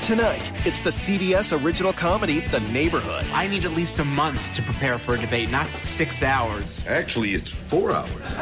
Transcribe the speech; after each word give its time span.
Tonight, 0.00 0.52
it's 0.64 0.78
the 0.80 0.90
CBS 0.90 1.52
original 1.64 1.92
comedy, 1.92 2.38
The 2.40 2.60
Neighborhood. 2.70 3.24
I 3.32 3.48
need 3.48 3.64
at 3.64 3.72
least 3.72 3.98
a 3.98 4.04
month 4.04 4.54
to 4.54 4.62
prepare 4.62 4.98
for 4.98 5.14
a 5.14 5.18
debate, 5.18 5.50
not 5.50 5.66
six 5.66 6.22
hours. 6.22 6.84
Actually, 6.86 7.30
it's 7.34 7.50
four 7.50 7.90
hours. 7.90 8.36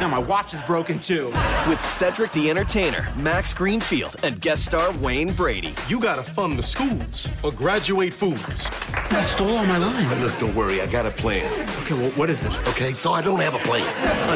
No, 0.00 0.08
my 0.08 0.18
watch 0.18 0.52
is 0.52 0.60
broken 0.62 0.98
too. 0.98 1.26
With 1.68 1.80
Cedric 1.80 2.32
the 2.32 2.50
Entertainer, 2.50 3.06
Max 3.16 3.54
Greenfield, 3.54 4.16
and 4.22 4.38
guest 4.42 4.66
star 4.66 4.92
Wayne 4.98 5.32
Brady. 5.32 5.74
You 5.88 6.00
gotta 6.00 6.22
fund 6.22 6.58
the 6.58 6.62
schools 6.62 7.30
or 7.42 7.52
graduate 7.52 8.12
fools. 8.12 8.70
I 8.92 9.22
stole 9.22 9.56
all 9.56 9.64
my 9.66 9.78
lines. 9.78 10.22
Look, 10.22 10.38
don't 10.38 10.54
worry, 10.54 10.82
I 10.82 10.86
got 10.86 11.06
a 11.06 11.10
plan. 11.10 11.46
Okay, 11.82 11.94
well, 11.94 12.10
what 12.10 12.28
is 12.28 12.44
it? 12.44 12.52
Okay, 12.68 12.90
so 12.90 13.12
I 13.12 13.22
don't 13.22 13.40
have 13.40 13.54
a 13.54 13.58
plan. 13.60 13.86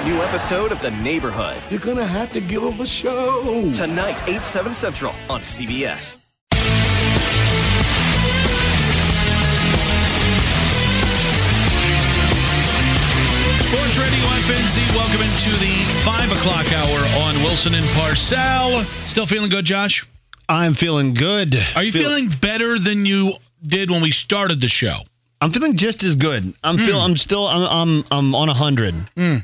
A 0.03 0.05
new 0.09 0.23
episode 0.23 0.73
of 0.73 0.81
The 0.81 0.92
Neighborhood. 0.92 1.59
You're 1.70 1.81
gonna 1.81 2.07
have 2.07 2.33
to 2.33 2.41
give 2.41 2.62
them 2.62 2.81
a 2.81 2.86
show. 2.86 3.70
Tonight, 3.73 4.23
8, 4.27 4.42
7 4.42 4.75
central 4.75 5.12
on 5.29 5.41
CBS. 5.42 6.20
Radio 13.98 14.25
FNZ, 14.25 14.77
welcome 14.97 15.23
into 15.23 15.50
the 15.61 16.03
5 16.05 16.33
o'clock 16.33 16.67
hour 16.73 16.98
on 17.23 17.42
Wilson 17.45 17.75
and 17.75 17.87
Parcell. 17.91 18.84
Still 19.06 19.27
feeling 19.27 19.51
good, 19.51 19.64
Josh? 19.64 20.05
I'm 20.48 20.75
feeling 20.75 21.14
good. 21.14 21.56
Are 21.77 21.83
you 21.83 21.92
Feel- 21.92 22.03
feeling 22.03 22.28
better 22.41 22.78
than 22.78 23.06
you 23.06 23.34
did 23.64 23.91
when 23.91 24.03
we 24.03 24.11
started 24.11 24.61
the 24.61 24.69
show? 24.69 24.98
I'm 25.41 25.53
feeling 25.53 25.77
just 25.77 26.03
as 26.03 26.17
good. 26.17 26.55
I'm 26.64 26.77
feel. 26.77 26.98
Hmm. 26.98 27.11
I'm 27.11 27.17
still. 27.17 27.47
I'm. 27.47 27.62
I'm. 27.62 28.05
I'm 28.11 28.34
on 28.34 28.48
a 28.48 28.55
hundred. 28.55 28.95
Hmm. 29.17 29.36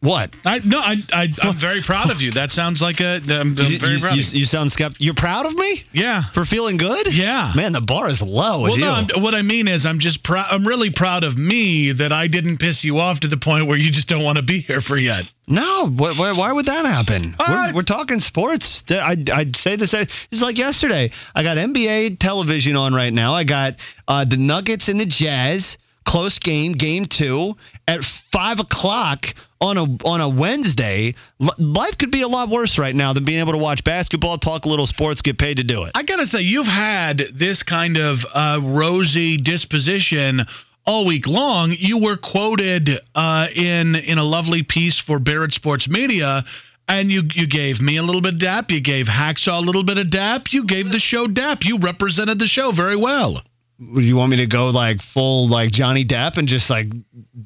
What? 0.00 0.30
I 0.44 0.60
no, 0.64 0.78
I, 0.78 0.94
I 1.12 1.26
I'm 1.42 1.56
very 1.58 1.82
proud 1.82 2.10
of 2.12 2.22
you. 2.22 2.30
That 2.30 2.52
sounds 2.52 2.80
like 2.80 3.00
a. 3.00 3.16
I'm, 3.28 3.58
I'm 3.58 3.66
You, 3.66 3.78
very 3.80 3.94
you- 3.94 3.98
proud. 4.00 4.14
you- 4.14 4.20
of 4.22 4.32
you. 4.34 4.44
sound 4.44 4.70
skeptical. 4.70 5.04
You're 5.04 5.14
proud 5.16 5.44
of 5.46 5.56
me 5.56 5.82
Yeah. 5.92 6.22
for 6.34 6.44
feeling 6.44 6.76
good? 6.76 7.12
Yeah. 7.12 7.52
Man, 7.56 7.72
the 7.72 7.80
bar 7.80 8.08
is 8.08 8.22
low. 8.22 8.62
Well, 8.62 8.76
no. 8.76 8.92
I'm, 8.92 9.08
what 9.20 9.34
I 9.34 9.42
mean 9.42 9.66
is, 9.66 9.86
I'm 9.86 9.98
just 9.98 10.22
proud. 10.22 10.46
I'm 10.50 10.64
really 10.64 10.90
proud 10.90 11.24
of 11.24 11.36
me 11.36 11.90
that 11.92 12.12
I 12.12 12.28
didn't 12.28 12.58
piss 12.58 12.84
you 12.84 12.98
off 12.98 13.20
to 13.20 13.28
the 13.28 13.38
point 13.38 13.66
where 13.66 13.76
you 13.76 13.90
just 13.90 14.06
don't 14.08 14.22
want 14.22 14.36
to 14.36 14.42
be 14.44 14.60
here 14.60 14.80
for 14.80 14.96
yet. 14.96 15.24
No, 15.48 15.88
why, 15.88 16.12
why, 16.16 16.32
why 16.32 16.52
would 16.52 16.66
that 16.66 16.84
happen? 16.86 17.34
Uh, 17.36 17.70
we're, 17.72 17.76
we're 17.78 17.82
talking 17.82 18.20
sports. 18.20 18.84
I'd, 18.90 19.28
I'd 19.30 19.56
say 19.56 19.74
this. 19.74 19.94
It's 19.94 20.42
like 20.42 20.58
yesterday. 20.58 21.10
I 21.34 21.42
got 21.42 21.56
NBA 21.56 22.20
television 22.20 22.76
on 22.76 22.94
right 22.94 23.12
now. 23.12 23.32
I 23.32 23.42
got 23.42 23.74
uh, 24.06 24.24
the 24.26 24.36
Nuggets 24.36 24.86
and 24.88 25.00
the 25.00 25.06
Jazz. 25.06 25.76
Close 26.08 26.38
game, 26.38 26.72
game 26.72 27.04
two 27.04 27.54
at 27.86 28.02
five 28.02 28.60
o'clock 28.60 29.26
on 29.60 29.76
a 29.76 29.82
on 29.82 30.22
a 30.22 30.28
Wednesday. 30.30 31.14
Life 31.38 31.98
could 31.98 32.10
be 32.10 32.22
a 32.22 32.28
lot 32.28 32.48
worse 32.48 32.78
right 32.78 32.94
now 32.94 33.12
than 33.12 33.26
being 33.26 33.40
able 33.40 33.52
to 33.52 33.58
watch 33.58 33.84
basketball, 33.84 34.38
talk 34.38 34.64
a 34.64 34.68
little 34.70 34.86
sports, 34.86 35.20
get 35.20 35.36
paid 35.36 35.58
to 35.58 35.64
do 35.64 35.84
it. 35.84 35.92
I 35.94 36.04
gotta 36.04 36.26
say, 36.26 36.40
you've 36.40 36.66
had 36.66 37.18
this 37.34 37.62
kind 37.62 37.98
of 37.98 38.24
uh, 38.32 38.58
rosy 38.62 39.36
disposition 39.36 40.40
all 40.86 41.04
week 41.04 41.26
long. 41.26 41.74
You 41.76 41.98
were 41.98 42.16
quoted 42.16 42.88
uh, 43.14 43.48
in 43.54 43.94
in 43.94 44.16
a 44.16 44.24
lovely 44.24 44.62
piece 44.62 44.98
for 44.98 45.18
Barrett 45.18 45.52
Sports 45.52 45.90
Media. 45.90 46.44
And 46.88 47.12
you 47.12 47.20
you 47.34 47.46
gave 47.46 47.82
me 47.82 47.98
a 47.98 48.02
little 48.02 48.22
bit 48.22 48.32
of 48.32 48.40
dap. 48.40 48.70
You 48.70 48.80
gave 48.80 49.08
Hacksaw 49.08 49.58
a 49.58 49.60
little 49.60 49.84
bit 49.84 49.98
of 49.98 50.10
dap. 50.10 50.54
You 50.54 50.64
gave 50.64 50.90
the 50.90 50.98
show 50.98 51.26
dap. 51.26 51.66
You 51.66 51.80
represented 51.80 52.38
the 52.38 52.46
show 52.46 52.72
very 52.72 52.96
well. 52.96 53.42
You 53.78 54.16
want 54.16 54.30
me 54.30 54.38
to 54.38 54.46
go 54.46 54.70
like 54.70 55.02
full 55.02 55.48
like 55.48 55.70
Johnny 55.70 56.04
Depp 56.04 56.36
and 56.36 56.48
just 56.48 56.68
like 56.68 56.86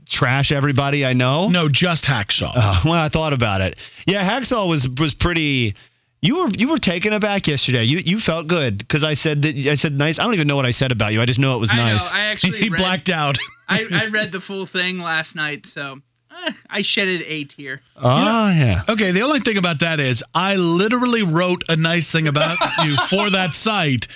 trash 0.06 0.50
everybody 0.52 1.04
I 1.04 1.12
know? 1.12 1.48
No, 1.48 1.68
just 1.68 2.04
Hacksaw. 2.04 2.52
Uh, 2.54 2.80
well, 2.84 2.94
I 2.94 3.08
thought 3.08 3.32
about 3.32 3.60
it. 3.60 3.78
Yeah, 4.06 4.28
Hacksaw 4.28 4.68
was 4.68 4.88
was 4.88 5.14
pretty. 5.14 5.74
You 6.22 6.36
were 6.36 6.48
you 6.50 6.68
were 6.68 6.78
taken 6.78 7.12
aback 7.12 7.48
yesterday. 7.48 7.84
You 7.84 7.98
you 7.98 8.18
felt 8.18 8.46
good 8.46 8.78
because 8.78 9.04
I 9.04 9.14
said 9.14 9.42
that 9.42 9.56
I 9.56 9.74
said 9.74 9.92
nice. 9.92 10.18
I 10.18 10.24
don't 10.24 10.34
even 10.34 10.46
know 10.46 10.56
what 10.56 10.66
I 10.66 10.70
said 10.70 10.92
about 10.92 11.12
you. 11.12 11.20
I 11.20 11.26
just 11.26 11.40
know 11.40 11.56
it 11.56 11.60
was 11.60 11.70
I 11.70 11.76
know. 11.76 11.84
nice. 11.84 12.10
I 12.12 12.20
actually 12.26 12.58
he 12.60 12.70
read, 12.70 12.78
blacked 12.78 13.08
out. 13.10 13.36
I, 13.68 13.86
I 13.90 14.06
read 14.06 14.32
the 14.32 14.40
full 14.40 14.66
thing 14.66 14.98
last 14.98 15.34
night, 15.34 15.66
so 15.66 15.98
eh, 16.30 16.52
I 16.70 16.82
shedded 16.82 17.22
eight 17.26 17.52
here. 17.52 17.80
oh 17.96 18.48
yeah. 18.56 18.82
Okay, 18.88 19.12
the 19.12 19.22
only 19.22 19.40
thing 19.40 19.58
about 19.58 19.80
that 19.80 20.00
is 20.00 20.22
I 20.34 20.56
literally 20.56 21.24
wrote 21.24 21.64
a 21.68 21.76
nice 21.76 22.10
thing 22.10 22.28
about 22.28 22.56
you 22.84 22.96
for 23.10 23.30
that 23.30 23.54
site, 23.54 24.06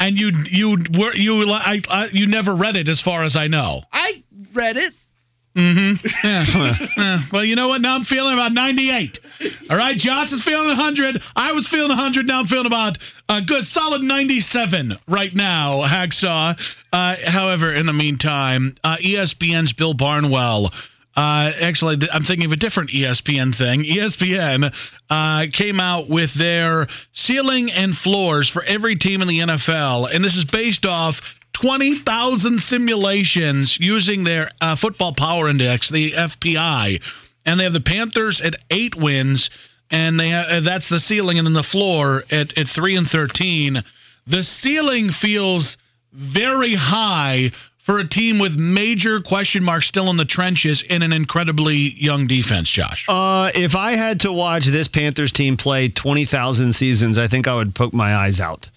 and 0.00 0.18
you 0.18 0.32
you 0.50 0.76
were 0.98 1.14
you 1.14 1.42
I, 1.50 1.80
I 1.88 2.08
you 2.12 2.26
never 2.26 2.54
read 2.54 2.76
it 2.76 2.88
as 2.88 3.00
far 3.00 3.24
as 3.24 3.36
I 3.36 3.48
know. 3.48 3.82
I 3.92 4.22
read 4.52 4.76
it. 4.76 4.92
Yeah. 5.56 5.94
Yeah. 6.24 7.18
Well, 7.32 7.44
you 7.44 7.56
know 7.56 7.68
what? 7.68 7.80
Now 7.80 7.94
I'm 7.96 8.04
feeling 8.04 8.34
about 8.34 8.52
98. 8.52 9.18
All 9.70 9.76
right, 9.76 9.96
Josh 9.96 10.32
is 10.32 10.42
feeling 10.44 10.68
100. 10.68 11.20
I 11.36 11.52
was 11.52 11.68
feeling 11.68 11.88
100. 11.88 12.26
Now 12.26 12.40
I'm 12.40 12.46
feeling 12.46 12.66
about 12.66 12.98
a 13.28 13.40
good 13.42 13.66
solid 13.66 14.02
97 14.02 14.94
right 15.08 15.34
now. 15.34 15.82
Hacksaw. 15.82 16.58
Uh, 16.92 17.16
however, 17.24 17.72
in 17.72 17.86
the 17.86 17.92
meantime, 17.92 18.76
uh, 18.84 18.96
ESPN's 18.96 19.72
Bill 19.72 19.94
Barnwell. 19.94 20.72
Uh, 21.16 21.52
actually, 21.60 21.96
I'm 22.12 22.24
thinking 22.24 22.46
of 22.46 22.52
a 22.52 22.56
different 22.56 22.90
ESPN 22.90 23.54
thing. 23.54 23.84
ESPN 23.84 24.74
uh, 25.10 25.46
came 25.52 25.80
out 25.80 26.08
with 26.08 26.34
their 26.34 26.86
ceiling 27.12 27.70
and 27.70 27.96
floors 27.96 28.48
for 28.48 28.62
every 28.62 28.96
team 28.96 29.22
in 29.22 29.28
the 29.28 29.40
NFL, 29.40 30.12
and 30.12 30.24
this 30.24 30.36
is 30.36 30.44
based 30.44 30.86
off 30.86 31.20
20,000 31.54 32.60
simulations 32.60 33.78
using 33.78 34.24
their 34.24 34.48
uh, 34.60 34.76
Football 34.76 35.14
Power 35.14 35.48
Index, 35.48 35.90
the 35.90 36.12
FPI, 36.12 37.02
and 37.46 37.60
they 37.60 37.64
have 37.64 37.72
the 37.72 37.80
Panthers 37.80 38.40
at 38.40 38.56
eight 38.70 38.94
wins, 38.94 39.50
and 39.90 40.18
they 40.18 40.30
ha- 40.30 40.46
uh, 40.48 40.60
that's 40.60 40.88
the 40.88 41.00
ceiling, 41.00 41.38
and 41.38 41.46
then 41.46 41.54
the 41.54 41.62
floor 41.62 42.24
at, 42.30 42.56
at 42.58 42.68
three 42.68 42.96
and 42.96 43.06
13. 43.06 43.82
The 44.26 44.42
ceiling 44.42 45.10
feels 45.10 45.76
very 46.12 46.74
high 46.74 47.50
for 47.84 47.98
a 47.98 48.08
team 48.08 48.38
with 48.38 48.56
major 48.56 49.20
question 49.20 49.62
marks 49.62 49.86
still 49.86 50.08
in 50.10 50.16
the 50.16 50.24
trenches 50.24 50.82
in 50.82 51.02
an 51.02 51.12
incredibly 51.12 51.76
young 51.76 52.26
defense, 52.26 52.70
Josh. 52.70 53.04
Uh, 53.08 53.50
if 53.54 53.74
I 53.74 53.92
had 53.92 54.20
to 54.20 54.32
watch 54.32 54.66
this 54.66 54.88
Panthers 54.88 55.32
team 55.32 55.56
play 55.56 55.90
twenty 55.90 56.24
thousand 56.24 56.72
seasons, 56.72 57.18
I 57.18 57.28
think 57.28 57.46
I 57.46 57.54
would 57.54 57.74
poke 57.74 57.92
my 57.92 58.16
eyes 58.16 58.40
out. 58.40 58.70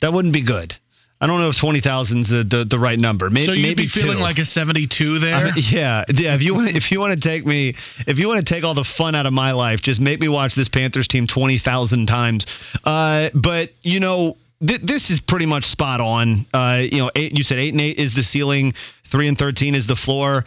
That 0.00 0.12
wouldn't 0.12 0.34
be 0.34 0.42
good. 0.42 0.74
I 1.20 1.26
don't 1.26 1.40
know 1.40 1.48
if 1.48 1.58
twenty 1.58 1.80
thousand 1.80 2.20
is 2.20 2.28
the, 2.30 2.44
the 2.44 2.64
the 2.64 2.78
right 2.78 2.98
number. 2.98 3.30
Maybe, 3.30 3.46
so 3.46 3.52
you'd 3.52 3.62
maybe 3.62 3.82
be 3.84 3.88
feeling 3.88 4.16
two. 4.16 4.22
like 4.22 4.38
a 4.38 4.44
72 4.44 5.18
there? 5.20 5.34
I- 5.34 5.52
yeah, 5.56 6.04
yeah. 6.08 6.34
If 6.34 6.42
you 6.42 6.54
want, 6.54 6.74
if 6.74 6.90
you 6.90 7.00
want 7.00 7.14
to 7.14 7.20
take 7.20 7.46
me, 7.46 7.76
if 8.06 8.18
you 8.18 8.28
want 8.28 8.46
to 8.46 8.54
take 8.54 8.64
all 8.64 8.74
the 8.74 8.84
fun 8.84 9.14
out 9.14 9.26
of 9.26 9.32
my 9.32 9.52
life, 9.52 9.80
just 9.80 10.00
make 10.00 10.20
me 10.20 10.28
watch 10.28 10.54
this 10.54 10.68
Panthers 10.68 11.06
team 11.06 11.26
twenty 11.26 11.58
thousand 11.58 12.06
times. 12.06 12.46
Uh, 12.82 13.28
but 13.34 13.70
you 13.82 14.00
know, 14.00 14.36
th- 14.60 14.82
this 14.82 15.10
is 15.10 15.20
pretty 15.20 15.46
much 15.46 15.64
spot 15.64 16.00
on. 16.00 16.46
Uh, 16.52 16.82
you 16.82 16.98
know, 16.98 17.10
eight, 17.14 17.36
you 17.36 17.44
said 17.44 17.58
eight 17.58 17.72
and 17.72 17.80
eight 17.80 17.98
is 17.98 18.14
the 18.14 18.22
ceiling, 18.22 18.74
three 19.10 19.28
and 19.28 19.38
thirteen 19.38 19.74
is 19.74 19.86
the 19.86 19.96
floor. 19.96 20.44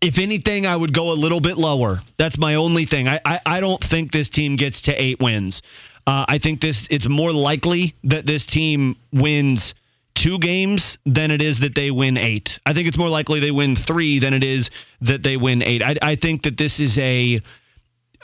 If 0.00 0.18
anything, 0.18 0.66
I 0.66 0.76
would 0.76 0.92
go 0.92 1.12
a 1.12 1.14
little 1.14 1.40
bit 1.40 1.56
lower. 1.56 2.00
That's 2.18 2.38
my 2.38 2.56
only 2.56 2.84
thing. 2.84 3.08
I 3.08 3.20
I, 3.24 3.40
I 3.46 3.60
don't 3.60 3.82
think 3.82 4.12
this 4.12 4.28
team 4.28 4.56
gets 4.56 4.82
to 4.82 4.92
eight 4.92 5.20
wins. 5.20 5.62
Uh, 6.06 6.24
I 6.28 6.38
think 6.38 6.60
this 6.60 6.86
it's 6.90 7.08
more 7.08 7.32
likely 7.32 7.94
that 8.04 8.26
this 8.26 8.46
team 8.46 8.96
wins 9.12 9.74
two 10.14 10.38
games 10.38 10.98
than 11.04 11.30
it 11.30 11.42
is 11.42 11.60
that 11.60 11.74
they 11.74 11.90
win 11.90 12.16
eight. 12.16 12.58
I 12.64 12.74
think 12.74 12.88
it's 12.88 12.98
more 12.98 13.08
likely 13.08 13.40
they 13.40 13.50
win 13.50 13.76
three 13.76 14.18
than 14.18 14.34
it 14.34 14.44
is 14.44 14.70
that 15.02 15.22
they 15.22 15.36
win 15.36 15.62
eight. 15.62 15.82
I, 15.82 15.96
I 16.00 16.16
think 16.16 16.42
that 16.42 16.56
this 16.56 16.80
is 16.80 16.98
a. 16.98 17.40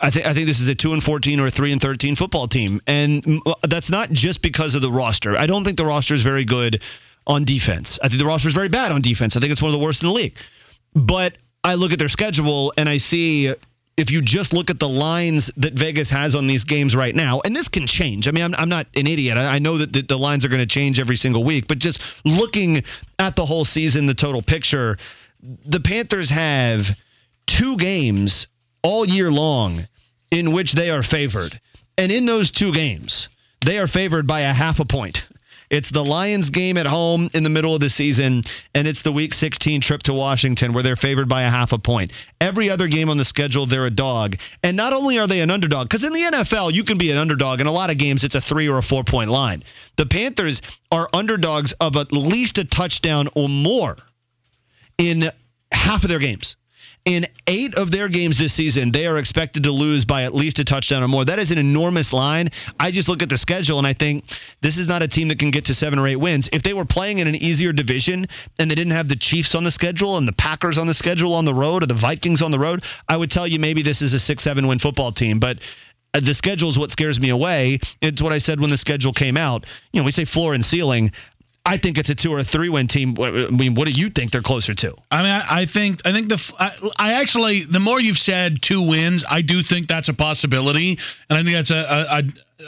I 0.00 0.10
think 0.10 0.26
I 0.26 0.34
think 0.34 0.46
this 0.46 0.60
is 0.60 0.68
a 0.68 0.74
two 0.74 0.92
and 0.92 1.02
fourteen 1.02 1.40
or 1.40 1.46
a 1.46 1.50
three 1.50 1.72
and 1.72 1.80
thirteen 1.80 2.16
football 2.16 2.48
team, 2.48 2.80
and 2.86 3.22
mm, 3.22 3.54
that's 3.68 3.90
not 3.90 4.10
just 4.10 4.42
because 4.42 4.74
of 4.74 4.82
the 4.82 4.90
roster. 4.90 5.36
I 5.36 5.46
don't 5.46 5.64
think 5.64 5.76
the 5.76 5.86
roster 5.86 6.14
is 6.14 6.22
very 6.22 6.44
good 6.44 6.82
on 7.26 7.44
defense. 7.44 7.98
I 8.02 8.08
think 8.08 8.18
the 8.18 8.26
roster 8.26 8.48
is 8.48 8.54
very 8.54 8.68
bad 8.68 8.92
on 8.92 9.02
defense. 9.02 9.36
I 9.36 9.40
think 9.40 9.52
it's 9.52 9.62
one 9.62 9.72
of 9.72 9.78
the 9.78 9.84
worst 9.84 10.02
in 10.02 10.08
the 10.08 10.14
league. 10.14 10.34
But 10.94 11.38
I 11.62 11.74
look 11.74 11.92
at 11.92 11.98
their 11.98 12.08
schedule 12.08 12.72
and 12.76 12.88
I 12.88 12.98
see 12.98 13.54
if 13.96 14.10
you 14.10 14.22
just 14.22 14.52
look 14.52 14.70
at 14.70 14.78
the 14.78 14.88
lines 14.88 15.50
that 15.58 15.74
Vegas 15.74 16.10
has 16.10 16.34
on 16.34 16.46
these 16.46 16.64
games 16.64 16.96
right 16.96 17.14
now, 17.14 17.40
and 17.44 17.54
this 17.54 17.68
can 17.68 17.86
change. 17.86 18.26
I 18.26 18.30
mean, 18.30 18.42
I'm, 18.44 18.54
I'm 18.54 18.68
not 18.68 18.86
an 18.96 19.06
idiot. 19.06 19.36
I, 19.36 19.56
I 19.56 19.58
know 19.58 19.78
that 19.78 19.92
the, 19.92 20.02
the 20.02 20.16
lines 20.16 20.44
are 20.44 20.48
going 20.48 20.60
to 20.60 20.66
change 20.66 20.98
every 20.98 21.16
single 21.16 21.44
week, 21.44 21.68
but 21.68 21.78
just 21.78 22.02
looking 22.24 22.82
at 23.18 23.36
the 23.36 23.44
whole 23.44 23.64
season, 23.64 24.06
the 24.06 24.14
total 24.14 24.42
picture, 24.42 24.96
the 25.42 25.80
Panthers 25.80 26.30
have 26.30 26.86
two 27.46 27.76
games 27.76 28.46
all 28.82 29.06
year 29.06 29.30
long 29.30 29.86
in 30.30 30.52
which 30.52 30.72
they 30.72 30.90
are 30.90 31.02
favored. 31.02 31.58
And 31.96 32.10
in 32.10 32.26
those 32.26 32.50
two 32.50 32.72
games, 32.72 33.28
they 33.64 33.78
are 33.78 33.86
favored 33.86 34.26
by 34.26 34.40
a 34.40 34.52
half 34.52 34.80
a 34.80 34.84
point. 34.84 35.22
It's 35.72 35.90
the 35.90 36.04
Lions 36.04 36.50
game 36.50 36.76
at 36.76 36.84
home 36.84 37.30
in 37.32 37.44
the 37.44 37.48
middle 37.48 37.74
of 37.74 37.80
the 37.80 37.88
season, 37.88 38.42
and 38.74 38.86
it's 38.86 39.00
the 39.00 39.10
Week 39.10 39.32
16 39.32 39.80
trip 39.80 40.02
to 40.02 40.12
Washington 40.12 40.74
where 40.74 40.82
they're 40.82 40.96
favored 40.96 41.30
by 41.30 41.44
a 41.44 41.50
half 41.50 41.72
a 41.72 41.78
point. 41.78 42.12
Every 42.42 42.68
other 42.68 42.88
game 42.88 43.08
on 43.08 43.16
the 43.16 43.24
schedule, 43.24 43.64
they're 43.64 43.86
a 43.86 43.90
dog. 43.90 44.36
And 44.62 44.76
not 44.76 44.92
only 44.92 45.18
are 45.18 45.26
they 45.26 45.40
an 45.40 45.50
underdog, 45.50 45.88
because 45.88 46.04
in 46.04 46.12
the 46.12 46.20
NFL, 46.20 46.74
you 46.74 46.84
can 46.84 46.98
be 46.98 47.10
an 47.10 47.16
underdog. 47.16 47.62
In 47.62 47.66
a 47.66 47.72
lot 47.72 47.90
of 47.90 47.96
games, 47.96 48.22
it's 48.22 48.34
a 48.34 48.40
three 48.42 48.68
or 48.68 48.76
a 48.76 48.82
four 48.82 49.02
point 49.02 49.30
line. 49.30 49.62
The 49.96 50.04
Panthers 50.04 50.60
are 50.90 51.08
underdogs 51.14 51.72
of 51.80 51.96
at 51.96 52.12
least 52.12 52.58
a 52.58 52.66
touchdown 52.66 53.30
or 53.34 53.48
more 53.48 53.96
in 54.98 55.30
half 55.72 56.02
of 56.02 56.10
their 56.10 56.18
games. 56.18 56.56
In 57.04 57.26
eight 57.48 57.74
of 57.74 57.90
their 57.90 58.08
games 58.08 58.38
this 58.38 58.54
season, 58.54 58.92
they 58.92 59.06
are 59.06 59.18
expected 59.18 59.64
to 59.64 59.72
lose 59.72 60.04
by 60.04 60.22
at 60.22 60.34
least 60.34 60.60
a 60.60 60.64
touchdown 60.64 61.02
or 61.02 61.08
more. 61.08 61.24
That 61.24 61.40
is 61.40 61.50
an 61.50 61.58
enormous 61.58 62.12
line. 62.12 62.50
I 62.78 62.92
just 62.92 63.08
look 63.08 63.22
at 63.22 63.28
the 63.28 63.36
schedule 63.36 63.78
and 63.78 63.86
I 63.86 63.92
think 63.92 64.24
this 64.60 64.76
is 64.76 64.86
not 64.86 65.02
a 65.02 65.08
team 65.08 65.26
that 65.28 65.40
can 65.40 65.50
get 65.50 65.64
to 65.64 65.74
seven 65.74 65.98
or 65.98 66.06
eight 66.06 66.16
wins. 66.16 66.48
If 66.52 66.62
they 66.62 66.74
were 66.74 66.84
playing 66.84 67.18
in 67.18 67.26
an 67.26 67.34
easier 67.34 67.72
division 67.72 68.28
and 68.56 68.70
they 68.70 68.76
didn't 68.76 68.92
have 68.92 69.08
the 69.08 69.16
Chiefs 69.16 69.56
on 69.56 69.64
the 69.64 69.72
schedule 69.72 70.16
and 70.16 70.28
the 70.28 70.32
Packers 70.32 70.78
on 70.78 70.86
the 70.86 70.94
schedule 70.94 71.34
on 71.34 71.44
the 71.44 71.54
road 71.54 71.82
or 71.82 71.86
the 71.86 71.94
Vikings 71.94 72.40
on 72.40 72.52
the 72.52 72.58
road, 72.60 72.84
I 73.08 73.16
would 73.16 73.32
tell 73.32 73.48
you 73.48 73.58
maybe 73.58 73.82
this 73.82 74.00
is 74.00 74.14
a 74.14 74.20
six, 74.20 74.44
seven 74.44 74.68
win 74.68 74.78
football 74.78 75.10
team. 75.10 75.40
But 75.40 75.58
uh, 76.14 76.20
the 76.20 76.34
schedule 76.34 76.68
is 76.68 76.78
what 76.78 76.90
scares 76.90 77.18
me 77.18 77.30
away. 77.30 77.78
It's 78.00 78.20
what 78.20 78.32
I 78.32 78.38
said 78.38 78.60
when 78.60 78.70
the 78.70 78.78
schedule 78.78 79.12
came 79.12 79.36
out. 79.36 79.66
You 79.92 80.00
know, 80.00 80.04
we 80.04 80.10
say 80.10 80.24
floor 80.24 80.52
and 80.52 80.64
ceiling. 80.64 81.10
I 81.64 81.78
think 81.78 81.96
it's 81.96 82.10
a 82.10 82.14
two 82.14 82.32
or 82.32 82.40
a 82.40 82.44
three 82.44 82.68
win 82.68 82.88
team. 82.88 83.14
I 83.20 83.30
mean, 83.50 83.74
what 83.74 83.86
do 83.86 83.92
you 83.92 84.10
think 84.10 84.32
they're 84.32 84.42
closer 84.42 84.74
to? 84.74 84.96
I 85.10 85.22
mean, 85.22 85.30
I, 85.30 85.44
I 85.62 85.66
think 85.66 86.00
I 86.04 86.12
think 86.12 86.28
the 86.28 86.54
I, 86.58 86.72
I, 86.96 87.12
actually 87.20 87.64
the 87.64 87.78
more 87.78 88.00
you've 88.00 88.18
said 88.18 88.60
two 88.60 88.82
wins, 88.82 89.24
I 89.28 89.42
do 89.42 89.62
think 89.62 89.86
that's 89.86 90.08
a 90.08 90.14
possibility, 90.14 90.98
and 91.30 91.38
I 91.38 91.42
think 91.44 91.54
that's 91.54 91.70
a, 91.70 92.06
a, 92.10 92.22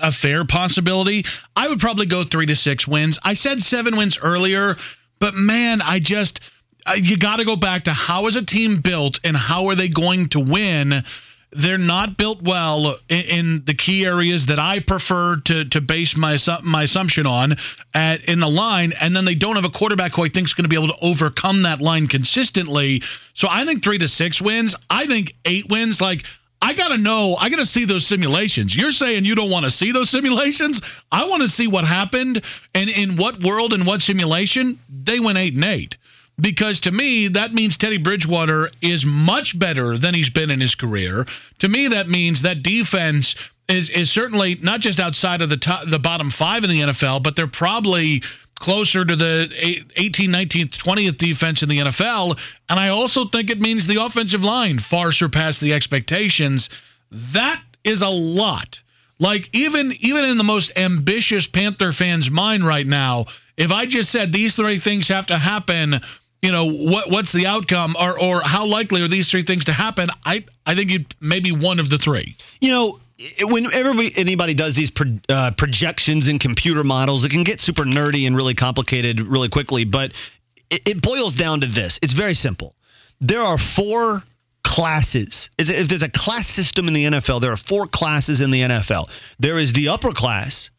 a 0.09 0.13
fair 0.13 0.45
possibility. 0.45 1.25
I 1.57 1.69
would 1.69 1.81
probably 1.81 2.07
go 2.07 2.23
three 2.23 2.47
to 2.47 2.55
six 2.55 2.87
wins. 2.87 3.19
I 3.23 3.35
said 3.35 3.61
seven 3.61 3.97
wins 3.97 4.17
earlier, 4.23 4.77
but 5.19 5.35
man, 5.35 5.83
I 5.83 5.99
just 5.99 6.41
uh, 6.87 6.95
you 6.97 7.17
got 7.19 7.37
to 7.37 7.45
go 7.45 7.57
back 7.57 7.85
to 7.85 7.93
how 7.93 8.29
is 8.29 8.37
a 8.37 8.45
team 8.45 8.81
built 8.81 9.19
and 9.25 9.37
how 9.37 9.67
are 9.67 9.75
they 9.75 9.89
going 9.89 10.29
to 10.31 10.41
win 10.41 11.03
they're 11.55 11.79
not 11.79 12.17
built 12.17 12.43
well 12.43 12.97
in, 13.09 13.21
in, 13.21 13.63
the 13.65 13.75
key 13.75 14.05
areas 14.05 14.47
that 14.47 14.59
I 14.59 14.81
prefer 14.81 15.37
to 15.37 15.65
to 15.67 15.81
base 15.81 16.17
my 16.17 16.37
my 16.63 16.83
assumption 16.83 17.27
on 17.27 17.57
at 17.93 18.29
in 18.29 18.41
the 18.41 18.49
line, 18.49 18.93
and 19.01 19.15
then 19.15 19.25
they 19.25 19.35
don't 19.35 19.57
have 19.57 19.65
a 19.65 19.71
quarterback 19.71 20.15
who 20.15 20.25
I 20.25 20.29
think 20.29 20.49
is 20.49 20.55
going 20.55 20.65
to 20.65 20.69
be 20.69 20.77
able 20.77 20.93
to 20.95 20.99
overcome 21.01 21.63
that 21.63 21.81
line 21.81 22.09
consistently. 22.09 23.03
So 23.35 23.49
I 23.51 23.65
think 23.65 23.83
three 23.83 23.99
to 23.99 24.09
six 24.09 24.43
wins. 24.43 24.75
I 24.91 25.07
think 25.07 25.35
eight 25.45 25.69
wins. 25.69 26.01
Like 26.01 26.25
I 26.61 26.75
got 26.75 26.89
to 26.89 26.99
know. 26.99 27.37
I 27.39 27.51
got 27.51 27.59
to 27.59 27.67
see 27.67 27.85
those 27.85 28.07
simulations. 28.07 28.75
You're 28.75 28.93
saying 28.93 29.25
you 29.25 29.35
don't 29.35 29.51
want 29.51 29.65
to 29.65 29.71
see 29.71 29.93
those 29.93 30.11
simulations. 30.11 30.81
I 31.13 31.27
want 31.27 31.43
to 31.43 31.49
see 31.49 31.67
what 31.67 31.85
happened 31.85 32.43
and 32.75 32.91
in 32.91 33.17
what 33.17 33.43
world 33.43 33.73
and 33.73 33.87
what 33.87 34.03
simulation 34.03 34.79
they 34.89 35.21
went 35.21 35.39
eight 35.39 35.55
and 35.55 35.65
eight 35.65 35.97
because 36.41 36.81
to 36.81 36.91
me 36.91 37.29
that 37.29 37.53
means 37.53 37.77
Teddy 37.77 37.99
Bridgewater 37.99 38.71
is 38.83 39.05
much 39.07 39.59
better 39.59 39.97
than 39.97 40.15
he's 40.15 40.31
been 40.31 40.51
in 40.51 40.61
his 40.61 40.75
career. 40.75 41.27
To 41.61 41.69
me 41.69 41.89
that 41.89 42.09
means 42.09 42.43
that 42.43 42.63
defense 42.63 43.37
is 43.69 43.91
is 43.91 44.11
certainly 44.11 44.57
not 44.61 44.81
just 44.81 45.01
outside 45.01 45.43
of 45.43 45.49
the 45.49 45.57
top, 45.57 45.85
the 45.89 45.99
bottom 45.99 46.31
5 46.31 46.65
in 46.65 46.71
the 46.71 46.81
NFL, 46.81 47.23
but 47.23 47.37
they're 47.37 47.47
probably 47.47 48.23
closer 48.57 49.05
to 49.05 49.17
the 49.17 49.49
18th, 49.97 50.29
19th, 50.29 50.79
20th 50.79 51.19
defense 51.19 51.63
in 51.63 51.69
the 51.69 51.79
NFL, 51.79 52.39
and 52.69 52.79
I 52.79 52.89
also 52.89 53.27
think 53.27 53.51
it 53.51 53.61
means 53.61 53.87
the 53.87 54.03
offensive 54.03 54.43
line 54.43 54.79
far 54.79 55.13
surpassed 55.13 55.61
the 55.61 55.75
expectations. 55.75 56.71
That 57.33 57.61
is 57.83 58.03
a 58.03 58.09
lot. 58.09 58.81
Like 59.19 59.49
even 59.53 59.93
even 60.01 60.25
in 60.25 60.39
the 60.39 60.45
most 60.45 60.73
ambitious 60.77 61.47
Panther 61.47 61.93
fans' 61.93 62.31
mind 62.31 62.67
right 62.67 62.87
now, 62.87 63.27
if 63.57 63.71
I 63.71 63.87
just 63.87 64.11
said 64.11 64.33
these 64.33 64.55
three 64.55 64.79
things 64.79 65.09
have 65.09 65.27
to 65.29 65.39
happen 65.39 66.01
you 66.45 66.53
know 66.53 66.67
what 66.67 67.11
what's 67.11 67.33
the 67.33 67.47
outcome 67.47 67.97
or 67.99 68.21
or 68.21 68.43
how 68.43 68.67
likely 68.67 69.03
are 69.03 69.09
these 69.09 69.31
three 69.31 69.45
things 69.45 69.67
to 69.67 69.73
happen? 69.73 70.09
I 70.25 70.45
i 70.67 70.75
think 70.75 70.91
you 70.91 71.05
maybe 71.21 71.53
one 71.53 71.81
of 71.81 71.89
the 71.89 71.99
three. 71.99 72.37
You 72.61 72.71
know 72.71 73.01
whenever 73.41 73.95
anybody 74.17 74.55
does 74.55 74.75
these 74.75 74.91
pro, 74.91 75.19
uh, 75.29 75.53
projections 75.57 76.27
and 76.29 76.41
computer 76.41 76.83
models 76.83 77.25
it 77.25 77.31
can 77.31 77.45
get 77.45 77.61
super 77.61 77.85
nerdy 77.85 78.27
and 78.27 78.35
really 78.35 78.55
complicated 78.55 79.21
really 79.21 79.49
quickly 79.49 79.85
but 79.85 80.13
it, 80.69 80.83
it 80.87 81.03
boils 81.03 81.35
down 81.35 81.61
to 81.61 81.67
this. 81.67 82.01
It's 82.03 82.13
very 82.13 82.35
simple. 82.35 82.75
There 83.21 83.43
are 83.43 83.57
four 83.57 84.23
classes. 84.65 85.49
If 85.59 85.89
there's 85.89 86.03
a 86.03 86.11
class 86.11 86.49
system 86.49 86.89
in 86.89 86.95
the 86.95 87.05
nfl 87.05 87.41
there 87.41 87.53
are 87.53 87.57
four 87.57 87.87
classes 87.87 88.41
in 88.41 88.51
the 88.51 88.63
nfl 88.63 89.09
there 89.39 89.59
is 89.59 89.73
the 89.73 89.89
upper 89.89 90.13
class 90.13 90.71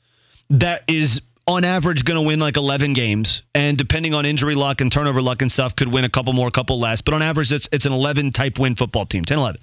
that 0.49 0.83
is 0.87 1.21
on 1.47 1.63
average 1.63 2.05
going 2.05 2.19
to 2.19 2.27
win 2.27 2.39
like 2.39 2.57
11 2.57 2.93
games. 2.93 3.43
And 3.53 3.77
depending 3.77 4.13
on 4.13 4.25
injury 4.25 4.55
luck 4.55 4.81
and 4.81 4.91
turnover 4.91 5.21
luck 5.21 5.41
and 5.41 5.51
stuff 5.51 5.75
could 5.75 5.91
win 5.91 6.03
a 6.03 6.09
couple 6.09 6.33
more 6.33 6.47
a 6.47 6.51
couple 6.51 6.79
less. 6.79 7.01
But 7.01 7.13
on 7.13 7.21
average 7.21 7.51
it's 7.51 7.69
it's 7.71 7.85
an 7.85 7.93
11 7.93 8.31
type 8.31 8.59
win 8.59 8.75
football 8.75 9.05
team 9.05 9.25
10 9.25 9.37
11 9.37 9.61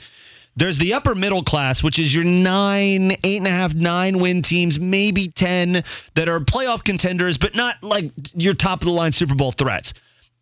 there's 0.55 0.79
the 0.79 0.93
upper 0.94 1.14
middle 1.14 1.43
class 1.43 1.82
which 1.82 1.99
is 1.99 2.14
your 2.14 2.25
nine 2.25 3.12
eight 3.25 3.38
and 3.38 3.46
a 3.46 3.50
half 3.50 3.75
nine 3.75 4.20
win 4.20 4.43
teams 4.43 4.79
maybe 4.79 5.31
10 5.34 5.82
that 6.14 6.29
are 6.29 6.40
playoff 6.40 6.84
contenders 6.84 7.38
but 7.38 7.55
not 7.55 7.82
like 7.82 8.11
your 8.35 8.55
top 8.55 8.81
of 8.81 8.87
the 8.87 8.93
line 8.93 9.12
super 9.12 9.35
bowl 9.35 9.52
threats. 9.52 9.94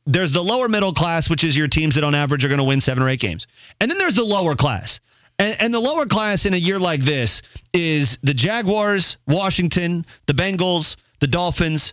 There's 0.07 0.33
the 0.33 0.43
lower 0.43 0.69
middle 0.69 0.93
class 0.93 1.31
which 1.31 1.45
is 1.45 1.57
your 1.57 1.69
teams 1.69 1.95
that 1.95 2.05
on 2.05 2.15
average 2.15 2.45
are 2.45 2.49
going 2.49 2.59
to 2.59 2.65
win 2.65 2.81
seven 2.81 3.03
or 3.03 3.09
eight 3.09 3.21
games. 3.21 3.47
And 3.81 3.91
then 3.91 3.99
there's 3.99 4.17
the 4.17 4.25
lower 4.25 4.57
class. 4.57 5.01
And, 5.39 5.57
and, 5.59 5.75
the 5.75 5.81
lower 5.81 6.05
class 6.05 6.45
in 6.45 6.53
a 6.53 6.59
year 6.59 6.79
like 6.79 7.01
this 7.01 7.41
is 7.73 8.19
the 8.23 8.35
Jaguars, 8.35 9.17
Washington, 9.27 10.05
the 10.27 10.35
Bengals, 10.35 10.97
the 11.21 11.27
Dolphins. 11.27 11.93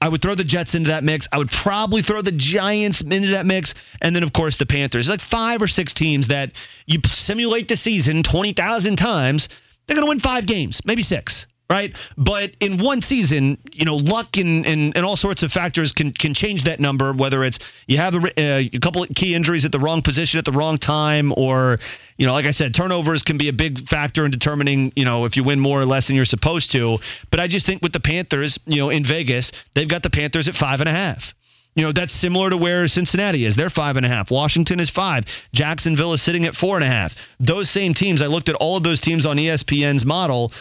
I 0.00 0.08
would 0.08 0.20
throw 0.20 0.34
the 0.34 0.44
Jets 0.44 0.74
into 0.74 0.90
that 0.90 1.04
mix. 1.04 1.26
I 1.32 1.38
would 1.38 1.50
probably 1.50 2.02
throw 2.02 2.20
the 2.20 2.32
Giants 2.32 3.00
into 3.00 3.30
that 3.30 3.46
mix. 3.46 3.74
And 4.02 4.14
then, 4.14 4.22
of 4.22 4.32
course, 4.32 4.58
the 4.58 4.66
Panthers. 4.66 5.08
Like 5.08 5.20
five 5.20 5.62
or 5.62 5.68
six 5.68 5.94
teams 5.94 6.28
that 6.28 6.52
you 6.86 7.00
simulate 7.06 7.68
the 7.68 7.76
season 7.76 8.22
20,000 8.22 8.96
times. 8.96 9.48
They're 9.86 9.94
going 9.94 10.04
to 10.04 10.10
win 10.10 10.20
five 10.20 10.46
games, 10.46 10.82
maybe 10.84 11.02
six 11.02 11.46
right? 11.68 11.92
But 12.16 12.52
in 12.60 12.82
one 12.82 13.02
season, 13.02 13.58
you 13.72 13.84
know, 13.84 13.96
luck 13.96 14.36
and, 14.36 14.66
and, 14.66 14.96
and 14.96 15.04
all 15.04 15.16
sorts 15.16 15.42
of 15.42 15.50
factors 15.50 15.92
can 15.92 16.12
can 16.12 16.34
change 16.34 16.64
that 16.64 16.80
number. 16.80 17.12
Whether 17.12 17.42
it's 17.44 17.58
you 17.86 17.98
have 17.98 18.14
a, 18.14 18.18
uh, 18.18 18.58
a 18.72 18.78
couple 18.80 19.02
of 19.02 19.08
key 19.10 19.34
injuries 19.34 19.64
at 19.64 19.72
the 19.72 19.80
wrong 19.80 20.02
position 20.02 20.38
at 20.38 20.44
the 20.44 20.52
wrong 20.52 20.78
time, 20.78 21.32
or 21.36 21.78
you 22.16 22.26
know, 22.26 22.32
like 22.32 22.46
I 22.46 22.52
said, 22.52 22.74
turnovers 22.74 23.22
can 23.22 23.38
be 23.38 23.48
a 23.48 23.52
big 23.52 23.88
factor 23.88 24.24
in 24.24 24.30
determining 24.30 24.92
you 24.94 25.04
know 25.04 25.24
if 25.24 25.36
you 25.36 25.44
win 25.44 25.60
more 25.60 25.80
or 25.80 25.86
less 25.86 26.06
than 26.06 26.16
you're 26.16 26.24
supposed 26.24 26.72
to. 26.72 26.98
But 27.30 27.40
I 27.40 27.48
just 27.48 27.66
think 27.66 27.82
with 27.82 27.92
the 27.92 28.00
Panthers, 28.00 28.58
you 28.66 28.78
know, 28.78 28.90
in 28.90 29.04
Vegas, 29.04 29.52
they've 29.74 29.88
got 29.88 30.02
the 30.02 30.10
Panthers 30.10 30.48
at 30.48 30.54
five 30.54 30.80
and 30.80 30.88
a 30.88 30.92
half. 30.92 31.34
You 31.74 31.84
know, 31.84 31.92
that's 31.92 32.14
similar 32.14 32.48
to 32.48 32.56
where 32.56 32.88
Cincinnati 32.88 33.44
is. 33.44 33.54
They're 33.54 33.68
five 33.68 33.98
and 33.98 34.06
a 34.06 34.08
half. 34.08 34.30
Washington 34.30 34.80
is 34.80 34.88
five. 34.88 35.24
Jacksonville 35.52 36.14
is 36.14 36.22
sitting 36.22 36.46
at 36.46 36.54
four 36.54 36.76
and 36.76 36.84
a 36.84 36.88
half. 36.88 37.14
Those 37.38 37.68
same 37.68 37.92
teams, 37.92 38.22
I 38.22 38.28
looked 38.28 38.48
at 38.48 38.54
all 38.54 38.78
of 38.78 38.82
those 38.82 39.02
teams 39.02 39.26
on 39.26 39.36
ESPN's 39.36 40.06
model 40.06 40.52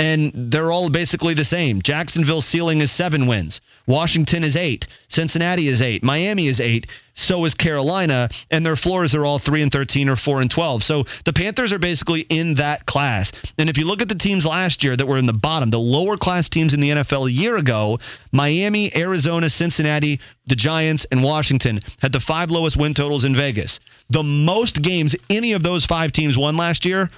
and 0.00 0.32
they're 0.50 0.72
all 0.72 0.90
basically 0.90 1.34
the 1.34 1.44
same. 1.44 1.82
Jacksonville's 1.82 2.46
ceiling 2.46 2.80
is 2.80 2.90
seven 2.90 3.26
wins. 3.26 3.60
Washington 3.86 4.44
is 4.44 4.56
eight. 4.56 4.86
Cincinnati 5.08 5.68
is 5.68 5.82
eight. 5.82 6.02
Miami 6.02 6.46
is 6.46 6.58
eight. 6.58 6.86
So 7.14 7.44
is 7.44 7.52
Carolina, 7.52 8.30
and 8.50 8.64
their 8.64 8.76
floors 8.76 9.14
are 9.14 9.26
all 9.26 9.38
three 9.38 9.60
and 9.60 9.70
thirteen 9.70 10.08
or 10.08 10.16
four 10.16 10.40
and 10.40 10.50
twelve. 10.50 10.82
So 10.82 11.04
the 11.26 11.34
Panthers 11.34 11.70
are 11.72 11.78
basically 11.78 12.20
in 12.22 12.54
that 12.54 12.86
class. 12.86 13.30
And 13.58 13.68
if 13.68 13.76
you 13.76 13.84
look 13.84 14.00
at 14.00 14.08
the 14.08 14.14
teams 14.14 14.46
last 14.46 14.82
year 14.82 14.96
that 14.96 15.06
were 15.06 15.18
in 15.18 15.26
the 15.26 15.34
bottom, 15.34 15.68
the 15.68 15.78
lower 15.78 16.16
class 16.16 16.48
teams 16.48 16.72
in 16.72 16.80
the 16.80 16.90
NFL 16.90 17.28
a 17.28 17.32
year 17.32 17.58
ago, 17.58 17.98
Miami, 18.32 18.96
Arizona, 18.96 19.50
Cincinnati, 19.50 20.18
the 20.46 20.56
Giants, 20.56 21.04
and 21.10 21.22
Washington 21.22 21.80
had 22.00 22.12
the 22.12 22.20
five 22.20 22.50
lowest 22.50 22.78
win 22.78 22.94
totals 22.94 23.26
in 23.26 23.36
Vegas. 23.36 23.80
The 24.08 24.22
most 24.22 24.80
games 24.80 25.14
any 25.28 25.52
of 25.52 25.62
those 25.62 25.84
five 25.84 26.12
teams 26.12 26.38
won 26.38 26.56
last 26.56 26.86
year 26.86 27.10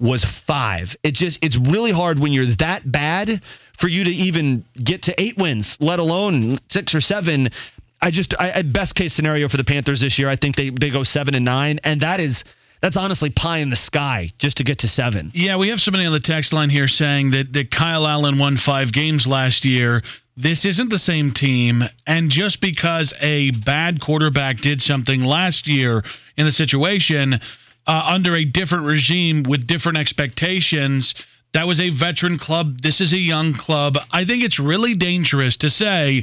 was 0.00 0.24
five. 0.24 0.96
It's 1.02 1.18
just 1.18 1.44
it's 1.44 1.56
really 1.56 1.92
hard 1.92 2.18
when 2.18 2.32
you're 2.32 2.54
that 2.58 2.90
bad 2.90 3.42
for 3.78 3.88
you 3.88 4.04
to 4.04 4.10
even 4.10 4.64
get 4.82 5.02
to 5.02 5.20
eight 5.20 5.36
wins, 5.36 5.76
let 5.80 5.98
alone 5.98 6.58
six 6.68 6.94
or 6.94 7.00
seven. 7.00 7.50
I 8.00 8.10
just 8.10 8.34
I, 8.38 8.62
best 8.62 8.94
case 8.94 9.14
scenario 9.14 9.48
for 9.48 9.58
the 9.58 9.64
Panthers 9.64 10.00
this 10.00 10.18
year, 10.18 10.28
I 10.28 10.36
think 10.36 10.56
they 10.56 10.70
they 10.70 10.90
go 10.90 11.04
seven 11.04 11.34
and 11.34 11.44
nine, 11.44 11.80
and 11.84 12.00
that 12.00 12.18
is 12.20 12.44
that's 12.80 12.96
honestly 12.96 13.30
pie 13.30 13.58
in 13.58 13.68
the 13.68 13.76
sky 13.76 14.30
just 14.38 14.56
to 14.56 14.64
get 14.64 14.78
to 14.78 14.88
seven. 14.88 15.30
Yeah, 15.34 15.56
we 15.56 15.68
have 15.68 15.80
somebody 15.80 16.06
on 16.06 16.12
the 16.12 16.20
text 16.20 16.52
line 16.52 16.70
here 16.70 16.88
saying 16.88 17.32
that 17.32 17.52
that 17.52 17.70
Kyle 17.70 18.06
Allen 18.06 18.38
won 18.38 18.56
five 18.56 18.92
games 18.92 19.26
last 19.26 19.64
year. 19.64 20.02
This 20.36 20.64
isn't 20.64 20.88
the 20.88 20.98
same 20.98 21.32
team, 21.32 21.82
and 22.06 22.30
just 22.30 22.62
because 22.62 23.12
a 23.20 23.50
bad 23.50 24.00
quarterback 24.00 24.58
did 24.58 24.80
something 24.80 25.20
last 25.20 25.68
year 25.68 26.02
in 26.38 26.46
the 26.46 26.52
situation 26.52 27.40
uh, 27.86 28.02
under 28.06 28.34
a 28.34 28.44
different 28.44 28.86
regime 28.86 29.42
with 29.42 29.66
different 29.66 29.98
expectations. 29.98 31.14
That 31.52 31.66
was 31.66 31.80
a 31.80 31.90
veteran 31.90 32.38
club. 32.38 32.80
This 32.80 33.00
is 33.00 33.12
a 33.12 33.18
young 33.18 33.54
club. 33.54 33.96
I 34.12 34.24
think 34.24 34.44
it's 34.44 34.58
really 34.58 34.94
dangerous 34.94 35.56
to 35.58 35.70
say 35.70 36.22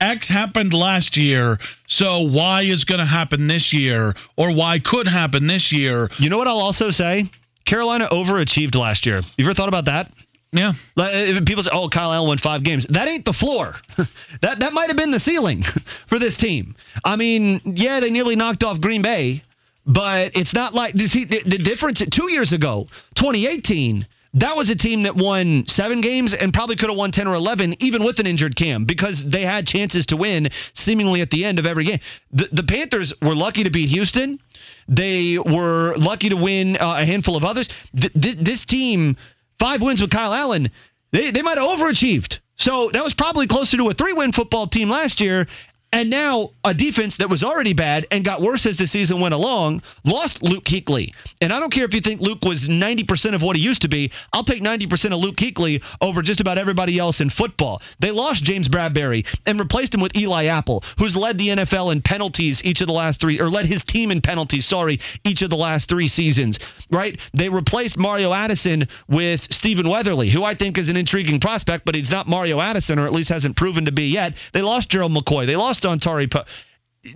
X 0.00 0.28
happened 0.28 0.74
last 0.74 1.16
year, 1.16 1.58
so 1.86 2.22
Y 2.22 2.62
is 2.62 2.84
going 2.84 2.98
to 2.98 3.04
happen 3.04 3.46
this 3.46 3.72
year, 3.72 4.14
or 4.36 4.54
Y 4.54 4.80
could 4.80 5.06
happen 5.06 5.46
this 5.46 5.70
year. 5.70 6.08
You 6.18 6.28
know 6.28 6.38
what 6.38 6.48
I'll 6.48 6.58
also 6.58 6.90
say? 6.90 7.24
Carolina 7.64 8.08
overachieved 8.10 8.74
last 8.74 9.06
year. 9.06 9.20
You 9.36 9.44
ever 9.44 9.54
thought 9.54 9.68
about 9.68 9.84
that? 9.84 10.10
Yeah. 10.52 10.72
Like, 10.96 11.44
people 11.46 11.62
say, 11.62 11.70
"Oh, 11.72 11.88
Kyle 11.88 12.12
Allen 12.12 12.28
won 12.28 12.38
five 12.38 12.62
games." 12.62 12.86
That 12.86 13.08
ain't 13.08 13.24
the 13.24 13.32
floor. 13.32 13.74
that 14.42 14.58
that 14.58 14.72
might 14.72 14.88
have 14.88 14.96
been 14.96 15.10
the 15.10 15.20
ceiling 15.20 15.62
for 16.08 16.18
this 16.18 16.36
team. 16.36 16.74
I 17.04 17.16
mean, 17.16 17.60
yeah, 17.64 18.00
they 18.00 18.10
nearly 18.10 18.36
knocked 18.36 18.64
off 18.64 18.80
Green 18.80 19.02
Bay, 19.02 19.42
but 19.86 20.32
it's 20.36 20.54
not 20.54 20.74
like 20.74 20.94
see, 20.94 21.24
the, 21.24 21.42
the 21.44 21.58
difference. 21.58 22.02
Two 22.10 22.30
years 22.30 22.52
ago, 22.52 22.86
2018, 23.16 24.06
that 24.34 24.56
was 24.56 24.70
a 24.70 24.76
team 24.76 25.02
that 25.02 25.14
won 25.14 25.64
seven 25.66 26.00
games 26.00 26.34
and 26.34 26.54
probably 26.54 26.76
could 26.76 26.88
have 26.88 26.96
won 26.96 27.10
10 27.10 27.26
or 27.26 27.34
11, 27.34 27.76
even 27.80 28.04
with 28.04 28.18
an 28.18 28.26
injured 28.26 28.56
Cam, 28.56 28.84
because 28.84 29.22
they 29.24 29.42
had 29.42 29.66
chances 29.66 30.06
to 30.06 30.16
win 30.16 30.48
seemingly 30.72 31.20
at 31.20 31.30
the 31.30 31.44
end 31.44 31.58
of 31.58 31.66
every 31.66 31.84
game. 31.84 31.98
The, 32.32 32.48
the 32.52 32.62
Panthers 32.62 33.12
were 33.20 33.34
lucky 33.34 33.64
to 33.64 33.70
beat 33.70 33.90
Houston. 33.90 34.38
They 34.88 35.38
were 35.38 35.94
lucky 35.96 36.30
to 36.30 36.36
win 36.36 36.76
uh, 36.76 36.96
a 36.98 37.04
handful 37.04 37.36
of 37.36 37.44
others. 37.44 37.68
Th- 37.98 38.12
th- 38.12 38.36
this 38.36 38.64
team 38.64 39.16
five 39.58 39.82
wins 39.82 40.00
with 40.00 40.10
Kyle 40.10 40.32
Allen, 40.32 40.70
they, 41.10 41.30
they 41.30 41.42
might 41.42 41.58
have 41.58 41.68
overachieved. 41.68 42.38
So 42.56 42.90
that 42.92 43.04
was 43.04 43.14
probably 43.14 43.46
closer 43.48 43.76
to 43.76 43.88
a 43.90 43.94
three 43.94 44.12
win 44.12 44.32
football 44.32 44.66
team 44.66 44.88
last 44.88 45.20
year. 45.20 45.46
And 45.92 46.08
now 46.08 46.50
a 46.64 46.72
defense 46.72 47.18
that 47.18 47.28
was 47.28 47.44
already 47.44 47.74
bad 47.74 48.06
and 48.10 48.24
got 48.24 48.40
worse 48.40 48.64
as 48.64 48.78
the 48.78 48.86
season 48.86 49.20
went 49.20 49.34
along 49.34 49.82
lost 50.04 50.42
Luke 50.42 50.64
Kuechly. 50.64 51.12
And 51.42 51.52
I 51.52 51.60
don't 51.60 51.72
care 51.72 51.84
if 51.84 51.92
you 51.92 52.00
think 52.00 52.22
Luke 52.22 52.42
was 52.42 52.66
90% 52.66 53.34
of 53.34 53.42
what 53.42 53.56
he 53.56 53.62
used 53.62 53.82
to 53.82 53.88
be. 53.88 54.10
I'll 54.32 54.42
take 54.42 54.62
90% 54.62 55.12
of 55.12 55.18
Luke 55.18 55.36
Kuechly 55.36 55.82
over 56.00 56.22
just 56.22 56.40
about 56.40 56.56
everybody 56.56 56.98
else 56.98 57.20
in 57.20 57.28
football. 57.28 57.82
They 58.00 58.10
lost 58.10 58.42
James 58.42 58.70
Bradberry 58.70 59.26
and 59.44 59.60
replaced 59.60 59.94
him 59.94 60.00
with 60.00 60.16
Eli 60.16 60.46
Apple, 60.46 60.82
who's 60.98 61.14
led 61.14 61.36
the 61.36 61.48
NFL 61.48 61.92
in 61.92 62.00
penalties 62.00 62.62
each 62.64 62.80
of 62.80 62.86
the 62.86 62.94
last 62.94 63.20
three, 63.20 63.38
or 63.38 63.50
led 63.50 63.66
his 63.66 63.84
team 63.84 64.10
in 64.10 64.22
penalties, 64.22 64.66
sorry, 64.66 64.98
each 65.24 65.42
of 65.42 65.50
the 65.50 65.56
last 65.56 65.90
three 65.90 66.08
seasons, 66.08 66.58
right? 66.90 67.18
They 67.34 67.50
replaced 67.50 67.98
Mario 67.98 68.32
Addison 68.32 68.88
with 69.08 69.52
Stephen 69.52 69.88
Weatherly, 69.88 70.30
who 70.30 70.42
I 70.42 70.54
think 70.54 70.78
is 70.78 70.88
an 70.88 70.96
intriguing 70.96 71.40
prospect, 71.40 71.84
but 71.84 71.94
he's 71.94 72.10
not 72.10 72.26
Mario 72.26 72.60
Addison, 72.60 72.98
or 72.98 73.04
at 73.04 73.12
least 73.12 73.28
hasn't 73.28 73.56
proven 73.56 73.84
to 73.84 73.92
be 73.92 74.04
yet. 74.04 74.34
They 74.54 74.62
lost 74.62 74.88
Gerald 74.88 75.12
McCoy. 75.12 75.46
They 75.46 75.56
lost 75.56 75.81
Dontari. 75.82 76.30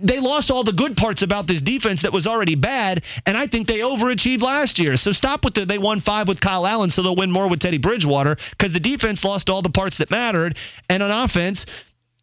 They 0.01 0.19
lost 0.19 0.51
all 0.51 0.65
the 0.65 0.73
good 0.73 0.97
parts 0.97 1.21
about 1.21 1.47
this 1.47 1.61
defense 1.61 2.01
that 2.01 2.11
was 2.11 2.27
already 2.27 2.55
bad, 2.55 3.03
and 3.25 3.37
I 3.37 3.47
think 3.47 3.67
they 3.67 3.79
overachieved 3.79 4.41
last 4.41 4.79
year. 4.79 4.97
So 4.97 5.13
stop 5.13 5.45
with 5.45 5.53
the 5.53 5.65
they 5.65 5.77
won 5.77 6.01
five 6.01 6.27
with 6.27 6.41
Kyle 6.41 6.67
Allen, 6.67 6.91
so 6.91 7.01
they'll 7.01 7.15
win 7.15 7.31
more 7.31 7.49
with 7.49 7.61
Teddy 7.61 7.77
Bridgewater 7.77 8.35
because 8.51 8.73
the 8.73 8.81
defense 8.81 9.23
lost 9.23 9.49
all 9.49 9.61
the 9.61 9.69
parts 9.69 9.99
that 9.99 10.11
mattered, 10.11 10.57
and 10.89 11.01
on 11.01 11.11
offense. 11.11 11.65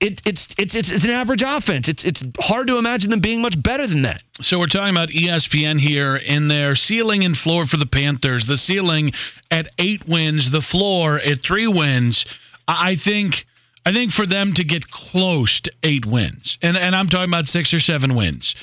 It, 0.00 0.20
it's, 0.26 0.48
it's 0.58 0.74
it's 0.74 0.90
it's 0.90 1.04
an 1.04 1.10
average 1.10 1.42
offense. 1.42 1.88
It's 1.88 2.04
it's 2.04 2.22
hard 2.38 2.66
to 2.66 2.76
imagine 2.76 3.10
them 3.10 3.20
being 3.20 3.40
much 3.40 3.60
better 3.60 3.86
than 3.86 4.02
that. 4.02 4.20
So 4.42 4.58
we're 4.58 4.66
talking 4.66 4.92
about 4.92 5.08
ESPN 5.08 5.80
here 5.80 6.16
in 6.16 6.48
their 6.48 6.74
ceiling 6.74 7.24
and 7.24 7.34
floor 7.34 7.64
for 7.64 7.78
the 7.78 7.86
Panthers. 7.86 8.44
The 8.44 8.58
ceiling 8.58 9.12
at 9.50 9.68
eight 9.78 10.06
wins, 10.06 10.50
the 10.50 10.60
floor 10.60 11.18
at 11.18 11.38
three 11.38 11.68
wins. 11.68 12.26
I 12.66 12.96
think 12.96 13.46
I 13.84 13.92
think 13.92 14.12
for 14.12 14.26
them 14.26 14.54
to 14.54 14.64
get 14.64 14.90
close 14.90 15.60
to 15.62 15.72
eight 15.82 16.06
wins, 16.06 16.58
and 16.62 16.76
and 16.76 16.96
I'm 16.96 17.08
talking 17.08 17.30
about 17.30 17.46
six 17.46 17.74
or 17.74 17.80
seven 17.80 18.14
wins. 18.16 18.54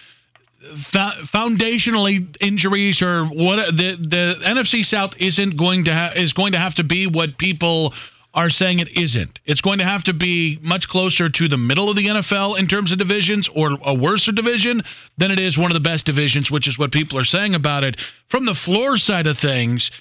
foundationally, 0.64 2.36
injuries 2.40 3.02
or 3.02 3.26
what 3.26 3.76
the 3.76 3.98
the 4.00 4.36
NFC 4.44 4.84
South 4.84 5.16
isn't 5.20 5.58
going 5.58 5.86
to 5.86 5.94
ha- 5.94 6.14
is 6.16 6.34
going 6.34 6.54
to 6.54 6.60
have 6.60 6.76
to 6.76 6.84
be 6.84 7.08
what 7.08 7.38
people 7.38 7.94
are 8.34 8.50
saying 8.50 8.80
it 8.80 8.98
isn't. 8.98 9.40
It's 9.46 9.62
going 9.62 9.80
to 9.80 9.86
have 9.86 10.06
to 10.06 10.14
be 10.14 10.58
much 10.62 10.88
closer 10.88 11.30
to 11.30 11.48
the 11.48 11.58
middle 11.58 11.90
of 11.90 11.98
the 11.98 12.08
NFL 12.08 12.58
in 12.58 12.68
terms 12.68 12.92
of 12.92 12.98
divisions 12.98 13.50
or 13.50 13.78
a 13.84 13.94
worser 13.94 14.32
division 14.32 14.84
than 15.18 15.32
it 15.32 15.40
is 15.40 15.58
one 15.58 15.70
of 15.70 15.74
the 15.74 15.82
best 15.82 16.06
divisions, 16.06 16.50
which 16.50 16.68
is 16.68 16.80
what 16.80 16.92
people 16.92 17.20
are 17.20 17.26
saying 17.26 17.56
about 17.56 17.84
it. 17.84 18.00
From 18.30 18.46
the 18.46 18.56
floor 18.56 18.98
side 18.98 19.28
of 19.28 19.38
things, 19.38 19.92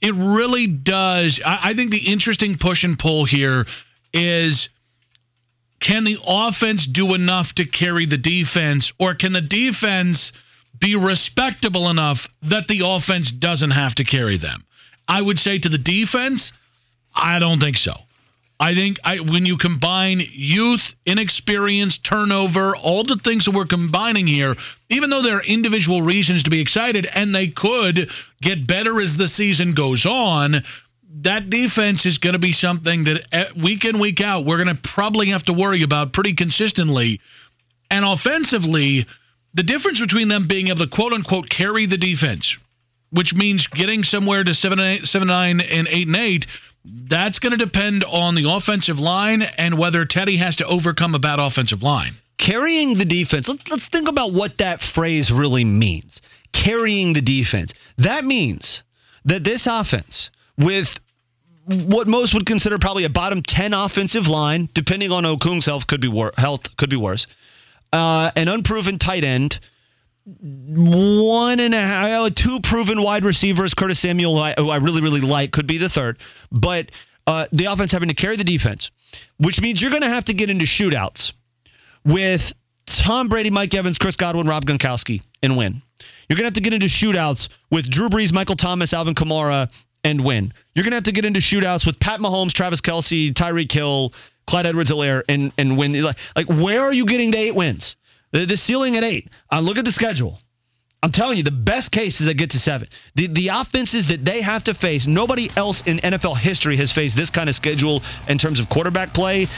it 0.00 0.14
really 0.14 0.68
does. 0.68 1.40
I, 1.44 1.70
I 1.70 1.74
think 1.74 1.90
the 1.90 2.12
interesting 2.12 2.56
push 2.56 2.84
and 2.84 2.98
pull 2.98 3.24
here 3.24 3.66
is 4.12 4.68
can 5.80 6.04
the 6.04 6.18
offense 6.26 6.86
do 6.86 7.14
enough 7.14 7.54
to 7.54 7.64
carry 7.64 8.06
the 8.06 8.18
defense, 8.18 8.92
or 8.98 9.14
can 9.14 9.32
the 9.32 9.40
defense 9.40 10.32
be 10.78 10.94
respectable 10.94 11.88
enough 11.88 12.28
that 12.42 12.68
the 12.68 12.82
offense 12.84 13.30
doesn't 13.32 13.70
have 13.70 13.94
to 13.94 14.04
carry 14.04 14.36
them? 14.36 14.64
I 15.08 15.20
would 15.20 15.38
say 15.38 15.58
to 15.58 15.68
the 15.68 15.78
defense, 15.78 16.52
I 17.14 17.38
don't 17.38 17.60
think 17.60 17.76
so. 17.76 17.94
I 18.60 18.74
think 18.74 18.98
I, 19.02 19.20
when 19.20 19.46
you 19.46 19.56
combine 19.56 20.20
youth, 20.20 20.94
inexperience, 21.06 21.96
turnover, 21.96 22.76
all 22.76 23.04
the 23.04 23.16
things 23.16 23.46
that 23.46 23.54
we're 23.54 23.64
combining 23.64 24.26
here, 24.26 24.54
even 24.90 25.08
though 25.08 25.22
there 25.22 25.38
are 25.38 25.42
individual 25.42 26.02
reasons 26.02 26.42
to 26.42 26.50
be 26.50 26.60
excited 26.60 27.06
and 27.06 27.34
they 27.34 27.48
could 27.48 28.10
get 28.42 28.66
better 28.66 29.00
as 29.00 29.16
the 29.16 29.28
season 29.28 29.72
goes 29.72 30.04
on, 30.04 30.62
that 31.22 31.50
defense 31.50 32.06
is 32.06 32.18
going 32.18 32.34
to 32.34 32.38
be 32.38 32.52
something 32.52 33.04
that 33.04 33.26
eh, 33.32 33.46
week 33.60 33.84
in, 33.84 33.98
week 33.98 34.20
out, 34.20 34.46
we're 34.46 34.62
going 34.62 34.74
to 34.74 34.82
probably 34.82 35.28
have 35.28 35.42
to 35.44 35.52
worry 35.52 35.82
about 35.82 36.12
pretty 36.12 36.34
consistently. 36.34 37.20
And 37.90 38.04
offensively, 38.04 39.06
the 39.54 39.62
difference 39.62 40.00
between 40.00 40.28
them 40.28 40.46
being 40.46 40.68
able 40.68 40.86
to 40.86 40.86
quote 40.86 41.12
unquote 41.12 41.50
carry 41.50 41.86
the 41.86 41.98
defense, 41.98 42.56
which 43.10 43.34
means 43.34 43.66
getting 43.66 44.04
somewhere 44.04 44.44
to 44.44 44.54
7, 44.54 44.78
eight, 44.78 45.06
seven 45.06 45.28
9, 45.28 45.60
and 45.60 45.88
8 45.88 46.06
and 46.06 46.16
8 46.16 46.46
that's 46.84 47.38
going 47.40 47.56
to 47.56 47.62
depend 47.62 48.04
on 48.04 48.34
the 48.34 48.50
offensive 48.50 48.98
line 48.98 49.42
and 49.42 49.78
whether 49.78 50.04
Teddy 50.04 50.38
has 50.38 50.56
to 50.56 50.66
overcome 50.66 51.14
a 51.14 51.18
bad 51.18 51.38
offensive 51.38 51.82
line. 51.82 52.14
Carrying 52.38 52.94
the 52.94 53.04
defense. 53.04 53.48
Let's, 53.48 53.70
let's 53.70 53.88
think 53.88 54.08
about 54.08 54.32
what 54.32 54.58
that 54.58 54.80
phrase 54.80 55.30
really 55.30 55.64
means. 55.64 56.20
Carrying 56.52 57.12
the 57.12 57.20
defense. 57.20 57.74
That 57.98 58.24
means 58.24 58.82
that 59.26 59.44
this 59.44 59.66
offense, 59.66 60.30
with 60.60 60.98
what 61.66 62.08
most 62.08 62.34
would 62.34 62.46
consider 62.46 62.78
probably 62.78 63.04
a 63.04 63.10
bottom 63.10 63.42
10 63.42 63.74
offensive 63.74 64.26
line, 64.26 64.68
depending 64.74 65.12
on 65.12 65.24
Okung's 65.24 65.66
health, 65.66 65.86
could 65.86 66.00
be, 66.00 66.08
wor- 66.08 66.32
health, 66.36 66.76
could 66.76 66.90
be 66.90 66.96
worse, 66.96 67.26
uh, 67.92 68.30
an 68.36 68.48
unproven 68.48 68.98
tight 68.98 69.24
end, 69.24 69.58
one 70.24 71.60
and 71.60 71.74
a 71.74 71.80
half, 71.80 72.34
two 72.34 72.60
proven 72.62 73.02
wide 73.02 73.24
receivers. 73.24 73.74
Curtis 73.74 74.00
Samuel, 74.00 74.34
who 74.54 74.68
I 74.68 74.76
really, 74.76 75.02
really 75.02 75.20
like, 75.20 75.50
could 75.50 75.66
be 75.66 75.78
the 75.78 75.88
third. 75.88 76.18
But 76.52 76.90
uh, 77.26 77.46
the 77.52 77.66
offense 77.66 77.92
having 77.92 78.08
to 78.08 78.14
carry 78.14 78.36
the 78.36 78.44
defense, 78.44 78.90
which 79.38 79.60
means 79.60 79.80
you're 79.80 79.90
going 79.90 80.02
to 80.02 80.08
have 80.08 80.24
to 80.24 80.34
get 80.34 80.50
into 80.50 80.66
shootouts 80.66 81.32
with 82.04 82.52
Tom 82.86 83.28
Brady, 83.28 83.50
Mike 83.50 83.74
Evans, 83.74 83.98
Chris 83.98 84.16
Godwin, 84.16 84.46
Rob 84.46 84.64
Gronkowski, 84.64 85.22
and 85.42 85.56
win. 85.56 85.82
You're 86.28 86.36
going 86.36 86.44
to 86.44 86.48
have 86.48 86.54
to 86.54 86.60
get 86.60 86.74
into 86.74 86.86
shootouts 86.86 87.48
with 87.70 87.90
Drew 87.90 88.08
Brees, 88.08 88.32
Michael 88.32 88.56
Thomas, 88.56 88.92
Alvin 88.92 89.14
Kamara, 89.14 89.68
and 90.04 90.24
win. 90.24 90.52
You're 90.74 90.84
going 90.84 90.92
to 90.92 90.96
have 90.96 91.04
to 91.04 91.12
get 91.12 91.24
into 91.24 91.40
shootouts 91.40 91.86
with 91.86 92.00
Pat 92.00 92.20
Mahomes, 92.20 92.52
Travis 92.52 92.80
Kelce, 92.80 93.32
Tyreek 93.32 93.70
Hill, 93.70 94.12
Clyde 94.46 94.66
Edwards-Helaire, 94.66 95.22
and 95.28 95.52
and 95.58 95.78
win. 95.78 96.00
Like, 96.02 96.16
like, 96.34 96.48
where 96.48 96.82
are 96.82 96.92
you 96.92 97.06
getting 97.06 97.30
the 97.30 97.38
eight 97.38 97.54
wins? 97.54 97.96
The, 98.32 98.46
the 98.46 98.56
ceiling 98.56 98.96
at 98.96 99.04
eight. 99.04 99.28
Uh, 99.50 99.60
look 99.60 99.78
at 99.78 99.84
the 99.84 99.92
schedule. 99.92 100.38
I'm 101.02 101.12
telling 101.12 101.38
you, 101.38 101.44
the 101.44 101.50
best 101.50 101.92
case 101.92 102.20
is 102.20 102.26
they 102.26 102.34
get 102.34 102.50
to 102.50 102.58
seven. 102.58 102.88
The 103.14 103.28
the 103.28 103.48
offenses 103.48 104.08
that 104.08 104.24
they 104.24 104.42
have 104.42 104.64
to 104.64 104.74
face, 104.74 105.06
nobody 105.06 105.48
else 105.56 105.82
in 105.86 105.98
NFL 105.98 106.36
history 106.36 106.76
has 106.76 106.92
faced 106.92 107.16
this 107.16 107.30
kind 107.30 107.48
of 107.48 107.54
schedule 107.54 108.02
in 108.28 108.38
terms 108.38 108.60
of 108.60 108.68
quarterback 108.68 109.14
play. 109.14 109.48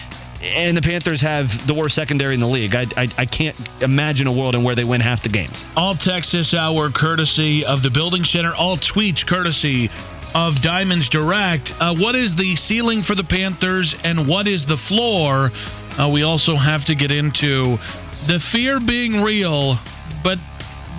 And 0.42 0.76
the 0.76 0.82
Panthers 0.82 1.20
have 1.20 1.50
the 1.68 1.74
worst 1.74 1.94
secondary 1.94 2.34
in 2.34 2.40
the 2.40 2.48
league. 2.48 2.74
I, 2.74 2.86
I, 2.96 3.08
I 3.16 3.26
can't 3.26 3.56
imagine 3.80 4.26
a 4.26 4.36
world 4.36 4.56
in 4.56 4.64
where 4.64 4.74
they 4.74 4.82
win 4.82 5.00
half 5.00 5.22
the 5.22 5.28
games. 5.28 5.62
All 5.76 5.94
Texas 5.94 6.52
hour 6.52 6.90
courtesy 6.90 7.64
of 7.64 7.84
the 7.84 7.90
Building 7.90 8.24
Center. 8.24 8.52
All 8.52 8.76
tweets 8.76 9.24
courtesy 9.24 9.88
of 10.34 10.60
Diamonds 10.60 11.08
Direct. 11.08 11.72
Uh, 11.78 11.94
what 11.94 12.14
is 12.14 12.34
the 12.34 12.56
ceiling 12.56 13.02
for 13.02 13.14
the 13.14 13.24
Panthers 13.24 13.94
and 14.04 14.26
what 14.28 14.48
is 14.48 14.66
the 14.66 14.76
floor? 14.76 15.50
Uh, 15.98 16.10
we 16.12 16.22
also 16.22 16.56
have 16.56 16.84
to 16.86 16.94
get 16.94 17.10
into 17.10 17.78
the 18.26 18.38
fear 18.40 18.80
being 18.80 19.22
real, 19.22 19.76
but 20.22 20.38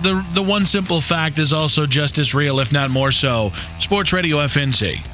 the 0.02 0.24
the 0.34 0.42
one 0.42 0.64
simple 0.64 1.00
fact 1.00 1.38
is 1.38 1.52
also 1.52 1.86
just 1.86 2.18
as 2.18 2.34
real, 2.34 2.60
if 2.60 2.72
not 2.72 2.90
more 2.90 3.12
so. 3.12 3.50
Sports 3.78 4.12
Radio 4.12 4.36
FNZ. 4.38 5.13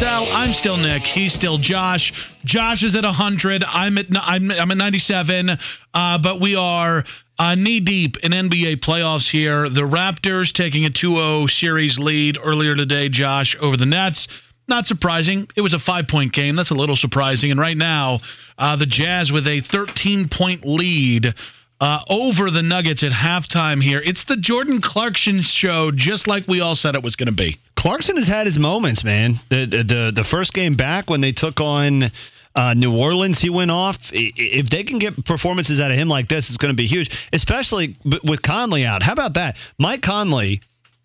Parcell. 0.00 0.34
I'm 0.34 0.54
still 0.54 0.78
Nick. 0.78 1.02
He's 1.02 1.34
still 1.34 1.58
Josh. 1.58 2.30
Josh 2.42 2.82
is 2.84 2.94
at 2.96 3.04
100. 3.04 3.62
I'm 3.66 3.98
at 3.98 4.06
I'm, 4.18 4.50
I'm 4.50 4.70
at 4.70 4.76
97. 4.78 5.50
Uh, 5.92 6.18
but 6.22 6.40
we 6.40 6.56
are 6.56 7.04
uh, 7.38 7.54
knee 7.54 7.80
deep 7.80 8.16
in 8.22 8.32
NBA 8.32 8.76
playoffs 8.76 9.30
here. 9.30 9.68
The 9.68 9.82
Raptors 9.82 10.54
taking 10.54 10.86
a 10.86 10.90
2 10.90 11.16
0 11.16 11.46
series 11.48 11.98
lead 11.98 12.38
earlier 12.42 12.74
today, 12.74 13.10
Josh, 13.10 13.56
over 13.60 13.76
the 13.76 13.84
Nets. 13.84 14.28
Not 14.66 14.86
surprising. 14.86 15.48
It 15.54 15.60
was 15.60 15.74
a 15.74 15.78
five 15.78 16.08
point 16.08 16.32
game. 16.32 16.56
That's 16.56 16.70
a 16.70 16.74
little 16.74 16.96
surprising. 16.96 17.50
And 17.50 17.60
right 17.60 17.76
now, 17.76 18.20
uh, 18.56 18.76
the 18.76 18.86
Jazz 18.86 19.30
with 19.30 19.46
a 19.46 19.60
13 19.60 20.30
point 20.30 20.64
lead. 20.64 21.34
Uh, 21.80 22.04
over 22.10 22.50
the 22.50 22.62
Nuggets 22.62 23.02
at 23.02 23.10
halftime 23.10 23.82
here. 23.82 24.02
It's 24.04 24.24
the 24.24 24.36
Jordan 24.36 24.82
Clarkson 24.82 25.40
show, 25.40 25.90
just 25.90 26.26
like 26.26 26.46
we 26.46 26.60
all 26.60 26.76
said 26.76 26.94
it 26.94 27.02
was 27.02 27.16
going 27.16 27.28
to 27.28 27.34
be. 27.34 27.56
Clarkson 27.74 28.16
has 28.16 28.28
had 28.28 28.44
his 28.44 28.58
moments, 28.58 29.02
man. 29.02 29.32
The, 29.48 29.64
the 29.64 29.82
the 29.82 30.12
the 30.16 30.24
first 30.24 30.52
game 30.52 30.74
back 30.74 31.08
when 31.08 31.22
they 31.22 31.32
took 31.32 31.58
on 31.58 32.12
uh, 32.54 32.74
New 32.74 32.94
Orleans, 32.98 33.38
he 33.38 33.48
went 33.48 33.70
off. 33.70 33.96
If 34.12 34.68
they 34.68 34.84
can 34.84 34.98
get 34.98 35.24
performances 35.24 35.80
out 35.80 35.90
of 35.90 35.96
him 35.96 36.08
like 36.08 36.28
this, 36.28 36.48
it's 36.48 36.58
going 36.58 36.72
to 36.72 36.76
be 36.76 36.86
huge, 36.86 37.10
especially 37.32 37.94
with 38.24 38.42
Conley 38.42 38.84
out. 38.84 39.02
How 39.02 39.14
about 39.14 39.34
that? 39.34 39.56
Mike 39.78 40.02
Conley, 40.02 40.60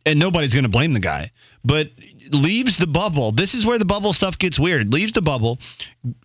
and 0.05 0.19
nobody's 0.19 0.53
going 0.53 0.63
to 0.63 0.69
blame 0.69 0.91
the 0.91 0.99
guy, 0.99 1.31
but 1.63 1.87
leaves 2.31 2.77
the 2.77 2.87
bubble. 2.87 3.31
This 3.31 3.53
is 3.53 3.65
where 3.65 3.77
the 3.77 3.85
bubble 3.85 4.13
stuff 4.13 4.37
gets 4.37 4.59
weird. 4.59 4.91
Leaves 4.91 5.13
the 5.13 5.21
bubble 5.21 5.59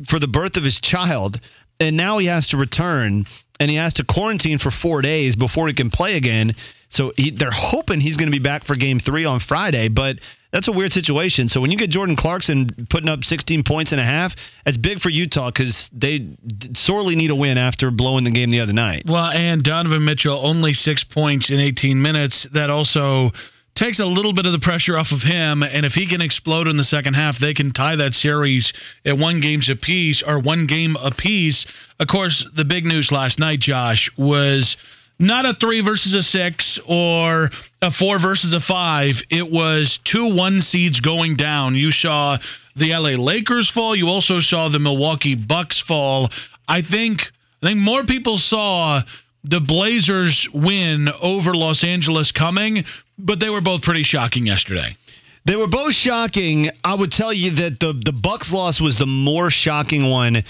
for 0.09 0.19
the 0.19 0.29
birth 0.29 0.57
of 0.57 0.65
his 0.65 0.81
child, 0.81 1.41
and 1.81 1.97
now 1.97 2.19
he 2.19 2.27
has 2.27 2.49
to 2.49 2.57
return 2.57 3.27
and 3.59 3.71
he 3.71 3.77
has 3.77 3.95
to 3.95 4.05
quarantine 4.05 4.59
for 4.59 4.71
four 4.71 5.03
days 5.03 5.37
before 5.37 5.69
he 5.69 5.75
can 5.75 5.91
play 5.91 6.17
again. 6.17 6.55
So 6.89 7.13
he, 7.17 7.31
they're 7.31 7.51
hoping 7.51 8.01
he's 8.01 8.17
going 8.17 8.31
to 8.31 8.37
be 8.37 8.43
back 8.43 8.65
for 8.65 8.75
game 8.75 8.99
three 8.99 9.25
on 9.25 9.41
Friday, 9.41 9.89
but 9.89 10.17
that's 10.51 10.67
a 10.67 10.73
weird 10.73 10.93
situation. 10.93 11.49
So 11.49 11.61
when 11.61 11.71
you 11.71 11.79
get 11.79 11.91
Jordan 11.91 12.17
Clarkson 12.17 12.87
putting 12.89 13.09
up 13.09 13.23
16 13.23 13.63
points 13.63 13.93
and 13.93 14.01
a 14.01 14.05
half, 14.05 14.35
that's 14.65 14.77
big 14.77 15.01
for 15.01 15.09
Utah 15.09 15.51
because 15.51 15.89
they 15.93 16.37
sorely 16.75 17.17
need 17.17 17.31
a 17.31 17.35
win 17.35 17.59
after 17.59 17.91
blowing 17.91 18.25
the 18.25 18.31
game 18.31 18.51
the 18.51 18.61
other 18.61 18.73
night. 18.73 19.05
Well, 19.07 19.27
and 19.27 19.63
Donovan 19.63 20.05
Mitchell 20.05 20.41
only 20.43 20.73
six 20.73 21.05
points 21.05 21.51
in 21.51 21.61
18 21.61 22.01
minutes. 22.01 22.49
That 22.53 22.71
also 22.71 23.31
takes 23.75 24.01
a 24.01 24.07
little 24.07 24.33
bit 24.33 24.47
of 24.47 24.53
the 24.53 24.59
pressure 24.59 24.97
off 24.97 25.13
of 25.13 25.23
him. 25.23 25.63
And 25.63 25.87
if 25.87 25.95
he 25.95 26.07
can 26.07 26.21
explode 26.21 26.69
in 26.69 26.77
the 26.77 26.85
second 26.85 27.15
half, 27.15 27.39
they 27.39 27.55
can 27.55 27.73
tie 27.73 27.97
that 27.97 28.15
series 28.15 28.73
at 29.05 29.17
one 29.17 29.41
games 29.41 29.69
apiece 29.69 30.23
or 30.23 30.39
one 30.41 30.67
game 30.67 30.97
apiece. 31.01 31.67
Of 31.99 32.09
course, 32.09 32.47
the 32.55 32.65
big 32.65 32.87
news 32.87 33.13
last 33.13 33.39
night, 33.39 33.61
Josh, 33.61 34.11
was 34.17 34.77
not 35.19 35.45
a 35.45 35.55
three 35.55 35.83
versus 35.83 36.15
a 36.15 36.23
six 36.23 36.79
or 36.87 37.51
a 37.83 37.91
four 37.91 38.19
versus 38.19 38.55
a 38.55 38.61
five. 38.61 39.23
It 39.31 39.51
was 39.51 39.99
two 40.03 40.35
one 40.35 40.63
seeds 40.63 41.01
going 41.01 41.37
down. 41.37 41.75
You 41.75 41.93
saw 41.93 42.39
the 42.75 42.95
LA 42.95 43.23
Lakers 43.23 43.69
fall. 43.69 43.95
You 43.95 44.09
also 44.09 44.41
saw 44.41 44.69
the 44.69 44.79
Milwaukee 44.79 45.35
Bucks 45.35 45.79
fall. 45.81 46.31
I 46.67 46.83
think 46.83 47.31
I 47.63 47.67
think 47.67 47.81
more 47.81 48.05
people 48.05 48.39
saw 48.39 49.03
the 49.45 49.61
Blazers 49.61 50.49
win 50.53 51.09
over 51.23 51.55
Los 51.55 51.85
Angeles 51.85 52.33
coming, 52.33 52.85
but 53.19 53.41
they 53.41 53.49
were 53.49 53.61
both 53.61 53.83
pretty 53.83 54.03
shocking 54.03 54.47
yesterday. 54.47 54.97
They 55.47 55.57
were 55.57 55.69
both 55.69 55.95
shocking. 55.95 56.71
I 56.85 56.95
would 56.95 57.13
tell 57.13 57.33
you 57.33 57.51
that 57.53 57.81
the 57.81 57.93
the 57.93 58.13
Bucks 58.13 58.53
loss 58.53 58.81
was 58.81 58.99
the 58.99 59.07
more 59.07 59.51
shocking 59.51 60.11
one 60.11 60.45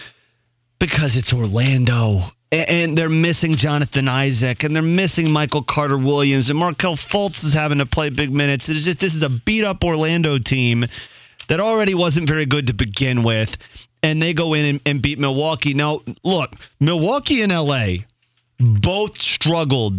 because 0.78 1.16
it's 1.16 1.32
Orlando 1.32 2.22
and 2.52 2.98
they're 2.98 3.08
missing 3.08 3.54
Jonathan 3.54 4.08
Isaac, 4.08 4.64
and 4.64 4.74
they're 4.74 4.82
missing 4.82 5.30
Michael 5.30 5.62
Carter 5.62 5.96
Williams, 5.96 6.50
and 6.50 6.58
Markelle 6.58 6.96
Fultz 6.96 7.44
is 7.44 7.54
having 7.54 7.78
to 7.78 7.86
play 7.86 8.10
big 8.10 8.30
minutes. 8.30 8.68
It's 8.68 8.84
just 8.84 8.98
this 8.98 9.14
is 9.14 9.22
a 9.22 9.28
beat 9.28 9.64
up 9.64 9.84
Orlando 9.84 10.36
team 10.38 10.84
that 11.48 11.60
already 11.60 11.94
wasn't 11.94 12.28
very 12.28 12.46
good 12.46 12.66
to 12.66 12.74
begin 12.74 13.22
with, 13.22 13.56
and 14.02 14.20
they 14.20 14.34
go 14.34 14.54
in 14.54 14.64
and, 14.64 14.80
and 14.84 15.02
beat 15.02 15.18
Milwaukee. 15.18 15.74
Now, 15.74 16.00
look, 16.24 16.50
Milwaukee 16.80 17.42
and 17.42 17.52
LA 17.52 18.04
both 18.60 19.18
struggled 19.18 19.94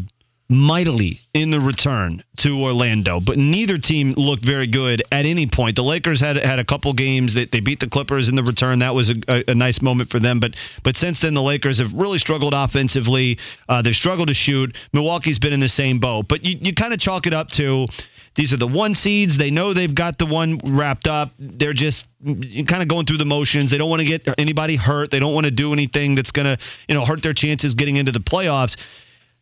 mightily 0.52 1.18
in 1.34 1.50
the 1.50 1.60
return 1.62 2.22
to 2.36 2.62
Orlando, 2.62 3.22
but 3.22 3.38
neither 3.38 3.78
team 3.78 4.14
looked 4.18 4.44
very 4.44 4.68
good 4.68 5.02
at 5.10 5.26
any 5.26 5.48
point. 5.48 5.78
The 5.78 5.82
Lakers 5.82 6.20
had 6.20 6.36
had 6.36 6.60
a 6.60 6.66
couple 6.66 6.92
games 6.94 7.36
that 7.36 7.52
they 7.54 7.62
beat 7.62 7.80
the 7.80 7.88
Clippers 7.88 8.28
in 8.28 8.36
the 8.36 8.44
return. 8.44 8.80
That 8.80 8.94
was 8.94 9.10
a, 9.10 9.16
a, 9.30 9.52
a 9.52 9.56
nice 9.56 9.82
moment 9.82 10.10
for 10.10 10.20
them. 10.20 10.42
But 10.42 10.56
but 10.84 10.98
since 10.98 11.22
then, 11.22 11.34
the 11.34 11.42
Lakers 11.42 11.80
have 11.80 11.94
really 11.94 12.20
struggled 12.20 12.54
offensively. 12.54 13.40
Uh, 13.70 13.82
they've 13.82 13.96
struggled 13.96 14.28
to 14.28 14.34
shoot. 14.34 14.78
Milwaukee's 14.92 15.40
been 15.40 15.54
in 15.54 15.62
the 15.62 15.70
same 15.70 16.00
boat. 16.00 16.28
But 16.28 16.44
you, 16.44 16.58
you 16.60 16.76
kind 16.76 16.94
of 16.94 17.00
chalk 17.00 17.28
it 17.28 17.34
up 17.34 17.48
to 17.52 17.88
these 18.36 18.54
are 18.54 18.58
the 18.58 18.68
one 18.68 18.96
seeds. 18.96 19.38
They 19.38 19.52
know 19.52 19.74
they've 19.74 19.94
got 19.94 20.18
the 20.18 20.26
one 20.26 20.60
wrapped 20.64 21.08
up. 21.08 21.32
They're 21.38 21.74
just 21.74 22.08
kind 22.24 22.82
of 22.82 22.88
going 22.88 23.06
through 23.06 23.18
the 23.18 23.26
motions. 23.26 23.72
They 23.72 23.78
don't 23.78 23.90
want 23.90 24.02
to 24.02 24.08
get 24.08 24.28
anybody 24.40 24.78
hurt. 24.78 25.12
They 25.12 25.20
don't 25.20 25.34
want 25.34 25.46
to 25.46 25.52
do 25.52 25.74
anything 25.74 26.16
that's 26.16 26.32
going 26.32 26.46
to, 26.46 26.58
you 26.88 26.96
know, 26.96 27.04
hurt 27.04 27.24
their 27.24 27.34
chances 27.34 27.76
getting 27.76 27.98
into 27.98 28.12
the 28.12 28.20
playoffs. 28.20 28.78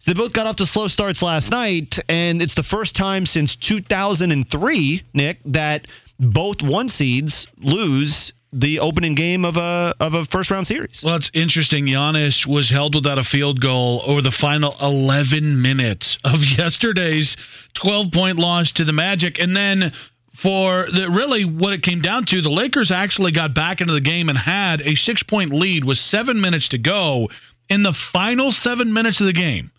They 0.06 0.14
both 0.14 0.34
got 0.34 0.48
off 0.48 0.56
to 0.58 0.66
slow 0.66 0.88
starts 0.88 1.22
last 1.22 1.52
night, 1.52 2.00
and 2.08 2.42
it's 2.42 2.56
the 2.56 2.64
first 2.64 2.96
time 2.96 3.26
since 3.26 3.56
2003, 3.58 5.04
Nick, 5.14 5.40
that 5.46 5.88
both 6.20 6.64
one 6.64 6.88
seeds 6.90 7.48
lose 7.58 8.32
the 8.52 8.80
opening 8.80 9.16
game 9.16 9.46
of 9.46 9.58
a 9.58 9.94
of 10.00 10.14
a 10.14 10.26
first 10.26 10.50
round 10.52 10.66
series. 10.66 11.04
Well, 11.06 11.16
it's 11.16 11.32
interesting. 11.34 11.86
Giannis 11.86 12.46
was 12.46 12.70
held 12.70 12.96
without 12.96 13.18
a 13.18 13.24
field 13.24 13.62
goal 13.62 14.02
over 14.06 14.22
the 14.22 14.32
final 14.32 14.76
11 14.82 15.62
minutes 15.62 16.18
of 16.24 16.40
yesterday's 16.58 17.38
12 17.76 18.12
point 18.12 18.38
loss 18.38 18.72
to 18.74 18.86
the 18.86 18.94
Magic, 18.94 19.40
and 19.40 19.56
then 19.56 19.92
for 20.34 20.88
the 20.92 21.10
really 21.10 21.44
what 21.46 21.74
it 21.74 21.84
came 21.84 22.02
down 22.02 22.26
to, 22.26 22.42
the 22.42 22.50
Lakers 22.50 22.92
actually 22.92 23.32
got 23.32 23.54
back 23.54 23.82
into 23.82 23.94
the 23.94 24.02
game 24.02 24.30
and 24.30 24.38
had 24.38 24.82
a 24.82 24.96
six 24.96 25.24
point 25.24 25.52
lead 25.52 25.86
with 25.86 25.98
seven 25.98 26.42
minutes 26.42 26.70
to 26.70 26.78
go 26.78 27.30
in 27.70 27.84
the 27.84 27.94
final 27.94 28.52
seven 28.52 28.94
minutes 28.94 29.22
of 29.22 29.28
the 29.28 29.34
game. 29.34 29.72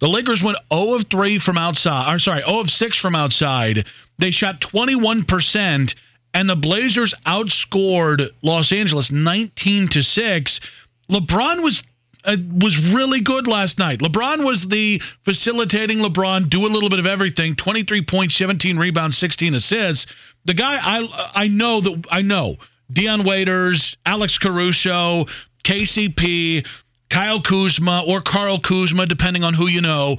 The 0.00 0.08
Lakers 0.08 0.42
went 0.42 0.58
0 0.72 0.94
of 0.94 1.06
3 1.08 1.38
from 1.38 1.56
outside. 1.56 2.14
Or 2.14 2.18
sorry, 2.18 2.42
0 2.42 2.60
of 2.60 2.70
6 2.70 2.96
from 2.98 3.14
outside. 3.14 3.86
They 4.18 4.32
shot 4.32 4.60
21%, 4.60 5.94
and 6.34 6.50
the 6.50 6.56
Blazers 6.56 7.14
outscored 7.24 8.28
Los 8.42 8.72
Angeles 8.72 9.10
19 9.10 9.88
to 9.88 10.02
6. 10.02 10.60
LeBron 11.08 11.62
was 11.62 11.82
uh, 12.24 12.36
was 12.60 12.92
really 12.92 13.20
good 13.20 13.46
last 13.46 13.78
night. 13.78 14.00
LeBron 14.00 14.44
was 14.44 14.66
the 14.66 15.00
facilitating 15.24 15.98
LeBron, 15.98 16.48
do 16.48 16.66
a 16.66 16.68
little 16.68 16.88
bit 16.88 16.98
of 16.98 17.06
everything. 17.06 17.54
23 17.54 18.04
points, 18.04 18.34
17 18.36 18.78
rebounds, 18.78 19.16
16 19.18 19.54
assists. 19.54 20.06
The 20.44 20.54
guy 20.54 20.78
I 20.80 21.30
I 21.34 21.48
know 21.48 21.80
that 21.80 22.06
I 22.10 22.22
know 22.22 22.56
Dion 22.90 23.24
Waiters, 23.24 23.96
Alex 24.04 24.38
Caruso, 24.38 25.26
KCP, 25.64 26.66
Kyle 27.10 27.42
Kuzma 27.42 28.04
or 28.06 28.20
Carl 28.20 28.58
Kuzma, 28.58 29.06
depending 29.06 29.44
on 29.44 29.54
who 29.54 29.68
you 29.68 29.82
know, 29.82 30.16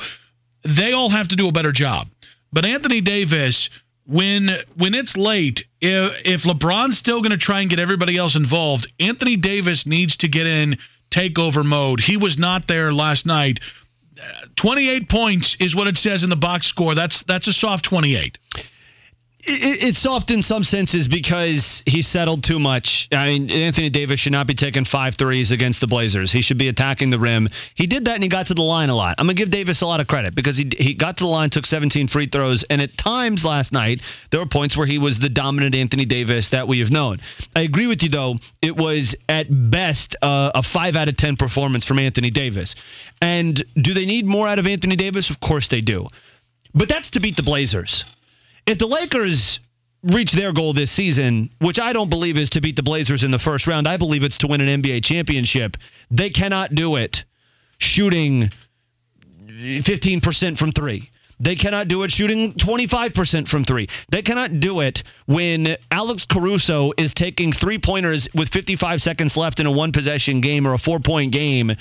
they 0.63 0.93
all 0.93 1.10
have 1.10 1.28
to 1.30 1.36
do 1.36 1.47
a 1.47 1.51
better 1.51 1.71
job. 1.71 2.08
But 2.54 2.65
Anthony 2.65 3.01
Davis, 3.01 3.69
when 4.06 4.50
when 4.78 4.94
it's 4.94 5.18
late, 5.18 5.65
if, 5.82 6.22
if 6.26 6.44
LeBron's 6.44 6.98
still 6.98 7.22
going 7.22 7.32
to 7.32 7.38
try 7.38 7.62
and 7.62 7.70
get 7.70 7.80
everybody 7.80 8.18
else 8.18 8.36
involved, 8.36 8.91
Anthony 9.00 9.36
Davis 9.36 9.86
needs 9.86 10.18
to 10.18 10.28
get 10.28 10.48
in 10.48 10.78
takeover 11.10 11.65
mode. 11.65 12.00
He 12.00 12.18
was 12.18 12.38
not 12.38 12.68
there 12.68 12.91
last 12.91 13.26
night. 13.26 13.60
Uh, 14.18 14.46
28 14.56 15.10
points 15.10 15.58
is 15.60 15.76
what 15.76 15.88
it 15.88 15.98
says 15.98 16.24
in 16.24 16.30
the 16.30 16.36
box 16.36 16.68
score. 16.68 16.96
That's 16.96 17.24
that's 17.24 17.48
a 17.48 17.54
soft 17.54 17.86
28 17.86 18.38
it's 19.47 19.99
soft 19.99 20.31
in 20.31 20.41
some 20.41 20.63
senses 20.63 21.08
because 21.08 21.84
he 21.86 22.01
settled 22.01 22.43
too 22.43 22.60
much. 22.60 23.08
I 23.12 23.27
mean, 23.27 23.51
Anthony 23.51 23.89
Davis 23.89 24.19
should 24.19 24.31
not 24.31 24.47
be 24.47 24.55
taking 24.55 24.86
five 24.86 25.15
threes 25.15 25.51
against 25.51 25.81
the 25.81 25.88
Blazers. 25.88 26.31
He 26.31 26.41
should 26.41 26.58
be 26.58 26.67
attacking 26.67 27.12
the 27.12 27.19
rim. 27.19 27.47
He 27.75 27.88
did 27.88 28.05
that 28.05 28.15
and 28.15 28.23
he 28.23 28.29
got 28.29 28.47
to 28.47 28.53
the 28.53 28.62
line 28.62 28.89
a 28.89 28.95
lot. 28.95 29.15
I'm 29.17 29.27
to 29.27 29.34
give 29.34 29.51
Davis 29.51 29.81
a 29.81 29.86
lot 29.86 29.99
of 29.99 30.08
credit 30.08 30.36
because 30.36 30.58
he, 30.58 30.71
he 30.75 30.95
got 30.95 31.17
to 31.17 31.23
the 31.23 31.29
line, 31.29 31.49
took 31.49 31.65
17 31.65 32.08
free 32.08 32.27
throws, 32.27 32.63
and 32.69 32.81
at 32.81 32.97
times 32.97 33.45
last 33.45 33.71
night, 33.71 34.01
there 34.31 34.39
were 34.39 34.47
points 34.47 34.75
where 34.75 34.88
he 34.88 34.97
was 34.97 35.19
the 35.19 35.29
dominant 35.29 35.75
Anthony 35.75 36.05
Davis 36.05 36.49
that 36.51 36.67
we 36.67 36.79
have 36.79 36.91
known. 36.91 37.17
I 37.55 37.62
agree 37.62 37.88
with 37.88 38.01
you, 38.01 38.10
though. 38.10 38.36
It 38.62 38.75
was 38.75 39.15
at 39.29 39.47
best 39.49 40.15
uh, 40.21 40.51
a 40.55 40.63
5 40.63 40.95
out 40.95 41.08
of 41.08 41.17
10 41.17 41.36
performance 41.36 41.86
from 41.86 41.99
Anthony 41.99 42.31
Davis. 42.31 42.75
And 43.21 43.63
do 43.75 43.93
they 43.93 44.05
need 44.05 44.25
more 44.25 44.47
out 44.47 44.60
of 44.60 44.65
Anthony 44.65 44.95
Davis? 44.95 45.29
Of 45.29 45.39
course 45.39 45.69
they 45.69 45.81
do. 45.81 46.08
But 46.73 46.89
that's 46.89 47.12
to 47.12 47.21
beat 47.21 47.38
the 47.38 47.43
Blazers. 47.43 48.03
If 48.67 48.80
the 48.80 48.88
Lakers 48.88 49.60
reach 50.04 50.32
their 50.32 50.54
goal 50.54 50.73
this 50.73 50.91
season, 50.91 51.49
which 51.60 51.80
I 51.80 51.93
don't 51.93 52.10
believe 52.10 52.38
is 52.38 52.51
to 52.51 52.62
beat 52.62 52.75
the 52.75 52.84
Blazers 52.84 53.23
in 53.23 53.32
the 53.32 53.39
first 53.39 53.67
round, 53.67 53.88
I 53.88 53.97
believe 53.97 54.23
it's 54.23 54.39
to 54.39 54.47
win 54.47 54.62
an 54.62 54.82
NBA 54.82 55.04
championship. 55.04 55.78
They 56.12 56.30
cannot 56.30 56.73
do 56.73 56.95
it 56.95 57.23
shooting 57.78 58.49
15% 59.47 60.58
from 60.58 60.71
three. 60.71 61.10
They 61.39 61.56
cannot 61.56 61.88
do 61.89 62.04
it 62.04 62.12
shooting 62.12 62.54
25% 62.54 63.47
from 63.47 63.65
three. 63.65 63.88
They 64.10 64.21
cannot 64.21 64.60
do 64.60 64.80
it 64.80 65.04
when 65.25 65.75
Alex 65.91 66.25
Caruso 66.25 66.93
is 66.97 67.13
taking 67.13 67.51
three 67.51 67.78
pointers 67.78 68.30
with 68.34 68.49
55 68.49 69.01
seconds 69.01 69.36
left 69.36 69.60
in 69.60 69.65
a 69.65 69.71
one 69.71 69.91
possession 69.91 70.39
game 70.39 70.65
or 70.65 70.73
a 70.73 70.78
four 70.78 70.99
point 70.99 71.34
game 71.34 71.71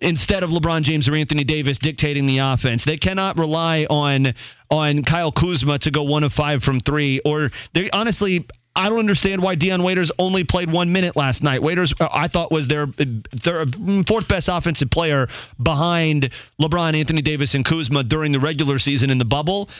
instead 0.00 0.42
of 0.42 0.50
LeBron 0.50 0.82
James 0.82 1.08
or 1.08 1.14
Anthony 1.14 1.44
Davis 1.44 1.78
dictating 1.78 2.26
the 2.26 2.38
offense. 2.38 2.84
They 2.84 2.96
cannot 2.96 3.38
rely 3.38 3.86
on 3.88 4.34
on 4.70 5.02
Kyle 5.02 5.32
Kuzma 5.32 5.78
to 5.80 5.90
go 5.90 6.02
one 6.04 6.24
of 6.24 6.32
five 6.32 6.62
from 6.62 6.80
three. 6.80 7.20
Or 7.24 7.50
they 7.72 7.90
honestly, 7.90 8.46
I 8.74 8.90
don't 8.90 8.98
understand 8.98 9.42
why 9.42 9.54
Dion 9.54 9.82
Waiters 9.82 10.12
only 10.18 10.44
played 10.44 10.70
one 10.70 10.92
minute 10.92 11.16
last 11.16 11.42
night. 11.42 11.62
Waiters, 11.62 11.94
uh, 11.98 12.08
I 12.12 12.28
thought, 12.28 12.52
was 12.52 12.68
their, 12.68 12.86
their 12.86 13.64
fourth 14.06 14.28
best 14.28 14.50
offensive 14.52 14.90
player 14.90 15.28
behind 15.60 16.30
LeBron, 16.60 16.94
Anthony 16.94 17.22
Davis, 17.22 17.54
and 17.54 17.64
Kuzma 17.64 18.04
during 18.04 18.32
the 18.32 18.40
regular 18.40 18.78
season 18.78 19.10
in 19.10 19.16
the 19.16 19.24
bubble. 19.24 19.70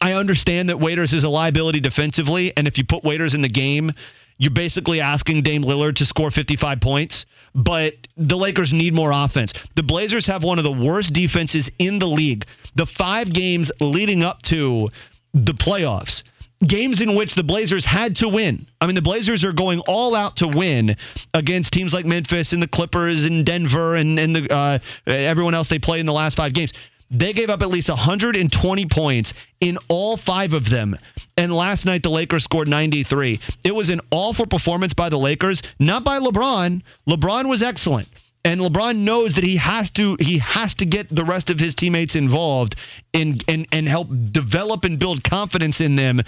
I 0.00 0.14
understand 0.14 0.68
that 0.68 0.80
Waiters 0.80 1.12
is 1.12 1.24
a 1.24 1.30
liability 1.30 1.80
defensively, 1.80 2.52
and 2.56 2.66
if 2.66 2.76
you 2.76 2.84
put 2.84 3.04
Waiters 3.04 3.34
in 3.34 3.40
the 3.40 3.48
game, 3.48 3.92
you're 4.38 4.50
basically 4.50 5.00
asking 5.00 5.42
Dame 5.42 5.62
Lillard 5.62 5.96
to 5.96 6.06
score 6.06 6.30
55 6.30 6.80
points, 6.80 7.26
but 7.54 7.94
the 8.16 8.36
Lakers 8.36 8.72
need 8.72 8.94
more 8.94 9.10
offense. 9.12 9.52
The 9.76 9.82
Blazers 9.82 10.26
have 10.26 10.42
one 10.42 10.58
of 10.58 10.64
the 10.64 10.72
worst 10.72 11.12
defenses 11.12 11.70
in 11.78 11.98
the 11.98 12.06
league. 12.06 12.44
The 12.74 12.86
five 12.86 13.32
games 13.32 13.70
leading 13.80 14.22
up 14.22 14.42
to 14.42 14.88
the 15.34 15.52
playoffs, 15.52 16.22
games 16.66 17.00
in 17.00 17.16
which 17.16 17.34
the 17.34 17.42
Blazers 17.42 17.84
had 17.84 18.16
to 18.16 18.28
win. 18.28 18.66
I 18.80 18.86
mean, 18.86 18.94
the 18.94 19.02
Blazers 19.02 19.44
are 19.44 19.52
going 19.52 19.80
all 19.80 20.14
out 20.14 20.36
to 20.36 20.48
win 20.48 20.96
against 21.34 21.72
teams 21.72 21.92
like 21.92 22.04
Memphis 22.04 22.52
and 22.52 22.62
the 22.62 22.68
Clippers 22.68 23.24
and 23.24 23.44
Denver 23.44 23.96
and, 23.96 24.18
and 24.18 24.36
the, 24.36 24.52
uh, 24.52 24.78
everyone 25.06 25.54
else 25.54 25.68
they 25.68 25.78
play 25.78 26.00
in 26.00 26.06
the 26.06 26.12
last 26.12 26.36
five 26.36 26.52
games. 26.52 26.72
They 27.12 27.34
gave 27.34 27.50
up 27.50 27.60
at 27.60 27.68
least 27.68 27.90
120 27.90 28.86
points 28.86 29.34
in 29.60 29.78
all 29.88 30.16
five 30.16 30.54
of 30.54 30.68
them. 30.68 30.96
And 31.36 31.52
last 31.52 31.84
night, 31.84 32.02
the 32.02 32.08
Lakers 32.08 32.44
scored 32.44 32.68
93. 32.68 33.38
It 33.62 33.74
was 33.74 33.90
an 33.90 34.00
awful 34.10 34.46
performance 34.46 34.94
by 34.94 35.10
the 35.10 35.18
Lakers, 35.18 35.62
not 35.78 36.04
by 36.04 36.18
LeBron. 36.18 36.82
LeBron 37.06 37.48
was 37.48 37.62
excellent. 37.62 38.08
And 38.44 38.60
LeBron 38.60 38.96
knows 38.96 39.34
that 39.34 39.44
he 39.44 39.56
has 39.58 39.90
to 39.92 40.16
he 40.18 40.38
has 40.38 40.74
to 40.76 40.86
get 40.86 41.14
the 41.14 41.24
rest 41.24 41.48
of 41.50 41.60
his 41.60 41.76
teammates 41.76 42.16
involved 42.16 42.74
and 43.14 43.44
and 43.46 43.68
and 43.70 43.88
help 43.88 44.08
develop 44.32 44.82
and 44.82 44.98
build 44.98 45.22
confidence 45.22 45.80
in 45.80 45.94
them 45.94 46.20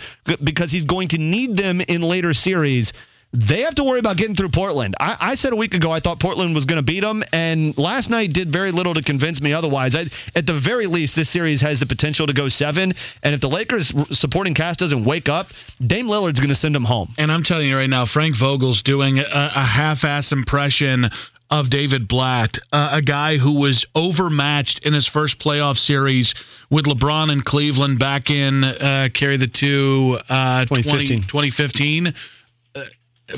because 0.45 0.71
he's 0.71 0.87
going 0.87 1.09
to 1.09 1.19
need 1.19 1.57
them 1.57 1.81
in 1.81 2.03
later 2.03 2.33
series 2.33 2.93
they 3.35 3.63
have 3.63 3.75
to 3.75 3.85
worry 3.85 3.99
about 3.99 4.17
getting 4.17 4.37
through 4.37 4.51
Portland. 4.51 4.95
I, 5.01 5.17
I 5.21 5.35
said 5.35 5.53
a 5.53 5.57
week 5.57 5.75
ago 5.75 5.91
I 5.91 5.99
thought 5.99 6.21
Portland 6.21 6.55
was 6.55 6.67
going 6.67 6.77
to 6.77 6.85
beat 6.85 7.01
them, 7.01 7.25
and 7.33 7.77
last 7.77 8.09
night 8.09 8.33
did 8.33 8.53
very 8.53 8.71
little 8.71 8.95
to 8.95 9.03
convince 9.03 9.43
me 9.43 9.53
otherwise. 9.53 9.97
I, 9.97 10.05
at 10.37 10.47
the 10.47 10.59
very 10.59 10.87
least, 10.87 11.17
this 11.17 11.31
series 11.31 11.61
has 11.63 11.81
the 11.81 11.87
potential 11.87 12.29
to 12.29 12.33
go 12.33 12.49
seven, 12.49 12.93
and 13.25 13.35
if 13.35 13.41
the 13.41 13.49
Lakers 13.49 13.93
supporting 14.13 14.55
cast 14.55 14.79
doesn't 14.79 15.05
wake 15.05 15.29
up, 15.29 15.49
Dame 15.85 16.07
Lillard's 16.07 16.39
going 16.39 16.51
to 16.51 16.55
send 16.55 16.77
them 16.77 16.85
home. 16.85 17.13
And 17.19 17.33
I'm 17.33 17.43
telling 17.43 17.69
you 17.69 17.77
right 17.77 17.91
now, 17.91 18.07
Frank 18.07 18.37
Vogel's 18.39 18.83
doing 18.83 19.19
a, 19.19 19.25
a 19.25 19.65
half-ass 19.65 20.31
impression 20.31 21.11
of 21.51 21.71
David 21.71 22.09
Blatt, 22.09 22.59
uh, 22.73 22.91
a 22.93 23.03
guy 23.03 23.37
who 23.37 23.61
was 23.61 23.87
overmatched 23.95 24.87
in 24.87 24.93
his 24.93 25.07
first 25.07 25.39
playoff 25.39 25.77
series 25.77 26.35
with 26.71 26.87
LeBron 26.87 27.31
and 27.31 27.45
Cleveland 27.45 27.99
back 27.99 28.31
in 28.31 28.65
uh, 28.65 29.09
carry 29.13 29.37
the 29.37 29.47
two 29.47 30.19
uh, 30.29 30.65
2015. 30.67 31.23
20, 31.23 31.27
2015 31.27 32.15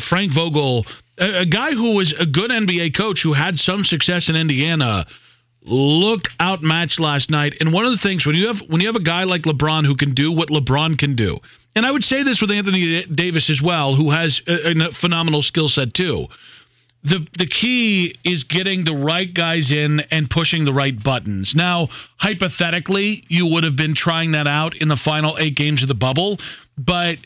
Frank 0.01 0.33
Vogel, 0.33 0.87
a, 1.19 1.41
a, 1.41 1.47
guy 1.47 1.73
who 1.73 1.97
was 1.97 2.13
a 2.13 2.27
good 2.27 2.51
NBA 2.51 2.95
coach 2.95 3.23
who 3.23 3.33
had 3.33 3.59
some 3.59 3.85
success 3.85 4.29
in 4.29 4.37
Indiana, 4.37 5.07
looked 5.63 6.29
outmatched 6.41 7.01
last 7.01 7.31
night. 7.31 7.57
And 7.61 7.73
one 7.73 7.85
of 7.85 7.91
the 7.91 7.99
things 7.99 8.27
when 8.27 8.37
you 8.37 8.49
have 8.49 8.61
when 8.69 8.81
you 8.81 8.87
have 8.89 8.97
a 8.97 9.01
guy 9.01 9.25
like 9.25 9.43
LeBron 9.43 9.85
who 9.85 9.97
can 9.97 10.15
do 10.15 10.33
what 10.33 10.49
LeBron 10.49 10.99
can 10.99 11.15
do, 11.15 11.39
and 11.75 11.85
I 11.85 11.91
would 11.91 12.05
say 12.05 12.23
this 12.23 12.41
with 12.41 12.51
Anthony 12.51 13.05
Davis 13.05 13.51
as 13.51 13.61
well, 13.61 13.95
who 13.95 14.11
has 14.11 14.43
a, 14.47 14.73
a 14.73 14.93
phenomenal 14.93 15.43
skill 15.43 15.69
set 15.69 15.95
too. 15.95 16.27
The, 17.05 17.25
the 17.39 17.47
key 17.47 18.17
is 18.25 18.45
getting 18.45 18.85
the 18.85 18.95
right 18.97 19.33
guys 19.33 19.71
in 19.71 20.01
and 20.11 20.29
pushing 20.29 20.65
the 20.65 20.73
right 20.73 21.01
buttons. 21.01 21.55
Now, 21.55 21.89
hypothetically, 22.17 23.23
you 23.29 23.47
would 23.47 23.63
have 23.63 23.77
been 23.77 23.95
trying 23.95 24.33
that 24.33 24.49
out 24.49 24.77
in 24.77 24.89
the 24.89 24.97
final 24.97 25.37
eight 25.39 25.55
games 25.55 25.83
of 25.83 25.89
the 25.89 25.95
bubble, 25.95 26.41
but 26.77 27.19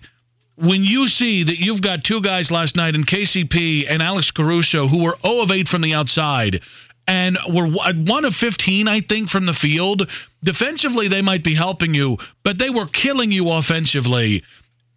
when 0.60 0.82
you 0.84 1.06
see 1.06 1.44
that 1.44 1.58
you've 1.58 1.80
got 1.80 2.04
two 2.04 2.20
guys 2.20 2.50
last 2.50 2.76
night 2.76 2.94
in 2.94 3.04
KCP 3.04 3.86
and 3.88 4.02
Alex 4.02 4.30
Caruso 4.30 4.86
who 4.86 5.04
were 5.04 5.16
0 5.22 5.42
of 5.42 5.50
8 5.50 5.68
from 5.68 5.80
the 5.82 5.94
outside 5.94 6.60
and 7.06 7.38
were 7.48 7.66
uh, 7.66 7.92
1 7.94 8.24
of 8.24 8.34
15, 8.34 8.86
I 8.86 9.00
think, 9.00 9.30
from 9.30 9.46
the 9.46 9.52
field, 9.52 10.08
defensively 10.44 11.08
they 11.08 11.22
might 11.22 11.42
be 11.42 11.54
helping 11.54 11.94
you, 11.94 12.18
but 12.42 12.58
they 12.58 12.70
were 12.70 12.86
killing 12.86 13.32
you 13.32 13.50
offensively. 13.50 14.44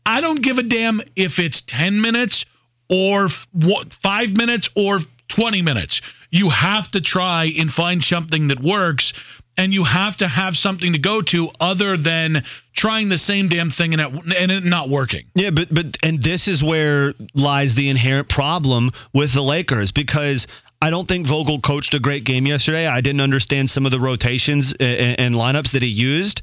I 0.06 0.22
don't 0.22 0.42
give 0.42 0.58
a 0.58 0.64
damn 0.64 1.02
if 1.16 1.40
it's 1.40 1.62
10 1.62 2.02
minutes 2.02 2.46
or 2.90 3.30
5 3.30 4.38
minutes 4.38 4.70
or 4.76 5.00
20 5.30 5.62
minutes. 5.62 6.02
You 6.30 6.50
have 6.50 6.92
to 6.92 7.02
try 7.02 7.52
and 7.58 7.72
find 7.72 8.04
something 8.04 8.50
that 8.50 8.60
works 8.60 9.14
and 9.58 9.74
you 9.74 9.84
have 9.84 10.18
to 10.18 10.28
have 10.28 10.56
something 10.56 10.94
to 10.94 11.00
go 11.00 11.22
to 11.22 11.50
other 11.60 11.98
than 11.98 12.44
trying 12.76 13.10
the 13.10 13.18
same 13.18 13.50
damn 13.50 13.70
thing 13.70 13.94
and 13.94 14.02
it, 14.02 14.36
and 14.38 14.52
it 14.52 14.64
not 14.64 14.90
working. 14.90 15.26
Yeah, 15.36 15.52
but 15.52 15.74
but 15.74 15.98
and 16.02 16.22
this 16.22 16.48
is 16.48 16.64
where 16.64 17.14
lies 17.34 17.76
the 17.76 17.90
inherent 17.90 18.30
problem 18.30 18.92
with 19.14 19.34
the 19.34 19.42
Lakers 19.42 19.92
because 19.92 20.48
I 20.82 20.90
don't 20.90 21.08
think 21.08 21.28
Vogel 21.28 21.62
coached 21.62 21.94
a 21.94 22.00
great 22.00 22.24
game 22.26 22.46
yesterday. 22.46 22.88
I 22.88 23.02
didn't 23.02 23.22
understand 23.22 23.70
some 23.70 23.86
of 23.86 23.92
the 23.92 24.00
rotations 24.00 24.74
and, 24.80 25.20
and 25.20 25.36
lineups 25.36 25.72
that 25.72 25.82
he 25.82 25.88
used. 25.88 26.42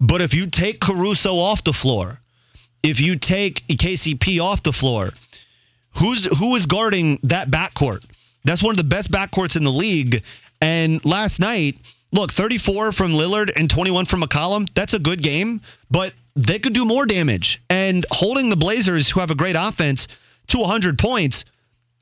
But 0.00 0.20
if 0.20 0.34
you 0.34 0.48
take 0.48 0.80
Caruso 0.80 1.34
off 1.34 1.64
the 1.64 1.72
floor, 1.72 2.20
if 2.82 3.00
you 3.00 3.18
take 3.18 3.66
KCP 3.66 4.40
off 4.40 4.62
the 4.62 4.72
floor, 4.72 5.10
who's 5.98 6.24
who 6.38 6.56
is 6.56 6.66
guarding 6.66 7.18
that 7.24 7.50
backcourt? 7.50 8.04
That's 8.44 8.62
one 8.62 8.72
of 8.72 8.76
the 8.76 8.84
best 8.84 9.10
backcourts 9.10 9.56
in 9.56 9.64
the 9.64 9.70
league. 9.70 10.22
And 10.60 11.04
last 11.04 11.40
night, 11.40 11.78
look, 12.14 12.32
34 12.32 12.92
from 12.92 13.12
Lillard 13.12 13.52
and 13.54 13.68
21 13.68 14.06
from 14.06 14.22
McCollum, 14.22 14.68
that's 14.74 14.94
a 14.94 14.98
good 14.98 15.20
game, 15.22 15.60
but 15.90 16.14
they 16.36 16.58
could 16.58 16.72
do 16.72 16.84
more 16.84 17.04
damage. 17.04 17.60
And 17.68 18.06
holding 18.10 18.48
the 18.48 18.56
Blazers, 18.56 19.10
who 19.10 19.20
have 19.20 19.30
a 19.30 19.34
great 19.34 19.56
offense, 19.58 20.08
to 20.48 20.58
100 20.58 20.98
points, 20.98 21.44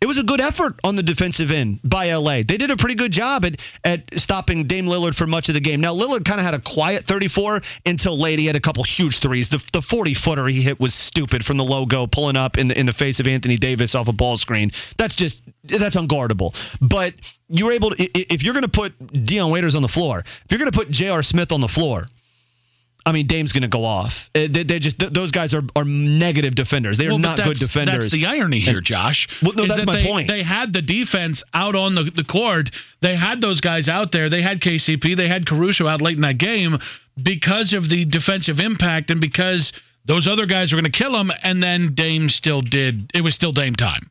it 0.03 0.07
was 0.07 0.19
a 0.19 0.25
good 0.25 0.41
effort 0.41 0.81
on 0.83 0.97
the 0.97 1.03
defensive 1.05 1.53
end 1.53 1.79
by 1.85 2.13
LA. 2.13 2.39
They 2.39 2.57
did 2.57 2.73
a 2.73 2.77
pretty 2.77 2.97
good 2.97 3.13
job 3.13 3.45
at, 3.45 3.61
at 3.85 4.19
stopping 4.19 4.67
Dame 4.67 4.87
Lillard 4.87 5.15
for 5.15 5.29
much 5.29 5.49
of 5.49 5.55
the 5.55 5.61
game. 5.61 5.81
Now, 5.81 5.95
Lillard 5.95 6.25
kind 6.25 6.41
of 6.41 6.45
had 6.45 6.55
a 6.55 6.61
quiet 6.61 7.05
34 7.05 7.61
until 7.87 8.21
late. 8.21 8.41
He 8.41 8.47
had 8.47 8.57
a 8.57 8.61
couple 8.61 8.83
huge 8.83 9.21
threes. 9.21 9.49
The, 9.49 9.63
the 9.73 9.81
40 9.81 10.15
footer 10.15 10.49
he 10.49 10.61
hit 10.61 10.81
was 10.81 10.93
stupid 10.93 11.45
from 11.45 11.57
the 11.57 11.63
logo, 11.63 12.09
pulling 12.09 12.35
up 12.35 12.59
in 12.59 12.67
the, 12.67 12.77
in 12.77 12.85
the 12.85 12.93
face 12.93 13.21
of 13.21 13.29
Anthony 13.29 13.57
Davis 13.59 13.95
off 13.95 14.09
a 14.09 14.13
ball 14.13 14.37
screen. 14.37 14.73
That's 14.99 15.15
just, 15.15 15.41
that's 15.63 15.97
unguardable. 15.97 16.53
But 16.81 17.15
you're 17.49 17.71
able 17.71 17.91
to, 17.91 17.97
if 18.03 18.43
you're 18.43 18.55
going 18.55 18.65
to 18.65 18.69
put 18.69 18.95
Dion 19.25 19.53
Waiters 19.53 19.77
on 19.77 19.83
the 19.83 19.89
floor, 19.89 20.19
if 20.19 20.47
you're 20.51 20.59
going 20.59 20.73
to 20.73 20.77
put 20.77 20.91
J.R. 20.91 21.23
Smith 21.23 21.53
on 21.53 21.61
the 21.61 21.69
floor, 21.69 22.07
I 23.05 23.13
mean, 23.13 23.27
Dame's 23.27 23.53
going 23.53 23.63
to 23.63 23.69
go 23.69 23.85
off. 23.85 24.31
Uh, 24.35 24.47
they, 24.51 24.63
they, 24.63 24.79
just 24.79 24.97
those 25.13 25.33
guys 25.33 25.55
are, 25.55 25.63
are 25.75 25.85
negative 25.85 26.55
defenders. 26.55 26.99
They 26.99 27.07
are 27.07 27.11
well, 27.11 27.19
not 27.19 27.37
good 27.37 27.57
defenders. 27.57 28.05
That's 28.05 28.13
the 28.13 28.27
irony 28.27 28.61
here, 28.61 28.81
Josh. 28.81 29.29
Well, 29.43 29.55
no, 29.55 29.67
that's 29.67 29.81
that 29.81 29.87
my 29.87 29.97
they, 29.97 30.07
point. 30.07 30.29
They 30.29 30.43
had 30.43 30.73
the 30.73 30.83
defense 30.83 31.43
out 31.53 31.75
on 31.75 31.97
the, 31.97 32.05
the 32.05 32.25
court. 32.25 32.71
They 33.01 33.17
had 33.17 33.41
those 33.41 33.61
guys 33.61 33.89
out 33.89 34.13
there. 34.13 34.31
They 34.31 34.43
had 34.43 34.61
KCP. 34.61 35.17
They 35.17 35.27
had 35.27 35.47
Caruso 35.47 35.87
out 35.87 36.01
late 36.01 36.17
in 36.17 36.23
that 36.23 36.39
game 36.39 36.79
because 37.21 37.73
of 37.73 37.89
the 37.89 38.05
defensive 38.05 38.61
impact 38.61 39.11
and 39.11 39.21
because 39.21 39.73
those 40.05 40.29
other 40.29 40.47
guys 40.47 40.73
were 40.73 40.81
going 40.81 40.91
to 40.91 40.97
kill 40.97 41.17
him. 41.17 41.33
And 41.43 41.61
then 41.61 41.95
Dame 41.95 42.29
still 42.29 42.63
did. 42.63 43.11
It 43.15 43.25
was 43.25 43.35
still 43.35 43.53
Dame 43.53 43.75
time. 43.75 44.11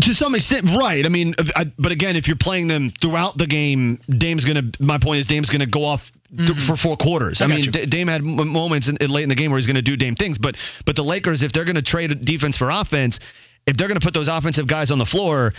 To 0.00 0.14
some 0.14 0.34
extent, 0.34 0.66
right. 0.78 1.04
I 1.04 1.10
mean, 1.10 1.34
I, 1.54 1.70
but 1.78 1.92
again, 1.92 2.16
if 2.16 2.26
you're 2.26 2.38
playing 2.38 2.68
them 2.68 2.92
throughout 2.98 3.36
the 3.36 3.46
game, 3.46 3.98
Dame's 4.08 4.46
gonna. 4.46 4.62
My 4.80 4.98
point 4.98 5.20
is, 5.20 5.26
Dame's 5.26 5.50
gonna 5.50 5.66
go 5.66 5.84
off 5.84 6.10
mm-hmm. 6.34 6.66
for 6.66 6.76
four 6.76 6.96
quarters. 6.96 7.40
I, 7.40 7.44
I 7.44 7.48
mean, 7.48 7.70
D- 7.70 7.86
Dame 7.86 8.08
had 8.08 8.22
moments 8.22 8.88
in, 8.88 8.96
in, 8.98 9.10
late 9.10 9.22
in 9.22 9.28
the 9.28 9.34
game 9.34 9.50
where 9.50 9.58
he's 9.58 9.66
gonna 9.66 9.82
do 9.82 9.96
Dame 9.96 10.14
things, 10.14 10.38
but 10.38 10.56
but 10.86 10.96
the 10.96 11.02
Lakers, 11.02 11.42
if 11.42 11.52
they're 11.52 11.64
gonna 11.64 11.82
trade 11.82 12.24
defense 12.24 12.56
for 12.56 12.70
offense, 12.70 13.20
if 13.66 13.76
they're 13.76 13.88
gonna 13.88 14.00
put 14.00 14.14
those 14.14 14.28
offensive 14.28 14.66
guys 14.66 14.90
on 14.90 14.98
the 14.98 15.06
floor, 15.06 15.52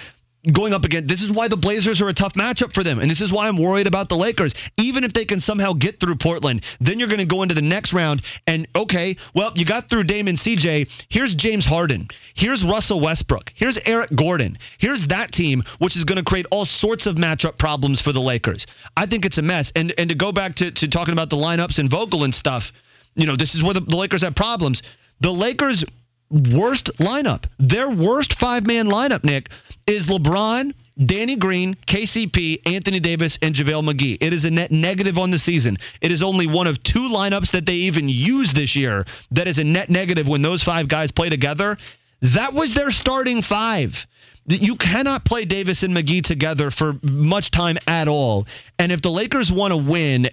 going 0.52 0.74
up 0.74 0.84
again. 0.84 1.08
This 1.08 1.22
is 1.22 1.32
why 1.32 1.48
the 1.48 1.58
Blazers 1.58 2.02
are 2.02 2.10
a 2.10 2.14
tough 2.14 2.34
matchup 2.34 2.74
for 2.74 2.84
them. 2.84 3.00
And 3.00 3.10
this 3.10 3.22
is 3.22 3.32
why 3.32 3.48
I'm 3.48 3.58
worried 3.58 3.88
about 3.88 4.10
the 4.10 4.16
Lakers. 4.16 4.54
Even 4.78 5.04
if 5.04 5.14
they 5.14 5.26
can 5.26 5.40
somehow 5.40 5.74
get 5.74 6.00
through 6.00 6.16
Portland, 6.16 6.64
then 6.82 7.00
you're 7.00 7.08
going 7.08 7.20
to 7.20 7.26
go 7.26 7.44
into 7.44 7.56
the 7.56 7.62
next 7.62 7.94
round 7.94 8.22
and, 8.46 8.68
okay, 8.76 9.16
well, 9.34 9.52
you 9.56 9.66
got 9.66 9.90
through 9.90 10.04
Damon 10.04 10.36
CJ. 10.36 10.90
Here's 11.10 11.34
James 11.36 11.66
Harden. 11.66 12.10
Here's 12.34 12.66
Russell 12.66 13.00
Westbrook. 13.00 13.52
Here's 13.56 13.80
Eric 13.86 14.10
Gordon. 14.16 14.58
Here's 14.78 15.08
that 15.08 15.32
team, 15.32 15.64
which 15.80 15.96
is 15.96 16.04
going 16.04 16.18
to 16.18 16.26
create 16.26 16.46
all 16.52 16.66
sorts 16.66 17.06
of 17.06 17.16
matchup 17.16 17.58
problems 17.58 18.02
for 18.02 18.12
the 18.12 18.20
Lakers. 18.20 18.68
I 18.98 19.06
think 19.06 19.26
it's 19.26 19.38
a 19.38 19.42
mess. 19.42 19.72
And 19.76 19.94
and 19.98 20.10
to 20.10 20.16
go 20.16 20.32
back 20.32 20.56
to, 20.56 20.72
to 20.72 20.88
talking 20.90 21.14
about 21.14 21.30
the 21.30 21.38
lineups 21.38 21.80
and 21.80 21.90
Vogel 21.90 22.24
and 22.24 22.36
stuff, 22.36 22.72
you 23.16 23.28
know, 23.28 23.36
this 23.36 23.56
is 23.56 23.64
where 23.64 23.74
the, 23.74 23.82
the 23.82 23.96
Lakers 23.96 24.24
have 24.24 24.36
problems. 24.36 24.82
The 25.22 25.32
Lakers 25.32 25.86
worst 26.34 26.90
lineup, 26.98 27.46
their 27.60 27.90
worst 27.90 28.40
five 28.40 28.66
man 28.66 28.88
lineup, 28.88 29.24
Nick, 29.24 29.50
is 29.86 30.08
LeBron, 30.08 30.74
Danny 30.98 31.36
Green, 31.36 31.76
KCP, 31.88 32.62
Anthony 32.66 33.00
Davis, 33.00 33.38
and 33.42 33.56
JaVale 33.56 33.84
McGee. 33.84 34.18
It 34.20 34.34
is 34.34 34.46
a 34.46 34.52
net 34.52 34.72
negative 34.72 35.18
on 35.18 35.32
the 35.32 35.40
season. 35.40 35.78
It 36.02 36.12
is 36.12 36.24
only 36.24 36.48
one 36.48 36.68
of 36.68 36.82
two 36.82 37.10
lineups 37.10 37.52
that 37.52 37.66
they 37.66 37.74
even 37.74 38.10
use 38.10 38.54
this 38.54 38.76
year 38.76 39.06
that 39.32 39.48
is 39.48 39.60
a 39.60 39.64
net 39.64 39.90
negative 39.90 40.28
when 40.28 40.42
those 40.42 40.64
five 40.64 40.88
guys 40.88 41.12
play 41.12 41.30
together. 41.30 41.78
That 42.22 42.54
was 42.54 42.74
their 42.74 42.92
starting 42.92 43.42
five. 43.42 44.06
You 44.46 44.76
cannot 44.76 45.26
play 45.26 45.46
Davis 45.46 45.84
and 45.84 45.96
McGee 45.96 46.24
together 46.24 46.70
for 46.70 46.94
much 47.02 47.50
time 47.52 47.78
at 47.88 48.08
all. 48.08 48.46
And 48.78 48.92
if 48.92 49.02
the 49.02 49.10
Lakers 49.10 49.52
want 49.52 49.72
to 49.72 49.78
win, 49.78 50.30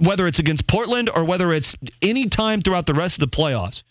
whether 0.00 0.26
it's 0.26 0.38
against 0.38 0.68
Portland 0.68 1.10
or 1.14 1.24
whether 1.24 1.52
it's 1.52 1.76
any 2.02 2.28
time 2.28 2.60
throughout 2.60 2.86
the 2.86 2.94
rest 2.94 3.20
of 3.20 3.30
the 3.30 3.34
playoffs, 3.36 3.82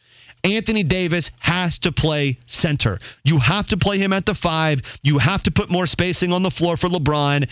Anthony 0.46 0.84
Davis 0.84 1.32
has 1.40 1.80
to 1.80 1.92
play 1.92 2.38
center. 2.46 3.00
You 3.24 3.40
have 3.40 3.68
to 3.68 3.78
play 3.78 3.98
him 3.98 4.14
at 4.14 4.28
the 4.28 4.36
five. 4.36 4.82
You 5.02 5.18
have 5.18 5.42
to 5.44 5.52
put 5.52 5.72
more 5.72 5.88
spacing 5.88 6.32
on 6.32 6.44
the 6.44 6.52
floor 6.52 6.78
for 6.78 6.88
LeBron. 6.88 7.50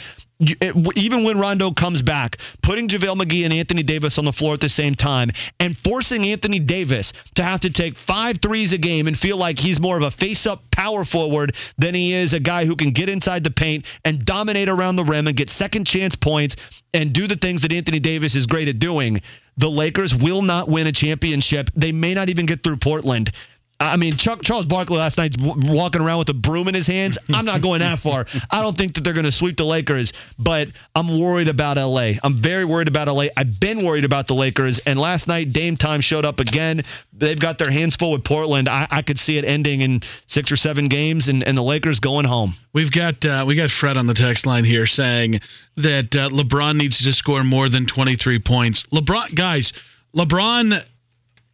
It, 0.62 0.98
even 0.98 1.24
when 1.24 1.40
Rondo 1.40 1.72
comes 1.72 2.02
back, 2.02 2.38
putting 2.62 2.88
JaVale 2.88 3.22
McGee 3.22 3.46
and 3.46 3.54
Anthony 3.54 3.84
Davis 3.84 4.18
on 4.18 4.26
the 4.26 4.34
floor 4.34 4.54
at 4.54 4.60
the 4.60 4.70
same 4.70 4.96
time 4.96 5.32
and 5.60 5.78
forcing 5.78 6.26
Anthony 6.26 6.60
Davis 6.60 7.14
to 7.36 7.44
have 7.44 7.62
to 7.62 7.72
take 7.72 7.98
five 7.98 8.38
threes 8.42 8.74
a 8.74 8.78
game 8.78 9.08
and 9.08 9.18
feel 9.18 9.38
like 9.38 9.60
he's 9.60 9.80
more 9.80 9.98
of 9.98 10.04
a 10.04 10.12
face 10.12 10.46
up 10.46 10.62
power 10.72 11.06
forward 11.06 11.56
than 11.78 11.94
he 11.96 12.14
is 12.14 12.34
a 12.34 12.40
guy 12.40 12.66
who 12.66 12.76
can 12.76 12.92
get 12.92 13.10
inside 13.10 13.44
the 13.44 13.52
paint 13.52 13.88
and 14.04 14.26
dominate 14.26 14.70
around 14.70 14.96
the 14.96 15.04
rim 15.04 15.28
and 15.28 15.38
get 15.38 15.50
second 15.50 15.86
chance 15.86 16.16
points 16.16 16.56
and 16.94 17.14
do 17.14 17.28
the 17.28 17.36
things 17.36 17.62
that 17.62 17.72
Anthony 17.72 18.00
Davis 18.00 18.36
is 18.36 18.46
great 18.46 18.68
at 18.68 18.80
doing. 18.80 19.22
The 19.58 19.70
Lakers 19.70 20.16
will 20.16 20.42
not 20.42 20.68
win 20.68 20.88
a 20.88 20.92
championship. 20.92 21.70
They 21.76 21.92
may 21.92 22.14
not 22.14 22.30
even 22.30 22.46
get 22.46 22.64
through 22.64 22.78
Portland. 22.78 23.32
I 23.80 23.98
mean, 23.98 24.18
Chuck, 24.18 24.42
Charles 24.44 24.66
Barkley 24.66 24.98
last 24.98 25.18
night 25.18 25.34
w- 25.34 25.74
walking 25.74 26.02
around 26.02 26.20
with 26.20 26.30
a 26.30 26.34
broom 26.34 26.68
in 26.68 26.74
his 26.74 26.88
hands. 26.88 27.18
I'm 27.34 27.46
not 27.46 27.62
going 27.62 27.80
that 27.80 28.00
far. 28.00 28.26
I 28.50 28.62
don't 28.62 28.78
think 28.78 28.96
that 28.96 29.04
they're 29.04 29.14
going 29.14 29.26
to 29.26 29.32
sweep 29.32 29.58
the 29.58 29.66
Lakers, 29.66 30.14
but 30.40 30.70
I'm 30.96 31.20
worried 31.20 31.48
about 31.48 31.78
LA. 31.78 32.12
I'm 32.24 32.42
very 32.42 32.66
worried 32.66 32.88
about 32.88 33.08
LA. 33.08 33.26
I've 33.36 33.60
been 33.60 33.86
worried 33.86 34.06
about 34.06 34.28
the 34.28 34.36
Lakers, 34.36 34.80
and 34.86 35.00
last 35.00 35.28
night 35.28 35.52
Dame 35.52 35.76
time 35.76 36.02
showed 36.02 36.24
up 36.24 36.40
again. 36.40 36.84
They've 37.12 37.40
got 37.40 37.58
their 37.58 37.72
hands 37.72 37.96
full 37.96 38.14
with 38.14 38.24
Portland. 38.24 38.70
I, 38.70 38.88
I 38.90 39.02
could 39.02 39.20
see 39.20 39.38
it 39.38 39.46
ending 39.46 39.82
in 39.82 40.02
six 40.28 40.52
or 40.52 40.58
seven 40.58 40.88
games, 40.88 41.28
and, 41.28 41.44
and 41.44 41.58
the 41.58 41.64
Lakers 41.64 42.00
going 42.00 42.26
home. 42.26 42.54
We've 42.74 42.92
got 42.92 43.26
uh, 43.26 43.44
we 43.46 43.56
got 43.56 43.70
Fred 43.70 43.98
on 43.98 44.08
the 44.08 44.14
text 44.14 44.46
line 44.46 44.64
here 44.64 44.86
saying 44.86 45.42
that 45.78 46.16
uh, 46.16 46.30
LeBron 46.30 46.78
needs 46.78 47.04
to 47.04 47.14
score 47.14 47.44
more 47.44 47.68
than 47.70 47.86
23 47.86 48.40
points. 48.40 48.86
LeBron, 48.94 49.36
guys, 49.36 49.74
LeBron 50.16 50.84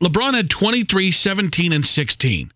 LeBron 0.01 0.33
had 0.33 0.49
23, 0.49 1.11
17, 1.11 1.73
and 1.73 1.85
16. 1.85 2.51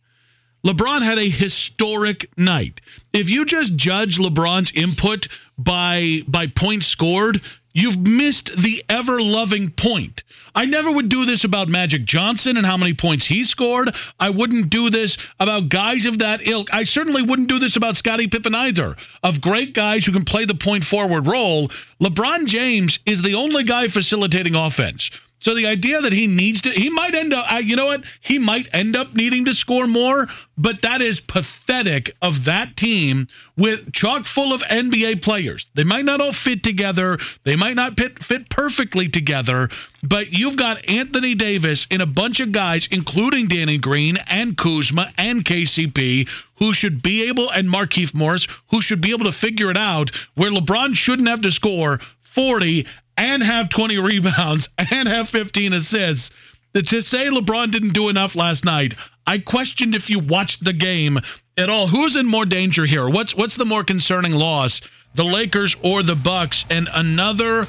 LeBron 0.66 1.02
had 1.02 1.20
a 1.20 1.30
historic 1.30 2.30
night. 2.38 2.80
If 3.12 3.30
you 3.30 3.44
just 3.44 3.76
judge 3.76 4.18
LeBron's 4.18 4.72
input 4.72 5.28
by 5.58 6.22
by 6.26 6.48
points 6.48 6.88
scored, 6.88 7.42
you've 7.74 8.00
missed 8.00 8.50
the 8.56 8.82
ever 8.88 9.22
loving 9.22 9.72
point. 9.72 10.24
I 10.56 10.66
never 10.66 10.90
would 10.90 11.10
do 11.10 11.26
this 11.26 11.44
about 11.44 11.68
Magic 11.68 12.06
Johnson 12.06 12.56
and 12.56 12.66
how 12.66 12.78
many 12.78 12.94
points 12.94 13.26
he 13.26 13.44
scored. 13.44 13.94
I 14.20 14.30
wouldn't 14.30 14.70
do 14.70 14.90
this 14.90 15.18
about 15.38 15.68
guys 15.68 16.06
of 16.06 16.20
that 16.20 16.48
ilk. 16.48 16.70
I 16.72 16.84
certainly 16.84 17.24
wouldn't 17.24 17.50
do 17.50 17.60
this 17.60 17.76
about 17.76 17.98
Scottie 17.98 18.28
Pippen 18.28 18.56
either. 18.56 18.96
Of 19.22 19.42
great 19.42 19.74
guys 19.74 20.06
who 20.06 20.14
can 20.14 20.26
play 20.26 20.46
the 20.46 20.56
point 20.56 20.86
forward 20.86 21.28
role, 21.28 21.72
LeBron 22.00 22.46
James 22.46 23.00
is 23.06 23.22
the 23.22 23.34
only 23.34 23.64
guy 23.64 23.90
facilitating 23.90 24.56
offense. 24.56 25.10
So 25.44 25.56
the 25.56 25.68
idea 25.68 26.02
that 26.02 26.14
he 26.14 26.28
needs 26.28 26.62
to, 26.62 26.72
he 26.72 26.90
might 26.90 27.14
end 27.14 27.34
up, 27.34 27.46
you 27.64 27.76
know 27.76 27.88
what? 27.88 28.04
He 28.22 28.40
might 28.40 28.70
end 28.74 28.96
up 28.96 29.14
needing 29.14 29.46
to 29.46 29.54
score 29.54 29.88
more, 29.88 30.28
but 30.58 30.84
that 30.84 31.02
is 31.02 31.20
pathetic 31.20 32.16
of 32.22 32.46
that 32.46 32.78
team 32.78 33.28
with 33.58 33.92
chock 33.92 34.26
full 34.26 34.54
of 34.54 34.62
NBA 34.62 35.22
players. 35.22 35.70
They 35.76 35.84
might 35.84 36.06
not 36.06 36.22
all 36.22 36.32
fit 36.32 36.64
together. 36.64 37.18
They 37.44 37.58
might 37.58 37.76
not 37.76 38.00
fit, 38.00 38.20
fit 38.20 38.50
perfectly 38.50 39.10
together, 39.10 39.68
but 40.02 40.32
you've 40.32 40.56
got 40.56 40.90
Anthony 40.90 41.36
Davis 41.36 41.88
and 41.92 42.02
a 42.02 42.08
bunch 42.08 42.40
of 42.40 42.54
guys, 42.54 42.88
including 42.90 43.48
Danny 43.48 43.78
Green 43.80 44.16
and 44.16 44.58
Kuzma 44.58 45.12
and 45.18 45.44
KCP, 45.44 46.30
who 46.60 46.74
should 46.74 47.04
be 47.04 47.28
able, 47.28 47.50
and 47.50 47.68
Markieff 47.68 48.16
Morris, 48.16 48.48
who 48.70 48.82
should 48.82 49.02
be 49.02 49.12
able 49.12 49.26
to 49.26 49.34
figure 49.34 49.70
it 49.70 49.78
out 49.78 50.12
where 50.36 50.52
LeBron 50.52 50.96
shouldn't 50.96 51.28
have 51.28 51.42
to 51.42 51.52
score 51.52 52.00
40 52.34 52.88
and 53.18 53.44
have 53.44 53.70
20 53.70 53.98
rebounds 54.00 54.70
and 54.78 55.08
have 55.08 55.30
15 55.30 55.74
assists. 55.74 56.32
To 56.74 57.02
say 57.02 57.28
LeBron 57.28 57.72
didn't 57.72 57.94
do 57.94 58.10
enough 58.10 58.36
last 58.36 58.66
night, 58.66 58.96
I 59.28 59.38
questioned 59.38 59.94
if 59.94 60.10
you 60.10 60.20
watched 60.20 60.64
the 60.64 60.74
game 60.74 61.20
at 61.56 61.70
all. 61.70 61.88
Who's 61.88 62.16
in 62.16 62.26
more 62.26 62.46
danger 62.46 62.84
here? 62.86 63.08
What's 63.08 63.36
what's 63.36 63.56
the 63.56 63.66
more 63.66 63.84
concerning 63.84 64.32
loss, 64.32 64.82
the 65.14 65.24
Lakers 65.24 65.76
or 65.84 66.02
the 66.02 66.16
Bucks? 66.16 66.66
And 66.72 66.90
another 66.92 67.68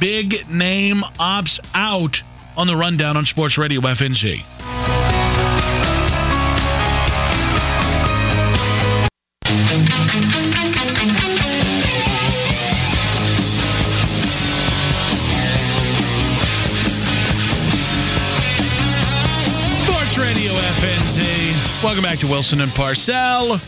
big 0.00 0.50
name 0.50 1.00
opts 1.18 1.60
out 1.72 2.22
on 2.56 2.66
the 2.66 2.76
rundown 2.76 3.16
on 3.16 3.24
Sports 3.24 3.56
Radio 3.56 3.80
FNZ. 3.80 4.42
To 22.22 22.28
Wilson 22.28 22.60
and 22.60 22.72
Parcell. 22.72 23.58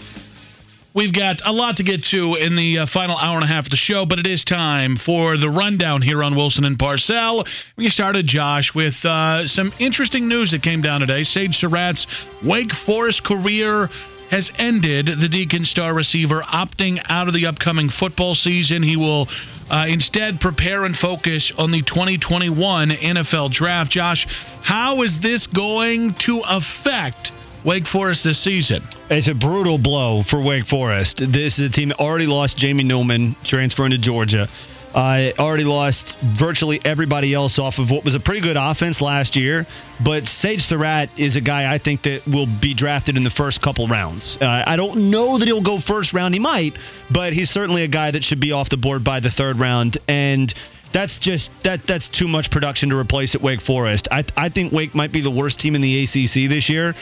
We've 0.94 1.12
got 1.12 1.40
a 1.44 1.52
lot 1.52 1.78
to 1.78 1.82
get 1.82 2.04
to 2.04 2.36
in 2.36 2.54
the 2.54 2.80
uh, 2.80 2.86
final 2.86 3.16
hour 3.16 3.34
and 3.34 3.42
a 3.42 3.48
half 3.48 3.64
of 3.64 3.70
the 3.70 3.76
show, 3.76 4.06
but 4.06 4.20
it 4.20 4.28
is 4.28 4.44
time 4.44 4.94
for 4.94 5.36
the 5.36 5.50
rundown 5.50 6.02
here 6.02 6.22
on 6.22 6.36
Wilson 6.36 6.64
and 6.64 6.78
Parcell. 6.78 7.46
We 7.76 7.88
started, 7.88 8.28
Josh, 8.28 8.72
with 8.72 9.04
uh, 9.04 9.48
some 9.48 9.72
interesting 9.80 10.28
news 10.28 10.52
that 10.52 10.62
came 10.62 10.82
down 10.82 11.00
today. 11.00 11.24
Sage 11.24 11.58
Surratt's 11.58 12.06
Wake 12.44 12.72
Forest 12.72 13.24
career 13.24 13.88
has 14.30 14.52
ended. 14.56 15.06
The 15.06 15.28
Deacon 15.28 15.64
star 15.64 15.92
receiver 15.92 16.40
opting 16.40 17.00
out 17.08 17.26
of 17.26 17.34
the 17.34 17.46
upcoming 17.46 17.88
football 17.88 18.36
season. 18.36 18.84
He 18.84 18.96
will 18.96 19.26
uh, 19.68 19.86
instead 19.88 20.40
prepare 20.40 20.84
and 20.84 20.96
focus 20.96 21.50
on 21.58 21.72
the 21.72 21.82
2021 21.82 22.90
NFL 22.90 23.50
draft. 23.50 23.90
Josh, 23.90 24.28
how 24.62 25.02
is 25.02 25.18
this 25.18 25.48
going 25.48 26.14
to 26.20 26.42
affect? 26.46 27.32
Wake 27.64 27.86
Forest 27.86 28.24
this 28.24 28.38
season. 28.38 28.82
It's 29.08 29.28
a 29.28 29.34
brutal 29.34 29.78
blow 29.78 30.22
for 30.22 30.42
Wake 30.42 30.66
Forest. 30.66 31.18
This 31.18 31.58
is 31.58 31.70
a 31.70 31.72
team 31.72 31.88
that 31.88 31.98
already 31.98 32.26
lost 32.26 32.58
Jamie 32.58 32.84
Newman 32.84 33.36
transferring 33.42 33.92
to 33.92 33.98
Georgia. 33.98 34.48
Uh, 34.94 35.32
already 35.38 35.64
lost 35.64 36.14
virtually 36.20 36.78
everybody 36.84 37.32
else 37.32 37.58
off 37.58 37.78
of 37.78 37.90
what 37.90 38.04
was 38.04 38.14
a 38.14 38.20
pretty 38.20 38.42
good 38.42 38.58
offense 38.58 39.00
last 39.00 39.34
year. 39.34 39.66
But 40.04 40.28
Sage 40.28 40.60
Surratt 40.60 41.18
is 41.18 41.36
a 41.36 41.40
guy 41.40 41.72
I 41.72 41.78
think 41.78 42.02
that 42.02 42.26
will 42.26 42.46
be 42.46 42.74
drafted 42.74 43.16
in 43.16 43.24
the 43.24 43.30
first 43.30 43.62
couple 43.62 43.88
rounds. 43.88 44.36
Uh, 44.40 44.62
I 44.66 44.76
don't 44.76 45.10
know 45.10 45.38
that 45.38 45.48
he'll 45.48 45.62
go 45.62 45.80
first 45.80 46.12
round. 46.12 46.34
He 46.34 46.40
might, 46.40 46.78
but 47.10 47.32
he's 47.32 47.48
certainly 47.48 47.82
a 47.82 47.88
guy 47.88 48.10
that 48.10 48.22
should 48.24 48.40
be 48.40 48.52
off 48.52 48.68
the 48.68 48.76
board 48.76 49.02
by 49.02 49.20
the 49.20 49.30
third 49.30 49.58
round. 49.58 49.96
And 50.06 50.52
that's 50.92 51.18
just 51.18 51.50
that 51.64 51.86
that's 51.86 52.08
too 52.08 52.28
much 52.28 52.50
production 52.50 52.90
to 52.90 52.96
replace 52.96 53.34
at 53.34 53.40
Wake 53.40 53.62
Forest. 53.62 54.06
I 54.12 54.24
I 54.36 54.50
think 54.50 54.72
Wake 54.72 54.94
might 54.94 55.12
be 55.12 55.22
the 55.22 55.30
worst 55.30 55.58
team 55.58 55.74
in 55.74 55.80
the 55.80 56.04
ACC 56.04 56.48
this 56.48 56.68
year 56.68 56.94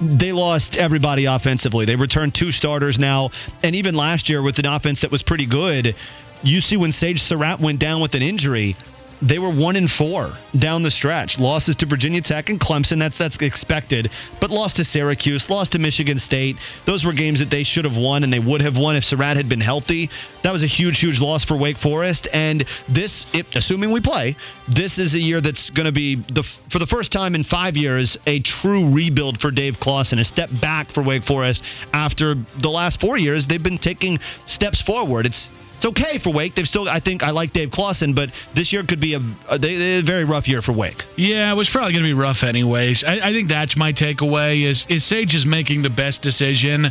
they 0.00 0.32
lost 0.32 0.76
everybody 0.76 1.26
offensively. 1.26 1.84
They 1.84 1.96
returned 1.96 2.34
two 2.34 2.52
starters 2.52 2.98
now, 2.98 3.30
and 3.62 3.74
even 3.76 3.94
last 3.94 4.28
year 4.28 4.42
with 4.42 4.58
an 4.58 4.66
offense 4.66 5.02
that 5.02 5.10
was 5.10 5.22
pretty 5.22 5.46
good, 5.46 5.94
you 6.42 6.60
see 6.60 6.76
when 6.76 6.92
Sage 6.92 7.22
Surratt 7.22 7.60
went 7.60 7.80
down 7.80 8.00
with 8.00 8.14
an 8.14 8.22
injury, 8.22 8.76
they 9.22 9.38
were 9.38 9.50
one 9.50 9.76
in 9.76 9.88
four 9.88 10.32
down 10.58 10.82
the 10.82 10.90
stretch. 10.90 11.38
Losses 11.38 11.76
to 11.76 11.86
Virginia 11.86 12.20
Tech 12.20 12.50
and 12.50 12.60
Clemson. 12.60 12.98
That's 12.98 13.18
that's 13.18 13.40
expected, 13.40 14.10
but 14.40 14.50
lost 14.50 14.76
to 14.76 14.84
Syracuse, 14.84 15.48
lost 15.48 15.72
to 15.72 15.78
Michigan 15.78 16.18
State. 16.18 16.56
Those 16.86 17.04
were 17.04 17.12
games 17.12 17.40
that 17.40 17.50
they 17.50 17.64
should 17.64 17.84
have 17.84 17.96
won 17.96 18.24
and 18.24 18.32
they 18.32 18.38
would 18.38 18.60
have 18.60 18.76
won 18.76 18.96
if 18.96 19.04
Surratt 19.04 19.36
had 19.36 19.48
been 19.48 19.60
healthy. 19.60 20.10
That 20.42 20.52
was 20.52 20.62
a 20.62 20.68
huge, 20.68 21.00
huge 21.00 21.20
loss 21.20 21.44
for 21.44 21.56
Wake 21.56 21.78
Forest. 21.78 22.28
And 22.32 22.64
this, 22.88 23.26
if, 23.32 23.54
assuming 23.54 23.92
we 23.92 24.00
play, 24.00 24.36
this 24.68 24.98
is 24.98 25.14
a 25.14 25.18
year 25.18 25.40
that's 25.40 25.70
going 25.70 25.86
to 25.86 25.92
be 25.92 26.16
the 26.16 26.42
for 26.70 26.78
the 26.78 26.86
first 26.86 27.12
time 27.12 27.34
in 27.34 27.44
five 27.44 27.76
years 27.76 28.16
a 28.26 28.40
true 28.40 28.92
rebuild 28.92 29.40
for 29.40 29.50
Dave 29.50 29.80
Clawson, 29.80 30.18
a 30.18 30.24
step 30.24 30.50
back 30.60 30.90
for 30.90 31.02
Wake 31.02 31.24
Forest 31.24 31.64
after 31.92 32.34
the 32.34 32.70
last 32.70 33.00
four 33.00 33.16
years 33.16 33.46
they've 33.46 33.62
been 33.62 33.78
taking 33.78 34.18
steps 34.46 34.82
forward. 34.82 35.26
It's 35.26 35.48
it's 35.76 35.86
okay 35.86 36.18
for 36.18 36.32
Wake. 36.32 36.54
They've 36.54 36.66
still, 36.66 36.88
I 36.88 37.00
think, 37.00 37.22
I 37.22 37.30
like 37.30 37.52
Dave 37.52 37.70
Clawson, 37.70 38.14
but 38.14 38.30
this 38.54 38.72
year 38.72 38.82
could 38.84 39.00
be 39.00 39.14
a, 39.14 39.20
a, 39.50 39.58
a 39.60 40.02
very 40.02 40.24
rough 40.24 40.48
year 40.48 40.62
for 40.62 40.72
Wake. 40.72 41.04
Yeah, 41.16 41.52
it 41.52 41.56
was 41.56 41.68
probably 41.68 41.92
going 41.92 42.04
to 42.04 42.08
be 42.08 42.14
rough 42.14 42.42
anyways. 42.42 43.04
I, 43.04 43.28
I, 43.28 43.32
think 43.32 43.48
that's 43.48 43.76
my 43.76 43.92
takeaway. 43.92 44.64
Is 44.64 44.86
is 44.88 45.04
Sage 45.04 45.34
is 45.34 45.44
making 45.44 45.82
the 45.82 45.90
best 45.90 46.22
decision 46.22 46.86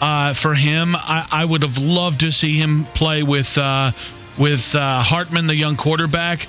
uh, 0.00 0.34
for 0.34 0.54
him. 0.54 0.94
I, 0.94 1.26
I, 1.30 1.44
would 1.44 1.62
have 1.62 1.78
loved 1.78 2.20
to 2.20 2.32
see 2.32 2.58
him 2.58 2.84
play 2.94 3.22
with 3.22 3.56
uh, 3.56 3.92
with 4.38 4.74
uh, 4.74 5.02
Hartman, 5.02 5.46
the 5.46 5.56
young 5.56 5.76
quarterback. 5.76 6.46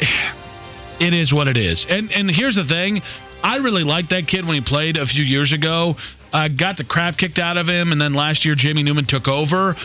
It 0.98 1.12
is 1.12 1.30
what 1.30 1.46
it 1.46 1.58
is, 1.58 1.84
and 1.86 2.10
and 2.10 2.30
here's 2.30 2.54
the 2.54 2.64
thing. 2.64 3.02
I 3.44 3.58
really 3.58 3.84
liked 3.84 4.08
that 4.10 4.26
kid 4.26 4.46
when 4.46 4.54
he 4.54 4.62
played 4.62 4.96
a 4.96 5.04
few 5.04 5.22
years 5.22 5.52
ago. 5.52 5.96
Uh, 6.32 6.48
got 6.48 6.78
the 6.78 6.84
crap 6.84 7.18
kicked 7.18 7.38
out 7.38 7.58
of 7.58 7.68
him, 7.68 7.92
and 7.92 8.00
then 8.00 8.14
last 8.14 8.46
year 8.46 8.54
Jamie 8.54 8.82
Newman 8.82 9.04
took 9.04 9.28
over 9.28 9.76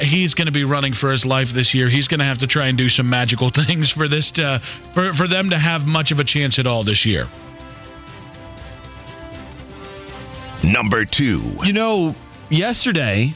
he's 0.00 0.34
going 0.34 0.46
to 0.46 0.52
be 0.52 0.64
running 0.64 0.92
for 0.92 1.12
his 1.12 1.24
life 1.24 1.50
this 1.54 1.74
year. 1.74 1.88
He's 1.88 2.08
going 2.08 2.18
to 2.20 2.26
have 2.26 2.38
to 2.38 2.46
try 2.46 2.68
and 2.68 2.76
do 2.76 2.88
some 2.88 3.08
magical 3.08 3.50
things 3.54 3.90
for 3.90 4.08
this 4.08 4.32
to 4.32 4.60
for 4.94 5.12
for 5.12 5.28
them 5.28 5.50
to 5.50 5.58
have 5.58 5.86
much 5.86 6.10
of 6.10 6.18
a 6.18 6.24
chance 6.24 6.58
at 6.58 6.66
all 6.66 6.84
this 6.84 7.06
year. 7.06 7.26
Number 10.64 11.04
two. 11.04 11.42
You 11.64 11.72
know, 11.72 12.14
yesterday, 12.50 13.32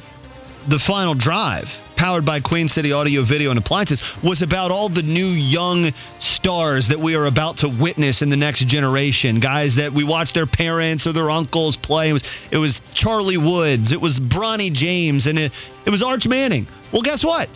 the 0.69 0.79
final 0.79 1.15
drive 1.15 1.71
powered 2.03 2.27
by 2.27 2.41
Queen 2.41 2.67
City 2.67 2.91
Audio, 2.91 3.23
Video, 3.23 3.51
and 3.51 3.61
Appliances, 3.61 4.03
was 4.25 4.43
about 4.43 4.73
all 4.73 4.89
the 4.89 5.05
new 5.05 5.25
young 5.25 5.93
stars 6.19 6.89
that 6.89 6.99
we 6.99 7.15
are 7.15 7.27
about 7.27 7.59
to 7.59 7.69
witness 7.69 8.23
in 8.23 8.29
the 8.29 8.37
next 8.37 8.67
generation. 8.67 9.39
Guys 9.39 9.77
that 9.77 9.93
we 9.93 10.03
watched 10.03 10.35
their 10.35 10.49
parents 10.49 11.07
or 11.07 11.13
their 11.13 11.31
uncles 11.31 11.77
play. 11.77 12.09
It 12.09 12.13
was, 12.13 12.25
it 12.51 12.57
was 12.57 12.81
Charlie 12.93 13.37
Woods, 13.37 13.93
it 13.93 14.01
was 14.01 14.19
Bronny 14.19 14.73
James, 14.73 15.29
and 15.29 15.39
it, 15.39 15.53
it 15.87 15.91
was 15.91 16.03
Arch 16.03 16.27
Manning. 16.27 16.67
Well, 16.93 17.03
guess 17.03 17.25
what? 17.25 17.49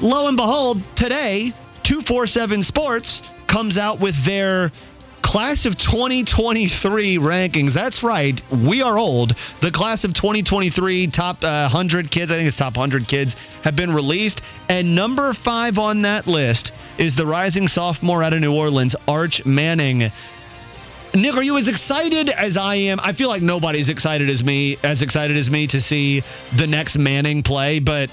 Lo 0.00 0.26
and 0.26 0.38
behold, 0.38 0.80
today, 0.96 1.52
247 1.82 2.62
Sports 2.62 3.20
comes 3.46 3.76
out 3.76 4.00
with 4.00 4.24
their 4.24 4.72
class 5.20 5.66
of 5.66 5.76
2023 5.76 7.18
rankings. 7.18 7.72
That's 7.72 8.02
right. 8.02 8.40
We 8.50 8.82
are 8.82 8.98
old. 8.98 9.34
The 9.60 9.70
class 9.70 10.04
of 10.04 10.14
2023 10.14 11.08
top 11.08 11.44
uh, 11.44 11.68
100 11.70 12.10
kids, 12.10 12.32
I 12.32 12.36
think 12.36 12.48
it's 12.48 12.56
top 12.56 12.76
100 12.76 13.06
kids, 13.06 13.36
have 13.62 13.76
been 13.76 13.92
released. 13.92 14.42
And 14.68 14.94
number 14.94 15.32
five 15.32 15.78
on 15.78 16.02
that 16.02 16.26
list 16.26 16.72
is 16.98 17.16
the 17.16 17.26
rising 17.26 17.68
sophomore 17.68 18.22
out 18.22 18.32
of 18.32 18.40
New 18.40 18.54
Orleans, 18.54 18.96
Arch 19.08 19.44
Manning. 19.44 20.10
Nick, 21.14 21.34
are 21.34 21.42
you 21.42 21.58
as 21.58 21.68
excited 21.68 22.30
as 22.30 22.56
I 22.56 22.76
am? 22.76 22.98
I 23.00 23.12
feel 23.12 23.28
like 23.28 23.42
nobody's 23.42 23.90
excited 23.90 24.30
as 24.30 24.42
me, 24.42 24.78
as 24.82 25.02
excited 25.02 25.36
as 25.36 25.50
me 25.50 25.66
to 25.68 25.80
see 25.80 26.22
the 26.56 26.66
next 26.66 26.96
Manning 26.96 27.42
play, 27.42 27.80
but 27.80 28.08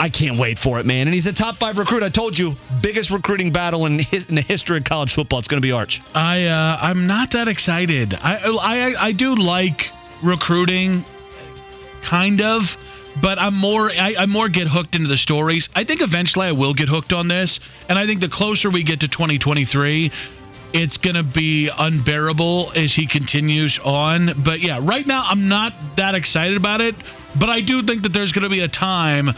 I 0.00 0.08
can't 0.08 0.38
wait 0.38 0.58
for 0.58 0.80
it, 0.80 0.86
man. 0.86 1.06
And 1.06 1.14
he's 1.14 1.26
a 1.26 1.32
top 1.32 1.58
five 1.58 1.78
recruit. 1.78 2.02
I 2.02 2.08
told 2.08 2.38
you, 2.38 2.54
biggest 2.82 3.10
recruiting 3.10 3.52
battle 3.52 3.86
in, 3.86 4.00
in 4.12 4.34
the 4.34 4.40
history 4.40 4.78
of 4.78 4.84
college 4.84 5.14
football. 5.14 5.38
It's 5.38 5.48
going 5.48 5.60
to 5.60 5.66
be 5.66 5.72
Arch. 5.72 6.00
I 6.14 6.46
uh, 6.46 6.78
I'm 6.80 7.06
not 7.06 7.32
that 7.32 7.48
excited. 7.48 8.14
I, 8.14 8.38
I 8.38 8.94
I 8.98 9.12
do 9.12 9.36
like 9.36 9.90
recruiting, 10.22 11.04
kind 12.02 12.40
of, 12.40 12.76
but 13.22 13.38
I'm 13.38 13.54
more 13.54 13.90
I, 13.90 14.14
I 14.18 14.26
more 14.26 14.48
get 14.48 14.68
hooked 14.68 14.94
into 14.94 15.08
the 15.08 15.16
stories. 15.16 15.68
I 15.74 15.84
think 15.84 16.00
eventually 16.00 16.46
I 16.46 16.52
will 16.52 16.74
get 16.74 16.88
hooked 16.88 17.12
on 17.12 17.28
this, 17.28 17.60
and 17.88 17.98
I 17.98 18.06
think 18.06 18.20
the 18.20 18.28
closer 18.28 18.70
we 18.70 18.82
get 18.82 19.00
to 19.00 19.08
2023, 19.08 20.12
it's 20.72 20.98
to 21.16 21.22
be 21.22 21.70
unbearable 21.76 22.72
as 22.74 22.94
he 22.94 23.06
continues 23.06 23.78
on. 23.78 24.42
But 24.44 24.60
yeah, 24.60 24.80
right 24.82 25.06
now 25.06 25.24
I'm 25.26 25.48
not 25.48 25.72
that 25.96 26.14
excited 26.14 26.56
about 26.56 26.80
it. 26.80 26.94
But 27.38 27.48
I 27.48 27.60
do 27.60 27.82
think 27.82 28.02
that 28.02 28.12
there's 28.12 28.32
to 28.42 28.48
be 28.48 28.60
a 28.60 28.68
time 28.68 29.30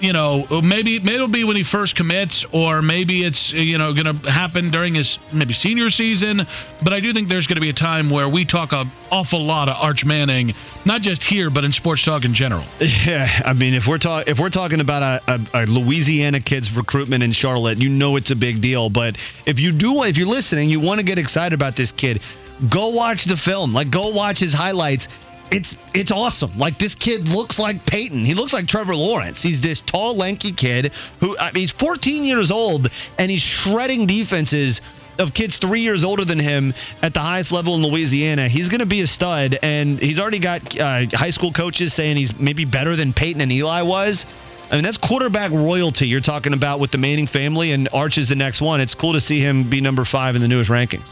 you 0.00 0.12
know, 0.12 0.46
maybe 0.62 0.98
maybe 0.98 1.14
it'll 1.14 1.28
be 1.28 1.44
when 1.44 1.56
he 1.56 1.62
first 1.62 1.96
commits, 1.96 2.44
or 2.52 2.82
maybe 2.82 3.24
it's 3.24 3.52
you 3.52 3.78
know 3.78 3.92
going 3.94 4.18
to 4.20 4.30
happen 4.30 4.70
during 4.70 4.94
his 4.94 5.18
maybe 5.32 5.52
senior 5.52 5.90
season. 5.90 6.42
But 6.82 6.92
I 6.92 7.00
do 7.00 7.12
think 7.12 7.28
there's 7.28 7.46
going 7.46 7.56
to 7.56 7.60
be 7.60 7.70
a 7.70 7.74
time 7.74 8.10
where 8.10 8.28
we 8.28 8.44
talk 8.44 8.72
an 8.72 8.90
awful 9.10 9.42
lot 9.42 9.68
of 9.68 9.76
Arch 9.78 10.04
Manning, 10.04 10.54
not 10.84 11.00
just 11.00 11.22
here, 11.22 11.50
but 11.50 11.64
in 11.64 11.72
sports 11.72 12.04
talk 12.04 12.24
in 12.24 12.34
general. 12.34 12.64
Yeah, 12.80 13.28
I 13.44 13.52
mean, 13.52 13.74
if 13.74 13.86
we're 13.86 13.98
talking 13.98 14.30
if 14.30 14.38
we're 14.38 14.50
talking 14.50 14.80
about 14.80 15.02
a, 15.02 15.32
a, 15.32 15.62
a 15.62 15.66
Louisiana 15.66 16.40
kid's 16.40 16.74
recruitment 16.74 17.22
in 17.22 17.32
Charlotte, 17.32 17.78
you 17.78 17.88
know 17.88 18.16
it's 18.16 18.30
a 18.30 18.36
big 18.36 18.60
deal. 18.60 18.90
But 18.90 19.16
if 19.46 19.60
you 19.60 19.72
do, 19.72 20.02
if 20.02 20.16
you're 20.16 20.26
listening, 20.26 20.70
you 20.70 20.80
want 20.80 21.00
to 21.00 21.06
get 21.06 21.18
excited 21.18 21.54
about 21.54 21.76
this 21.76 21.92
kid, 21.92 22.20
go 22.68 22.88
watch 22.88 23.24
the 23.24 23.36
film. 23.36 23.72
Like, 23.72 23.90
go 23.90 24.10
watch 24.10 24.40
his 24.40 24.52
highlights 24.52 25.08
it's 25.50 25.76
it's 25.94 26.10
awesome. 26.10 26.56
Like 26.56 26.78
this 26.78 26.94
kid 26.94 27.28
looks 27.28 27.58
like 27.58 27.84
Peyton. 27.86 28.24
He 28.24 28.34
looks 28.34 28.52
like 28.52 28.66
Trevor 28.66 28.94
Lawrence. 28.94 29.42
He's 29.42 29.60
this 29.60 29.80
tall, 29.80 30.16
lanky 30.16 30.52
kid 30.52 30.92
who 31.20 31.36
I 31.38 31.52
mean, 31.52 31.62
he's 31.62 31.72
14 31.72 32.24
years 32.24 32.50
old 32.50 32.88
and 33.18 33.30
he's 33.30 33.42
shredding 33.42 34.06
defenses 34.06 34.80
of 35.18 35.34
kids 35.34 35.58
three 35.58 35.80
years 35.80 36.04
older 36.04 36.24
than 36.24 36.38
him 36.38 36.74
at 37.02 37.12
the 37.12 37.20
highest 37.20 37.50
level 37.50 37.74
in 37.74 37.82
Louisiana. 37.82 38.48
He's 38.48 38.68
going 38.68 38.80
to 38.80 38.86
be 38.86 39.00
a 39.00 39.06
stud, 39.06 39.58
and 39.62 39.98
he's 39.98 40.20
already 40.20 40.38
got 40.38 40.78
uh, 40.78 41.06
high 41.12 41.30
school 41.30 41.50
coaches 41.50 41.92
saying 41.92 42.16
he's 42.16 42.38
maybe 42.38 42.64
better 42.64 42.94
than 42.94 43.12
Peyton 43.12 43.40
and 43.40 43.50
Eli 43.50 43.82
was. 43.82 44.26
I 44.70 44.74
mean, 44.74 44.84
that's 44.84 44.98
quarterback 44.98 45.50
royalty 45.50 46.06
you're 46.06 46.20
talking 46.20 46.52
about 46.52 46.78
with 46.78 46.92
the 46.92 46.98
Manning 46.98 47.26
family, 47.26 47.72
and 47.72 47.88
Arch 47.92 48.18
is 48.18 48.28
the 48.28 48.36
next 48.36 48.60
one. 48.60 48.80
It's 48.80 48.94
cool 48.94 49.14
to 49.14 49.20
see 49.20 49.40
him 49.40 49.68
be 49.68 49.80
number 49.80 50.04
five 50.04 50.36
in 50.36 50.42
the 50.42 50.48
newest 50.48 50.70
ranking. 50.70 51.02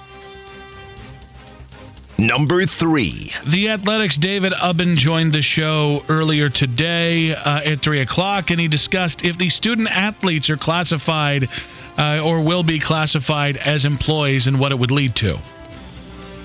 Number 2.19 2.65
three. 2.65 3.33
The 3.47 3.69
Athletic's 3.69 4.17
David 4.17 4.53
Ubben 4.55 4.97
joined 4.97 5.35
the 5.35 5.43
show 5.43 6.03
earlier 6.09 6.49
today 6.49 7.35
uh, 7.35 7.61
at 7.63 7.83
3 7.83 8.01
o'clock, 8.01 8.51
and 8.51 8.59
he 8.59 8.69
discussed 8.69 9.23
if 9.23 9.37
the 9.37 9.51
student 9.51 9.89
athletes 9.89 10.49
are 10.49 10.57
classified 10.57 11.49
uh, 11.99 12.23
or 12.25 12.43
will 12.43 12.63
be 12.63 12.79
classified 12.79 13.59
as 13.59 13.85
employees 13.85 14.47
and 14.47 14.59
what 14.59 14.73
it 14.73 14.79
would 14.79 14.91
lead 14.91 15.15
to. 15.17 15.39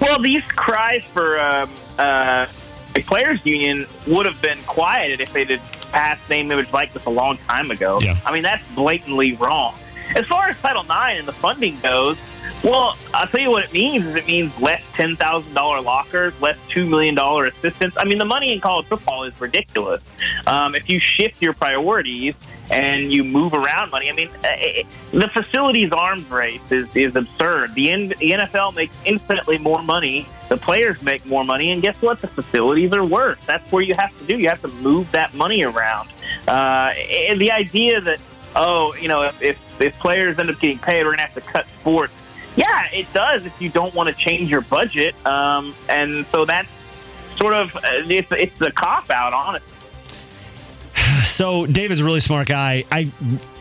Well, 0.01 0.21
these 0.21 0.43
cries 0.43 1.03
for 1.13 1.39
um, 1.39 1.71
uh, 1.97 2.47
a 2.95 3.01
players' 3.03 3.39
union 3.45 3.87
would 4.07 4.25
have 4.25 4.41
been 4.41 4.59
quieted 4.63 5.21
if 5.21 5.31
they 5.31 5.45
had 5.45 5.61
passed 5.91 6.29
name, 6.29 6.51
image, 6.51 6.71
likeness 6.73 7.05
a 7.05 7.09
long 7.09 7.37
time 7.47 7.71
ago. 7.71 7.99
Yeah. 8.01 8.17
I 8.25 8.33
mean, 8.33 8.43
that's 8.43 8.65
blatantly 8.75 9.33
wrong. 9.33 9.75
As 10.15 10.27
far 10.27 10.49
as 10.49 10.57
Title 10.57 10.83
IX 10.83 11.19
and 11.19 11.27
the 11.27 11.33
funding 11.33 11.79
goes, 11.79 12.17
well, 12.63 12.95
I'll 13.13 13.27
tell 13.27 13.39
you 13.39 13.49
what 13.49 13.63
it 13.63 13.73
means 13.73 14.05
is 14.05 14.15
it 14.15 14.27
means 14.27 14.55
less 14.59 14.81
ten 14.93 15.15
thousand 15.15 15.53
dollar 15.53 15.81
lockers, 15.81 16.39
less 16.41 16.57
two 16.69 16.85
million 16.85 17.15
dollar 17.15 17.45
assistants. 17.45 17.97
I 17.99 18.05
mean, 18.05 18.19
the 18.19 18.25
money 18.25 18.53
in 18.53 18.61
college 18.61 18.85
football 18.85 19.23
is 19.23 19.39
ridiculous. 19.41 20.01
Um, 20.45 20.75
if 20.75 20.87
you 20.87 20.99
shift 20.99 21.41
your 21.41 21.53
priorities 21.53 22.35
and 22.69 23.11
you 23.11 23.23
move 23.23 23.53
around 23.53 23.89
money, 23.89 24.09
I 24.09 24.13
mean, 24.13 24.29
uh, 24.43 24.83
the 25.11 25.27
facilities 25.29 25.91
arms 25.91 26.29
race 26.29 26.61
is 26.69 26.87
is 26.95 27.15
absurd. 27.15 27.73
The, 27.73 27.91
N- 27.91 28.09
the 28.09 28.31
NFL 28.31 28.75
makes 28.75 28.95
infinitely 29.05 29.57
more 29.57 29.81
money. 29.81 30.27
The 30.49 30.57
players 30.57 31.01
make 31.01 31.25
more 31.25 31.43
money, 31.43 31.71
and 31.71 31.81
guess 31.81 31.99
what? 32.01 32.21
The 32.21 32.27
facilities 32.27 32.93
are 32.93 33.03
worse. 33.03 33.39
That's 33.47 33.71
where 33.71 33.81
you 33.81 33.95
have 33.97 34.15
to 34.19 34.25
do. 34.25 34.37
You 34.37 34.49
have 34.49 34.61
to 34.61 34.67
move 34.67 35.11
that 35.13 35.33
money 35.33 35.63
around. 35.63 36.09
Uh, 36.47 36.91
and 37.27 37.41
the 37.41 37.51
idea 37.51 38.01
that 38.01 38.19
oh, 38.55 38.93
you 38.95 39.07
know, 39.07 39.23
if, 39.23 39.41
if 39.41 39.57
if 39.81 39.97
players 39.99 40.37
end 40.37 40.51
up 40.51 40.59
getting 40.59 40.77
paid, 40.77 41.03
we're 41.03 41.11
gonna 41.11 41.23
have 41.23 41.33
to 41.33 41.41
cut 41.41 41.65
sports 41.79 42.13
yeah, 42.55 42.89
it 42.91 43.07
does 43.13 43.45
if 43.45 43.61
you 43.61 43.69
don't 43.69 43.93
want 43.93 44.09
to 44.09 44.15
change 44.15 44.49
your 44.49 44.61
budget. 44.61 45.15
Um, 45.25 45.75
and 45.87 46.25
so 46.31 46.45
that's 46.45 46.69
sort 47.37 47.53
of 47.53 47.75
uh, 47.75 47.79
it's 47.83 48.31
it's 48.31 48.61
a 48.61 48.71
cop 48.71 49.09
out, 49.09 49.33
honestly. 49.33 49.67
So 51.23 51.65
David's 51.65 52.01
a 52.01 52.03
really 52.03 52.19
smart 52.19 52.47
guy. 52.47 52.83
I 52.91 53.11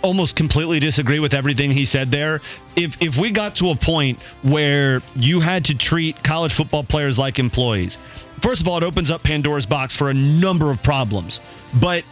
almost 0.03 0.35
completely 0.35 0.81
disagree 0.81 1.21
with 1.21 1.35
everything 1.35 1.71
he 1.71 1.85
said 1.85 2.11
there. 2.11 2.41
If 2.77 3.01
if 3.01 3.17
we 3.17 3.33
got 3.33 3.57
to 3.57 3.71
a 3.71 3.77
point 3.77 4.21
where 4.43 5.01
you 5.15 5.41
had 5.41 5.67
to 5.67 5.79
treat 5.79 6.23
college 6.23 6.55
football 6.55 6.85
players 6.85 7.19
like 7.19 7.39
employees, 7.39 7.99
first 8.43 8.61
of 8.61 8.69
all, 8.69 8.79
it 8.79 8.85
opens 8.85 9.11
up 9.11 9.23
Pandora's 9.23 9.67
box 9.67 9.97
for 9.97 10.11
a 10.11 10.15
number 10.15 10.71
of 10.71 10.83
problems. 10.83 11.41
But 11.81 12.05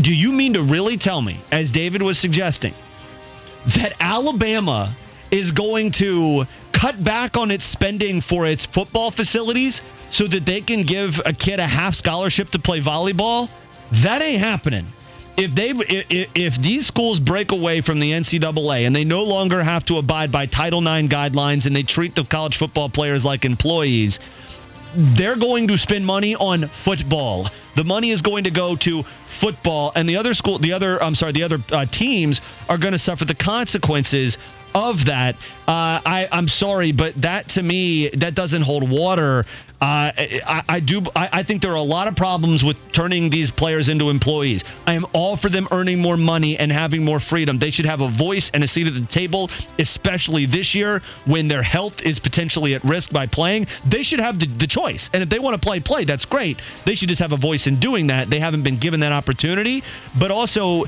do 0.00 0.12
you 0.12 0.32
mean 0.32 0.54
to 0.54 0.62
really 0.62 0.96
tell 0.96 1.22
me, 1.22 1.40
as 1.52 1.70
David 1.70 2.02
was 2.02 2.18
suggesting, 2.18 2.74
that 3.76 3.94
Alabama 4.00 4.94
is 5.30 5.52
going 5.52 5.92
to 5.92 6.44
cut 6.72 7.02
back 7.02 7.36
on 7.36 7.50
its 7.50 7.64
spending 7.64 8.20
for 8.20 8.46
its 8.46 8.66
football 8.66 9.10
facilities 9.10 9.82
so 10.10 10.26
that 10.26 10.46
they 10.46 10.60
can 10.60 10.82
give 10.82 11.20
a 11.24 11.32
kid 11.32 11.60
a 11.60 11.66
half 11.66 11.94
scholarship 11.94 12.50
to 12.50 12.58
play 12.58 12.80
volleyball, 12.80 13.48
that 14.02 14.22
ain't 14.22 14.40
happening. 14.40 14.86
If 15.36 15.54
they 15.54 15.70
if, 15.70 16.30
if 16.34 16.60
these 16.60 16.86
schools 16.86 17.20
break 17.20 17.52
away 17.52 17.80
from 17.80 18.00
the 18.00 18.10
NCAA 18.10 18.86
and 18.86 18.96
they 18.96 19.04
no 19.04 19.22
longer 19.22 19.62
have 19.62 19.84
to 19.84 19.98
abide 19.98 20.32
by 20.32 20.46
Title 20.46 20.80
IX 20.80 21.08
guidelines 21.08 21.66
and 21.66 21.76
they 21.76 21.84
treat 21.84 22.16
the 22.16 22.24
college 22.24 22.56
football 22.56 22.88
players 22.88 23.24
like 23.24 23.44
employees, 23.44 24.18
they're 24.96 25.36
going 25.36 25.68
to 25.68 25.78
spend 25.78 26.04
money 26.04 26.34
on 26.34 26.68
football. 26.68 27.48
The 27.76 27.84
money 27.84 28.10
is 28.10 28.22
going 28.22 28.44
to 28.44 28.50
go 28.50 28.74
to 28.76 29.04
football, 29.40 29.92
and 29.94 30.08
the 30.08 30.16
other 30.16 30.34
school, 30.34 30.58
the 30.58 30.72
other, 30.72 31.00
I'm 31.00 31.14
sorry, 31.14 31.32
the 31.32 31.44
other 31.44 31.58
uh, 31.70 31.86
teams 31.86 32.40
are 32.68 32.78
going 32.78 32.94
to 32.94 32.98
suffer 32.98 33.24
the 33.24 33.36
consequences 33.36 34.38
of 34.74 35.06
that. 35.06 35.34
Uh, 35.66 36.00
I, 36.04 36.28
I'm 36.30 36.48
sorry, 36.48 36.92
but 36.92 37.20
that 37.22 37.50
to 37.50 37.62
me, 37.62 38.10
that 38.10 38.34
doesn't 38.34 38.62
hold 38.62 38.88
water. 38.88 39.44
Uh, 39.80 40.10
I, 40.10 40.62
I, 40.68 40.80
do. 40.80 41.02
I, 41.14 41.28
I, 41.34 41.42
think 41.44 41.62
there 41.62 41.70
are 41.70 41.76
a 41.76 41.82
lot 41.82 42.08
of 42.08 42.16
problems 42.16 42.64
with 42.64 42.76
turning 42.92 43.30
these 43.30 43.52
players 43.52 43.88
into 43.88 44.10
employees. 44.10 44.64
I 44.86 44.94
am 44.94 45.06
all 45.12 45.36
for 45.36 45.48
them 45.48 45.68
earning 45.70 46.00
more 46.00 46.16
money 46.16 46.58
and 46.58 46.72
having 46.72 47.04
more 47.04 47.20
freedom. 47.20 47.60
They 47.60 47.70
should 47.70 47.86
have 47.86 48.00
a 48.00 48.10
voice 48.10 48.50
and 48.52 48.64
a 48.64 48.68
seat 48.68 48.88
at 48.88 48.94
the 48.94 49.06
table, 49.06 49.50
especially 49.78 50.46
this 50.46 50.74
year 50.74 51.00
when 51.26 51.46
their 51.46 51.62
health 51.62 52.02
is 52.02 52.18
potentially 52.18 52.74
at 52.74 52.82
risk 52.82 53.12
by 53.12 53.28
playing. 53.28 53.68
They 53.88 54.02
should 54.02 54.18
have 54.18 54.40
the, 54.40 54.46
the 54.46 54.66
choice, 54.66 55.10
and 55.12 55.22
if 55.22 55.28
they 55.28 55.38
want 55.38 55.54
to 55.54 55.60
play, 55.64 55.78
play. 55.78 56.04
That's 56.04 56.24
great. 56.24 56.60
They 56.84 56.96
should 56.96 57.08
just 57.08 57.20
have 57.20 57.30
a 57.30 57.36
voice 57.36 57.68
in 57.68 57.78
doing 57.78 58.08
that. 58.08 58.30
They 58.30 58.40
haven't 58.40 58.64
been 58.64 58.78
given 58.78 59.00
that 59.00 59.12
opportunity. 59.12 59.84
But 60.18 60.32
also, 60.32 60.86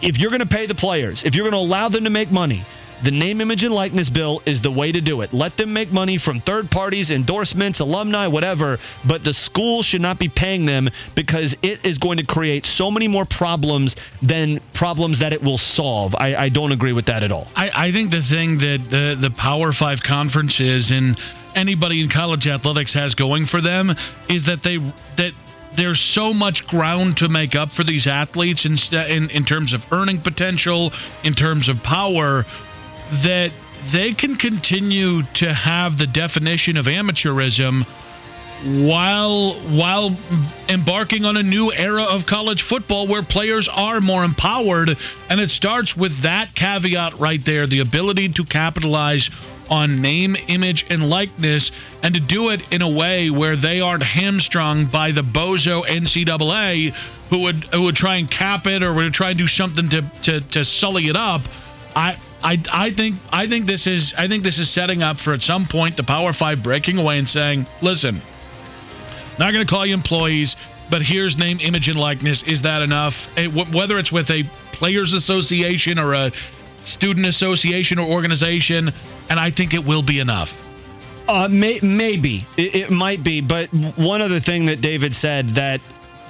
if 0.00 0.18
you're 0.18 0.30
going 0.30 0.46
to 0.46 0.46
pay 0.46 0.66
the 0.66 0.76
players, 0.76 1.24
if 1.24 1.34
you're 1.34 1.50
going 1.50 1.60
to 1.60 1.66
allow 1.66 1.88
them 1.88 2.04
to 2.04 2.10
make 2.10 2.30
money 2.30 2.62
the 3.02 3.10
name, 3.10 3.40
image, 3.40 3.64
and 3.64 3.74
likeness 3.74 4.10
bill 4.10 4.42
is 4.46 4.60
the 4.60 4.70
way 4.70 4.92
to 4.92 5.00
do 5.00 5.22
it. 5.22 5.32
Let 5.32 5.56
them 5.56 5.72
make 5.72 5.92
money 5.92 6.18
from 6.18 6.40
third 6.40 6.70
parties, 6.70 7.10
endorsements, 7.10 7.80
alumni, 7.80 8.28
whatever, 8.28 8.78
but 9.06 9.24
the 9.24 9.32
school 9.32 9.82
should 9.82 10.00
not 10.00 10.18
be 10.18 10.28
paying 10.28 10.66
them 10.66 10.88
because 11.14 11.56
it 11.62 11.84
is 11.84 11.98
going 11.98 12.18
to 12.18 12.26
create 12.26 12.66
so 12.66 12.90
many 12.90 13.08
more 13.08 13.24
problems 13.24 13.96
than 14.20 14.60
problems 14.74 15.20
that 15.20 15.32
it 15.32 15.42
will 15.42 15.58
solve. 15.58 16.14
I, 16.14 16.36
I 16.36 16.48
don't 16.48 16.72
agree 16.72 16.92
with 16.92 17.06
that 17.06 17.22
at 17.22 17.32
all. 17.32 17.48
I, 17.56 17.88
I 17.88 17.92
think 17.92 18.10
the 18.10 18.22
thing 18.22 18.58
that 18.58 18.86
the, 18.90 19.18
the 19.20 19.30
Power 19.30 19.72
Five 19.72 20.02
conference 20.02 20.60
is, 20.60 20.90
and 20.90 21.18
anybody 21.54 22.02
in 22.02 22.08
college 22.08 22.46
athletics 22.46 22.94
has 22.94 23.14
going 23.14 23.46
for 23.46 23.60
them, 23.60 23.90
is 24.28 24.46
that 24.46 24.62
they 24.62 24.78
that 25.16 25.32
there's 25.76 26.00
so 26.00 26.34
much 26.34 26.66
ground 26.66 27.18
to 27.18 27.28
make 27.28 27.54
up 27.54 27.72
for 27.72 27.82
these 27.82 28.06
athletes 28.06 28.66
in, 28.66 28.76
in 28.92 29.30
in 29.30 29.44
terms 29.44 29.72
of 29.72 29.84
earning 29.90 30.20
potential, 30.20 30.92
in 31.24 31.34
terms 31.34 31.68
of 31.68 31.82
power, 31.82 32.44
that 33.12 33.52
they 33.92 34.14
can 34.14 34.36
continue 34.36 35.22
to 35.34 35.52
have 35.52 35.98
the 35.98 36.06
definition 36.06 36.76
of 36.76 36.86
amateurism 36.86 37.84
while 38.64 39.54
while 39.54 40.16
embarking 40.68 41.24
on 41.24 41.36
a 41.36 41.42
new 41.42 41.72
era 41.72 42.04
of 42.04 42.26
college 42.26 42.62
football 42.62 43.08
where 43.08 43.22
players 43.22 43.68
are 43.68 44.00
more 44.00 44.24
empowered. 44.24 44.96
And 45.28 45.40
it 45.40 45.50
starts 45.50 45.96
with 45.96 46.22
that 46.22 46.54
caveat 46.54 47.18
right 47.18 47.44
there 47.44 47.66
the 47.66 47.80
ability 47.80 48.30
to 48.30 48.44
capitalize 48.44 49.30
on 49.68 50.00
name 50.00 50.36
image 50.48 50.86
and 50.90 51.08
likeness 51.08 51.72
and 52.02 52.14
to 52.14 52.20
do 52.20 52.50
it 52.50 52.62
in 52.72 52.82
a 52.82 52.90
way 52.90 53.30
where 53.30 53.56
they 53.56 53.80
aren't 53.80 54.02
hamstrung 54.02 54.86
by 54.86 55.12
the 55.12 55.22
bozo 55.22 55.84
NCAA 55.84 56.92
who 57.30 57.40
would 57.40 57.64
who 57.64 57.82
would 57.82 57.96
try 57.96 58.16
and 58.16 58.30
cap 58.30 58.66
it 58.66 58.82
or 58.82 58.94
would 58.94 59.14
try 59.14 59.30
and 59.30 59.38
do 59.38 59.48
something 59.48 59.88
to 59.88 60.02
to, 60.22 60.40
to 60.40 60.64
sully 60.64 61.08
it 61.08 61.16
up. 61.16 61.42
I 61.96 62.16
I, 62.42 62.62
I 62.72 62.90
think 62.90 63.16
I 63.30 63.46
think 63.46 63.66
this 63.66 63.86
is 63.86 64.14
I 64.16 64.28
think 64.28 64.42
this 64.42 64.58
is 64.58 64.68
setting 64.68 65.02
up 65.02 65.20
for 65.20 65.32
at 65.32 65.42
some 65.42 65.66
point 65.66 65.96
the 65.96 66.02
Power 66.02 66.32
Five 66.32 66.62
breaking 66.62 66.98
away 66.98 67.18
and 67.18 67.28
saying, 67.28 67.66
listen, 67.80 68.20
not 69.38 69.52
going 69.52 69.64
to 69.66 69.70
call 69.70 69.86
you 69.86 69.94
employees, 69.94 70.56
but 70.90 71.02
here's 71.02 71.38
name, 71.38 71.60
image, 71.60 71.88
and 71.88 71.98
likeness. 71.98 72.42
Is 72.42 72.62
that 72.62 72.82
enough? 72.82 73.28
Whether 73.72 73.98
it's 73.98 74.12
with 74.12 74.30
a 74.30 74.44
players' 74.72 75.12
association 75.12 75.98
or 75.98 76.14
a 76.14 76.32
student 76.82 77.26
association 77.26 77.98
or 77.98 78.08
organization, 78.08 78.90
and 79.30 79.40
I 79.40 79.50
think 79.50 79.74
it 79.74 79.84
will 79.84 80.02
be 80.02 80.18
enough. 80.18 80.54
Uh, 81.28 81.48
may, 81.48 81.78
maybe 81.82 82.44
it, 82.56 82.74
it 82.74 82.90
might 82.90 83.22
be, 83.22 83.40
but 83.40 83.68
one 83.96 84.20
other 84.20 84.40
thing 84.40 84.66
that 84.66 84.80
David 84.80 85.14
said 85.14 85.50
that 85.50 85.80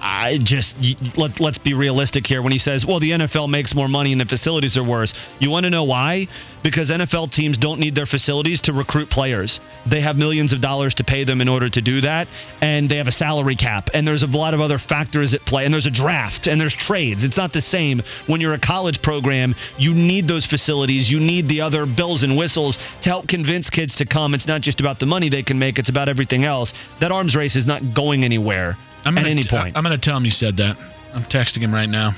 I 0.04 0.38
just 0.42 0.76
let, 1.16 1.38
let's 1.38 1.58
be 1.58 1.74
realistic 1.74 2.26
here 2.26 2.42
when 2.42 2.50
he 2.50 2.58
says, 2.58 2.84
"Well, 2.84 2.98
the 2.98 3.12
NFL 3.12 3.48
makes 3.48 3.72
more 3.72 3.86
money 3.86 4.10
and 4.10 4.20
the 4.20 4.24
facilities 4.24 4.76
are 4.76 4.82
worse." 4.82 5.14
You 5.38 5.48
want 5.48 5.62
to 5.62 5.70
know 5.70 5.84
why? 5.84 6.26
Because 6.64 6.90
NFL 6.90 7.30
teams 7.30 7.56
don't 7.56 7.78
need 7.78 7.94
their 7.94 8.06
facilities 8.06 8.62
to 8.62 8.72
recruit 8.72 9.10
players. 9.10 9.60
They 9.86 10.00
have 10.00 10.16
millions 10.16 10.52
of 10.52 10.60
dollars 10.60 10.94
to 10.94 11.04
pay 11.04 11.22
them 11.22 11.40
in 11.40 11.48
order 11.48 11.68
to 11.68 11.80
do 11.80 12.00
that, 12.00 12.26
and 12.60 12.88
they 12.88 12.96
have 12.96 13.06
a 13.06 13.12
salary 13.12 13.54
cap, 13.54 13.90
and 13.94 14.06
there's 14.06 14.24
a 14.24 14.26
lot 14.26 14.54
of 14.54 14.60
other 14.60 14.78
factors 14.78 15.34
at 15.34 15.44
play, 15.44 15.64
and 15.64 15.72
there's 15.72 15.86
a 15.86 15.90
draft, 15.90 16.48
and 16.48 16.60
there's 16.60 16.74
trades. 16.74 17.22
It's 17.22 17.36
not 17.36 17.52
the 17.52 17.62
same 17.62 18.02
when 18.26 18.40
you're 18.40 18.54
a 18.54 18.58
college 18.58 19.02
program. 19.02 19.54
You 19.78 19.94
need 19.94 20.26
those 20.26 20.46
facilities. 20.46 21.08
You 21.12 21.20
need 21.20 21.48
the 21.48 21.60
other 21.60 21.86
bells 21.86 22.24
and 22.24 22.36
whistles 22.36 22.76
to 23.02 23.08
help 23.08 23.28
convince 23.28 23.70
kids 23.70 23.96
to 23.96 24.04
come. 24.04 24.34
It's 24.34 24.48
not 24.48 24.62
just 24.62 24.80
about 24.80 24.98
the 24.98 25.06
money 25.06 25.28
they 25.28 25.44
can 25.44 25.60
make; 25.60 25.78
it's 25.78 25.90
about 25.90 26.08
everything 26.08 26.44
else. 26.44 26.74
That 26.98 27.12
arms 27.12 27.36
race 27.36 27.54
is 27.54 27.66
not 27.66 27.94
going 27.94 28.24
anywhere. 28.24 28.76
I'm 29.04 29.18
at 29.18 29.26
any 29.26 29.44
point. 29.44 29.76
I'm 29.76 29.84
going 29.84 29.98
to 29.98 30.04
tell 30.04 30.16
him 30.16 30.24
you 30.24 30.30
said 30.30 30.58
that. 30.58 30.76
I'm 31.14 31.24
texting 31.24 31.58
him 31.58 31.72
right 31.74 31.88
now. 31.88 32.12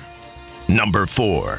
Number 0.68 1.06
four. 1.06 1.58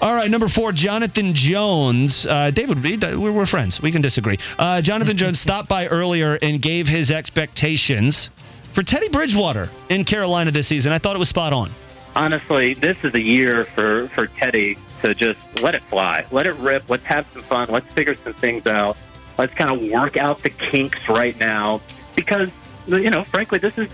All 0.00 0.14
right, 0.14 0.30
number 0.30 0.48
four, 0.48 0.72
Jonathan 0.72 1.32
Jones. 1.34 2.26
Uh, 2.28 2.50
David, 2.50 2.82
we're, 2.82 3.32
we're, 3.32 3.46
friends. 3.46 3.80
We 3.80 3.92
can 3.92 4.02
disagree. 4.02 4.38
Uh, 4.58 4.82
Jonathan 4.82 5.16
Jones 5.16 5.40
stopped 5.40 5.70
by 5.70 5.86
earlier 5.88 6.38
and 6.40 6.60
gave 6.60 6.86
his 6.86 7.10
expectations 7.10 8.28
for 8.74 8.82
Teddy 8.82 9.08
Bridgewater 9.08 9.70
in 9.88 10.04
Carolina 10.04 10.50
this 10.50 10.68
season. 10.68 10.92
I 10.92 10.98
thought 10.98 11.16
it 11.16 11.18
was 11.18 11.30
spot 11.30 11.54
on. 11.54 11.70
Honestly, 12.14 12.74
this 12.74 12.96
is 13.04 13.14
a 13.14 13.22
year 13.22 13.64
for, 13.74 14.08
for 14.08 14.26
Teddy 14.26 14.76
to 15.02 15.14
just 15.14 15.40
let 15.62 15.74
it 15.74 15.82
fly, 15.84 16.26
let 16.30 16.46
it 16.46 16.54
rip. 16.56 16.88
Let's 16.90 17.04
have 17.04 17.26
some 17.32 17.42
fun. 17.44 17.68
Let's 17.70 17.90
figure 17.94 18.14
some 18.22 18.34
things 18.34 18.66
out. 18.66 18.98
Let's 19.38 19.54
kind 19.54 19.70
of 19.70 19.90
work 19.90 20.16
out 20.16 20.42
the 20.42 20.50
kinks 20.50 21.08
right 21.08 21.38
now 21.38 21.80
because 22.14 22.50
you 22.86 23.10
know, 23.10 23.24
frankly, 23.24 23.58
this 23.58 23.76
is 23.78 23.90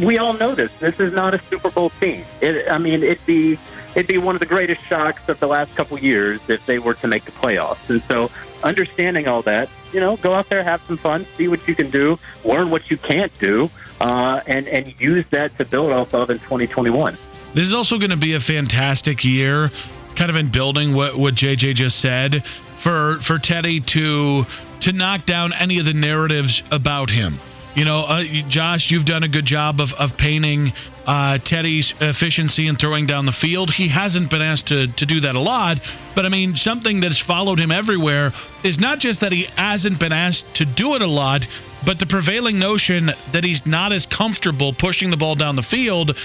we 0.00 0.18
all 0.18 0.32
know 0.32 0.54
this. 0.54 0.72
This 0.80 0.98
is 1.00 1.12
not 1.12 1.34
a 1.34 1.40
Super 1.42 1.70
Bowl 1.70 1.90
team. 2.00 2.24
It, 2.40 2.68
I 2.70 2.78
mean, 2.78 3.02
it'd 3.02 3.24
be 3.26 3.58
it'd 3.94 4.06
be 4.06 4.18
one 4.18 4.34
of 4.34 4.40
the 4.40 4.46
greatest 4.46 4.82
shocks 4.84 5.28
of 5.28 5.38
the 5.40 5.46
last 5.46 5.74
couple 5.76 5.98
years 5.98 6.40
if 6.48 6.64
they 6.66 6.78
were 6.78 6.94
to 6.94 7.06
make 7.06 7.24
the 7.24 7.32
playoffs. 7.32 7.88
And 7.88 8.02
so, 8.04 8.30
understanding 8.62 9.28
all 9.28 9.42
that, 9.42 9.68
you 9.92 10.00
know, 10.00 10.16
go 10.16 10.34
out 10.34 10.48
there, 10.48 10.62
have 10.62 10.82
some 10.82 10.96
fun, 10.96 11.26
see 11.36 11.48
what 11.48 11.66
you 11.68 11.74
can 11.74 11.90
do, 11.90 12.18
learn 12.44 12.70
what 12.70 12.90
you 12.90 12.96
can't 12.96 13.36
do, 13.38 13.70
uh, 14.00 14.40
and 14.46 14.66
and 14.68 14.94
use 15.00 15.26
that 15.30 15.56
to 15.58 15.64
build 15.64 15.92
off 15.92 16.14
of 16.14 16.30
in 16.30 16.38
2021. 16.40 17.16
This 17.54 17.66
is 17.68 17.74
also 17.74 17.98
going 17.98 18.10
to 18.10 18.16
be 18.16 18.34
a 18.34 18.40
fantastic 18.40 19.24
year, 19.24 19.70
kind 20.16 20.30
of 20.30 20.36
in 20.36 20.50
building 20.50 20.94
what 20.94 21.16
what 21.16 21.34
JJ 21.34 21.74
just 21.74 22.00
said 22.00 22.44
for 22.78 23.18
for 23.20 23.38
Teddy 23.38 23.80
to 23.80 24.44
to 24.80 24.92
knock 24.92 25.24
down 25.24 25.52
any 25.52 25.78
of 25.78 25.86
the 25.86 25.94
narratives 25.94 26.62
about 26.70 27.10
him 27.10 27.38
you 27.74 27.84
know, 27.84 28.00
uh, 28.00 28.24
Josh, 28.48 28.90
you've 28.90 29.04
done 29.04 29.22
a 29.22 29.28
good 29.28 29.44
job 29.44 29.80
of, 29.80 29.92
of 29.94 30.16
painting 30.16 30.72
uh, 31.06 31.38
Teddy's 31.38 31.92
efficiency 32.00 32.68
in 32.68 32.76
throwing 32.76 33.06
down 33.06 33.26
the 33.26 33.32
field. 33.32 33.70
He 33.72 33.88
hasn't 33.88 34.30
been 34.30 34.42
asked 34.42 34.68
to, 34.68 34.86
to 34.86 35.06
do 35.06 35.20
that 35.20 35.34
a 35.34 35.40
lot, 35.40 35.80
but 36.14 36.24
I 36.24 36.28
mean, 36.28 36.56
something 36.56 37.00
that's 37.00 37.18
followed 37.18 37.58
him 37.58 37.70
everywhere 37.70 38.32
is 38.62 38.78
not 38.78 39.00
just 39.00 39.20
that 39.20 39.32
he 39.32 39.44
hasn't 39.56 39.98
been 39.98 40.12
asked 40.12 40.56
to 40.56 40.64
do 40.64 40.94
it 40.94 41.02
a 41.02 41.06
lot, 41.06 41.46
but 41.84 41.98
the 41.98 42.06
prevailing 42.06 42.58
notion 42.58 43.10
that 43.32 43.44
he's 43.44 43.66
not 43.66 43.92
as 43.92 44.06
comfortable 44.06 44.72
pushing 44.72 45.10
the 45.10 45.16
ball 45.16 45.34
down 45.34 45.56
the 45.56 45.62
field 45.62 46.16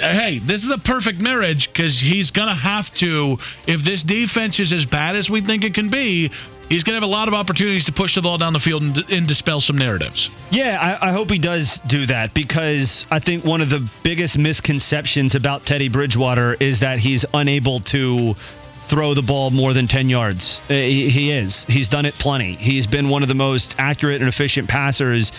hey, 0.00 0.38
this 0.38 0.64
is 0.64 0.72
a 0.72 0.78
perfect 0.78 1.20
marriage 1.20 1.70
because 1.70 2.00
he's 2.00 2.30
going 2.30 2.48
to 2.48 2.54
have 2.54 2.92
to, 2.94 3.36
if 3.66 3.82
this 3.82 4.02
defense 4.02 4.58
is 4.58 4.72
as 4.72 4.86
bad 4.86 5.14
as 5.14 5.28
we 5.28 5.42
think 5.42 5.62
it 5.62 5.74
can 5.74 5.90
be, 5.90 6.30
he's 6.70 6.84
going 6.84 6.94
to 6.94 7.00
have 7.00 7.08
a 7.08 7.12
lot 7.12 7.28
of 7.28 7.34
opportunities 7.34 7.84
to 7.86 7.92
push 7.92 8.14
the 8.14 8.22
ball 8.22 8.38
down 8.38 8.54
the 8.54 8.60
field 8.60 8.82
and, 8.82 8.96
and 9.10 9.28
dispel 9.28 9.60
some 9.60 9.76
narratives. 9.76 10.30
Yeah, 10.50 10.78
I, 10.80 11.10
I, 11.10 11.12
hope 11.12 11.30
he 11.30 11.38
does 11.38 11.80
do 11.86 12.06
that 12.06 12.32
because 12.32 13.04
I 13.10 13.18
think 13.18 13.44
one 13.44 13.60
of 13.60 13.68
the 13.68 13.86
biggest 14.02 14.38
misconceptions 14.38 15.34
about 15.34 15.66
Teddy 15.66 15.90
Bridgewater 15.90 16.54
is 16.54 16.80
that 16.80 16.98
he's 16.98 17.26
unable 17.34 17.80
to 17.80 18.34
throw 18.88 19.14
the 19.14 19.22
ball 19.22 19.50
more 19.50 19.74
than 19.74 19.86
10 19.86 20.08
yards. 20.08 20.62
Uh, 20.70 20.74
he, 20.74 21.10
he 21.10 21.32
is. 21.32 21.64
He's 21.64 21.88
done 21.88 22.06
it 22.06 22.14
plenty. 22.14 22.54
He's 22.54 22.86
been 22.86 23.08
one 23.08 23.22
of 23.22 23.28
the 23.28 23.34
most 23.34 23.74
accurate 23.78 24.20
and 24.20 24.28
efficient 24.28 24.68
passers 24.68 25.32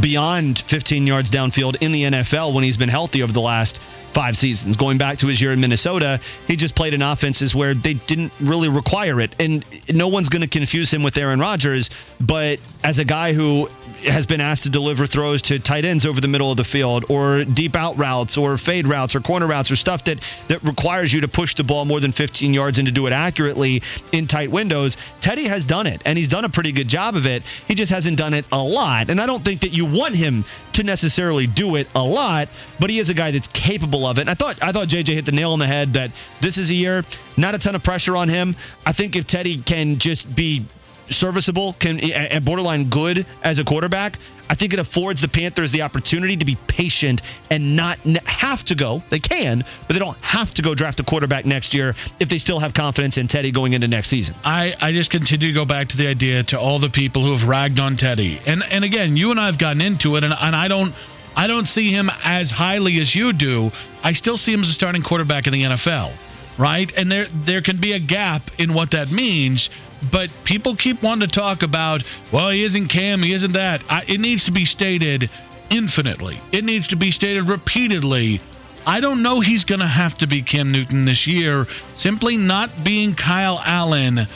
beyond 0.00 0.58
15 0.58 1.06
yards 1.06 1.30
downfield 1.30 1.76
in 1.80 1.92
the 1.92 2.02
NFL 2.02 2.54
when 2.54 2.64
he's 2.64 2.76
been 2.76 2.88
healthy 2.88 3.22
over 3.22 3.32
the 3.32 3.40
last 3.40 3.80
five 4.14 4.36
seasons. 4.36 4.76
Going 4.76 4.98
back 4.98 5.18
to 5.18 5.26
his 5.26 5.40
year 5.40 5.52
in 5.52 5.60
Minnesota, 5.60 6.20
he 6.46 6.56
just 6.56 6.74
played 6.74 6.94
in 6.94 7.02
offenses 7.02 7.54
where 7.54 7.74
they 7.74 7.94
didn't 7.94 8.32
really 8.40 8.68
require 8.68 9.20
it. 9.20 9.34
And 9.38 9.64
no 9.92 10.08
one's 10.08 10.28
going 10.28 10.42
to 10.42 10.48
confuse 10.48 10.92
him 10.92 11.02
with 11.02 11.16
Aaron 11.16 11.40
Rodgers, 11.40 11.90
but 12.20 12.58
as 12.84 12.98
a 12.98 13.04
guy 13.04 13.32
who 13.32 13.68
has 14.04 14.26
been 14.26 14.40
asked 14.40 14.64
to 14.64 14.70
deliver 14.70 15.06
throws 15.06 15.42
to 15.42 15.58
tight 15.58 15.84
ends 15.84 16.04
over 16.04 16.20
the 16.20 16.28
middle 16.28 16.50
of 16.50 16.56
the 16.56 16.64
field 16.64 17.04
or 17.08 17.44
deep 17.44 17.76
out 17.76 17.96
routes 17.96 18.36
or 18.36 18.58
fade 18.58 18.86
routes 18.86 19.14
or 19.14 19.20
corner 19.20 19.46
routes 19.46 19.70
or 19.70 19.76
stuff 19.76 20.04
that, 20.04 20.20
that 20.48 20.62
requires 20.64 21.12
you 21.12 21.20
to 21.20 21.28
push 21.28 21.54
the 21.54 21.64
ball 21.64 21.84
more 21.84 22.00
than 22.00 22.12
15 22.12 22.52
yards 22.52 22.78
and 22.78 22.86
to 22.86 22.92
do 22.92 23.06
it 23.06 23.12
accurately 23.12 23.82
in 24.12 24.26
tight 24.26 24.50
windows, 24.50 24.96
Teddy 25.20 25.46
has 25.46 25.66
done 25.66 25.86
it, 25.86 26.02
and 26.04 26.18
he's 26.18 26.28
done 26.28 26.44
a 26.44 26.48
pretty 26.48 26.72
good 26.72 26.88
job 26.88 27.14
of 27.14 27.26
it. 27.26 27.42
He 27.68 27.74
just 27.74 27.92
hasn't 27.92 28.18
done 28.18 28.34
it 28.34 28.44
a 28.50 28.62
lot. 28.62 29.10
And 29.10 29.20
I 29.20 29.26
don't 29.26 29.44
think 29.44 29.60
that 29.60 29.72
you 29.72 29.86
want 29.86 30.16
him 30.16 30.44
to 30.74 30.82
necessarily 30.82 31.46
do 31.46 31.76
it 31.76 31.86
a 31.94 32.02
lot, 32.02 32.48
but 32.80 32.90
he 32.90 32.98
is 32.98 33.08
a 33.08 33.14
guy 33.14 33.30
that's 33.30 33.48
capable 33.48 34.01
of 34.06 34.18
it. 34.18 34.22
And 34.22 34.30
I 34.30 34.34
thought 34.34 34.62
I 34.62 34.72
thought 34.72 34.88
JJ 34.88 35.08
hit 35.08 35.26
the 35.26 35.32
nail 35.32 35.52
on 35.52 35.58
the 35.58 35.66
head 35.66 35.94
that 35.94 36.10
this 36.40 36.58
is 36.58 36.70
a 36.70 36.74
year, 36.74 37.02
not 37.36 37.54
a 37.54 37.58
ton 37.58 37.74
of 37.74 37.82
pressure 37.82 38.16
on 38.16 38.28
him. 38.28 38.56
I 38.84 38.92
think 38.92 39.16
if 39.16 39.26
Teddy 39.26 39.62
can 39.62 39.98
just 39.98 40.32
be 40.34 40.66
serviceable, 41.10 41.74
can 41.78 42.00
and 42.00 42.44
borderline 42.44 42.88
good 42.88 43.26
as 43.42 43.58
a 43.58 43.64
quarterback, 43.64 44.18
I 44.48 44.54
think 44.54 44.72
it 44.72 44.78
affords 44.78 45.20
the 45.20 45.28
Panthers 45.28 45.72
the 45.72 45.82
opportunity 45.82 46.36
to 46.36 46.44
be 46.44 46.56
patient 46.66 47.22
and 47.50 47.76
not 47.76 47.98
have 48.26 48.62
to 48.64 48.74
go. 48.74 49.02
They 49.10 49.18
can, 49.18 49.64
but 49.86 49.94
they 49.94 49.98
don't 49.98 50.18
have 50.18 50.52
to 50.54 50.62
go 50.62 50.74
draft 50.74 51.00
a 51.00 51.04
quarterback 51.04 51.44
next 51.44 51.74
year 51.74 51.94
if 52.20 52.28
they 52.28 52.38
still 52.38 52.58
have 52.58 52.74
confidence 52.74 53.16
in 53.16 53.28
Teddy 53.28 53.50
going 53.50 53.72
into 53.72 53.88
next 53.88 54.08
season. 54.08 54.34
I, 54.44 54.74
I 54.80 54.92
just 54.92 55.10
continue 55.10 55.48
to 55.48 55.54
go 55.54 55.64
back 55.64 55.88
to 55.88 55.96
the 55.96 56.08
idea 56.08 56.42
to 56.44 56.60
all 56.60 56.78
the 56.78 56.90
people 56.90 57.24
who 57.24 57.32
have 57.32 57.48
ragged 57.48 57.80
on 57.80 57.96
Teddy. 57.96 58.40
And 58.46 58.62
and 58.62 58.84
again, 58.84 59.16
you 59.16 59.30
and 59.30 59.40
I 59.40 59.46
have 59.46 59.58
gotten 59.58 59.80
into 59.80 60.16
it 60.16 60.24
and, 60.24 60.34
and 60.38 60.54
I 60.54 60.68
don't 60.68 60.94
I 61.36 61.46
don't 61.46 61.66
see 61.66 61.90
him 61.90 62.10
as 62.24 62.50
highly 62.50 63.00
as 63.00 63.14
you 63.14 63.32
do. 63.32 63.72
I 64.02 64.12
still 64.12 64.36
see 64.36 64.52
him 64.52 64.60
as 64.60 64.68
a 64.68 64.74
starting 64.74 65.02
quarterback 65.02 65.46
in 65.46 65.52
the 65.52 65.62
NFL, 65.62 66.12
right? 66.58 66.92
And 66.96 67.10
there 67.10 67.26
there 67.32 67.62
can 67.62 67.78
be 67.78 67.92
a 67.92 67.98
gap 67.98 68.42
in 68.58 68.74
what 68.74 68.92
that 68.92 69.10
means. 69.10 69.70
But 70.10 70.30
people 70.44 70.74
keep 70.74 71.02
wanting 71.02 71.28
to 71.28 71.32
talk 71.32 71.62
about, 71.62 72.02
well, 72.32 72.50
he 72.50 72.64
isn't 72.64 72.88
Cam, 72.88 73.22
he 73.22 73.32
isn't 73.32 73.52
that. 73.52 73.82
I, 73.88 74.04
it 74.08 74.20
needs 74.20 74.44
to 74.44 74.52
be 74.52 74.64
stated 74.64 75.30
infinitely. 75.70 76.40
It 76.50 76.64
needs 76.64 76.88
to 76.88 76.96
be 76.96 77.10
stated 77.10 77.48
repeatedly. 77.48 78.40
I 78.84 79.00
don't 79.00 79.22
know 79.22 79.40
he's 79.40 79.64
going 79.64 79.80
to 79.80 79.86
have 79.86 80.16
to 80.16 80.26
be 80.26 80.42
Cam 80.42 80.72
Newton 80.72 81.04
this 81.04 81.26
year. 81.26 81.66
Simply 81.94 82.36
not 82.36 82.82
being 82.82 83.14
Kyle 83.14 83.60
Allen 83.64 84.26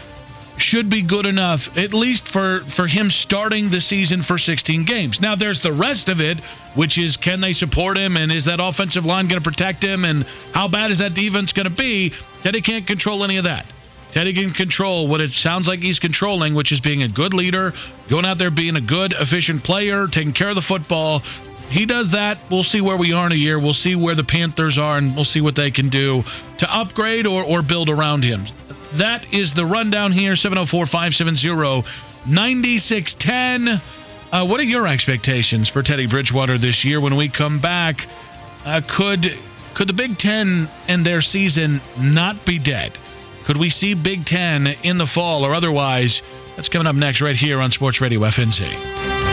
should 0.59 0.89
be 0.89 1.03
good 1.03 1.27
enough, 1.27 1.77
at 1.77 1.93
least 1.93 2.29
for, 2.29 2.61
for 2.61 2.87
him 2.87 3.11
starting 3.11 3.71
the 3.71 3.81
season 3.81 4.23
for 4.23 4.39
16 4.39 4.85
games. 4.85 5.21
Now, 5.21 5.37
there's 5.37 5.63
the 5.63 5.73
rest 5.73 6.09
of 6.09 6.21
it, 6.21 6.41
which 6.75 6.99
is 6.99 7.17
can 7.17 7.41
they 7.41 7.53
support 7.53 7.99
him 7.99 8.17
and 8.17 8.33
is 8.33 8.47
that 8.47 8.61
offensive 8.61 9.05
line 9.05 9.29
going 9.29 9.43
to 9.43 9.49
protect 9.49 9.83
him 9.83 10.05
and 10.05 10.25
how 10.53 10.69
bad 10.69 10.91
is 10.91 10.99
that 10.99 11.15
defense 11.15 11.53
going 11.53 11.69
to 11.69 11.75
be? 11.75 12.13
Teddy 12.43 12.63
can't 12.63 12.87
control 12.87 13.25
any 13.25 13.37
of 13.37 13.45
that. 13.45 13.67
Teddy 14.13 14.33
can 14.33 14.51
control 14.51 15.09
what 15.09 15.21
it 15.21 15.31
sounds 15.31 15.69
like 15.69 15.81
he's 15.81 15.99
controlling, 15.99 16.55
which 16.55 16.73
is 16.73 16.81
being 16.81 17.03
a 17.03 17.09
good 17.09 17.35
leader, 17.35 17.75
going 18.09 18.25
out 18.25 18.39
there 18.39 18.51
being 18.51 18.77
a 18.77 18.81
good, 18.81 19.13
efficient 19.13 19.63
player, 19.63 20.07
taking 20.07 20.33
care 20.33 20.49
of 20.49 20.55
the 20.55 20.63
football, 20.63 21.23
he 21.69 21.85
does 21.85 22.13
that, 22.13 22.39
we'll 22.51 22.63
see 22.63 22.81
where 22.81 22.97
we 22.97 23.13
are 23.13 23.27
in 23.27 23.33
a 23.33 23.37
year. 23.37 23.59
We'll 23.59 23.75
see 23.75 23.97
where 23.97 24.15
the 24.15 24.25
Panthers 24.25 24.79
are, 24.79 24.99
and 24.99 25.15
we'll 25.15 25.25
see 25.25 25.41
what 25.41 25.57
they 25.57 25.71
can 25.71 25.89
do 25.89 26.23
to 26.59 26.75
upgrade 26.75 27.27
or, 27.27 27.43
or 27.43 27.63
build 27.63 27.91
around 27.91 28.23
him. 28.23 28.45
That 28.95 29.33
is 29.33 29.55
the 29.55 29.67
rundown 29.67 30.13
here 30.13 30.37
704 30.37 30.87
570 30.87 31.89
9610. 32.27 33.81
Uh, 34.33 34.47
what 34.47 34.61
are 34.61 34.65
your 34.65 34.87
expectations 34.87 35.69
for 35.69 35.83
Teddy 35.83 36.07
Bridgewater 36.07 36.59
this 36.59 36.85
year 36.85 37.01
when 37.01 37.17
we 37.17 37.29
come 37.29 37.61
back? 37.61 38.07
Uh, 38.65 38.81
could 38.87 39.37
could 39.75 39.89
the 39.89 39.93
Big 39.93 40.19
Ten 40.19 40.69
and 40.89 41.05
their 41.05 41.21
season 41.21 41.81
not 41.99 42.45
be 42.45 42.59
dead? 42.59 42.93
Could 43.45 43.59
we 43.59 43.71
see 43.71 43.95
Big 43.95 44.25
Ten 44.25 44.67
in 44.83 44.99
the 44.99 45.07
fall 45.07 45.45
or 45.45 45.55
otherwise? 45.55 46.23
That's 46.57 46.69
coming 46.69 46.87
up 46.87 46.97
next 46.97 47.21
right 47.21 47.37
here 47.37 47.61
on 47.61 47.71
Sports 47.71 48.01
Radio 48.01 48.21
FNZ. 48.21 49.26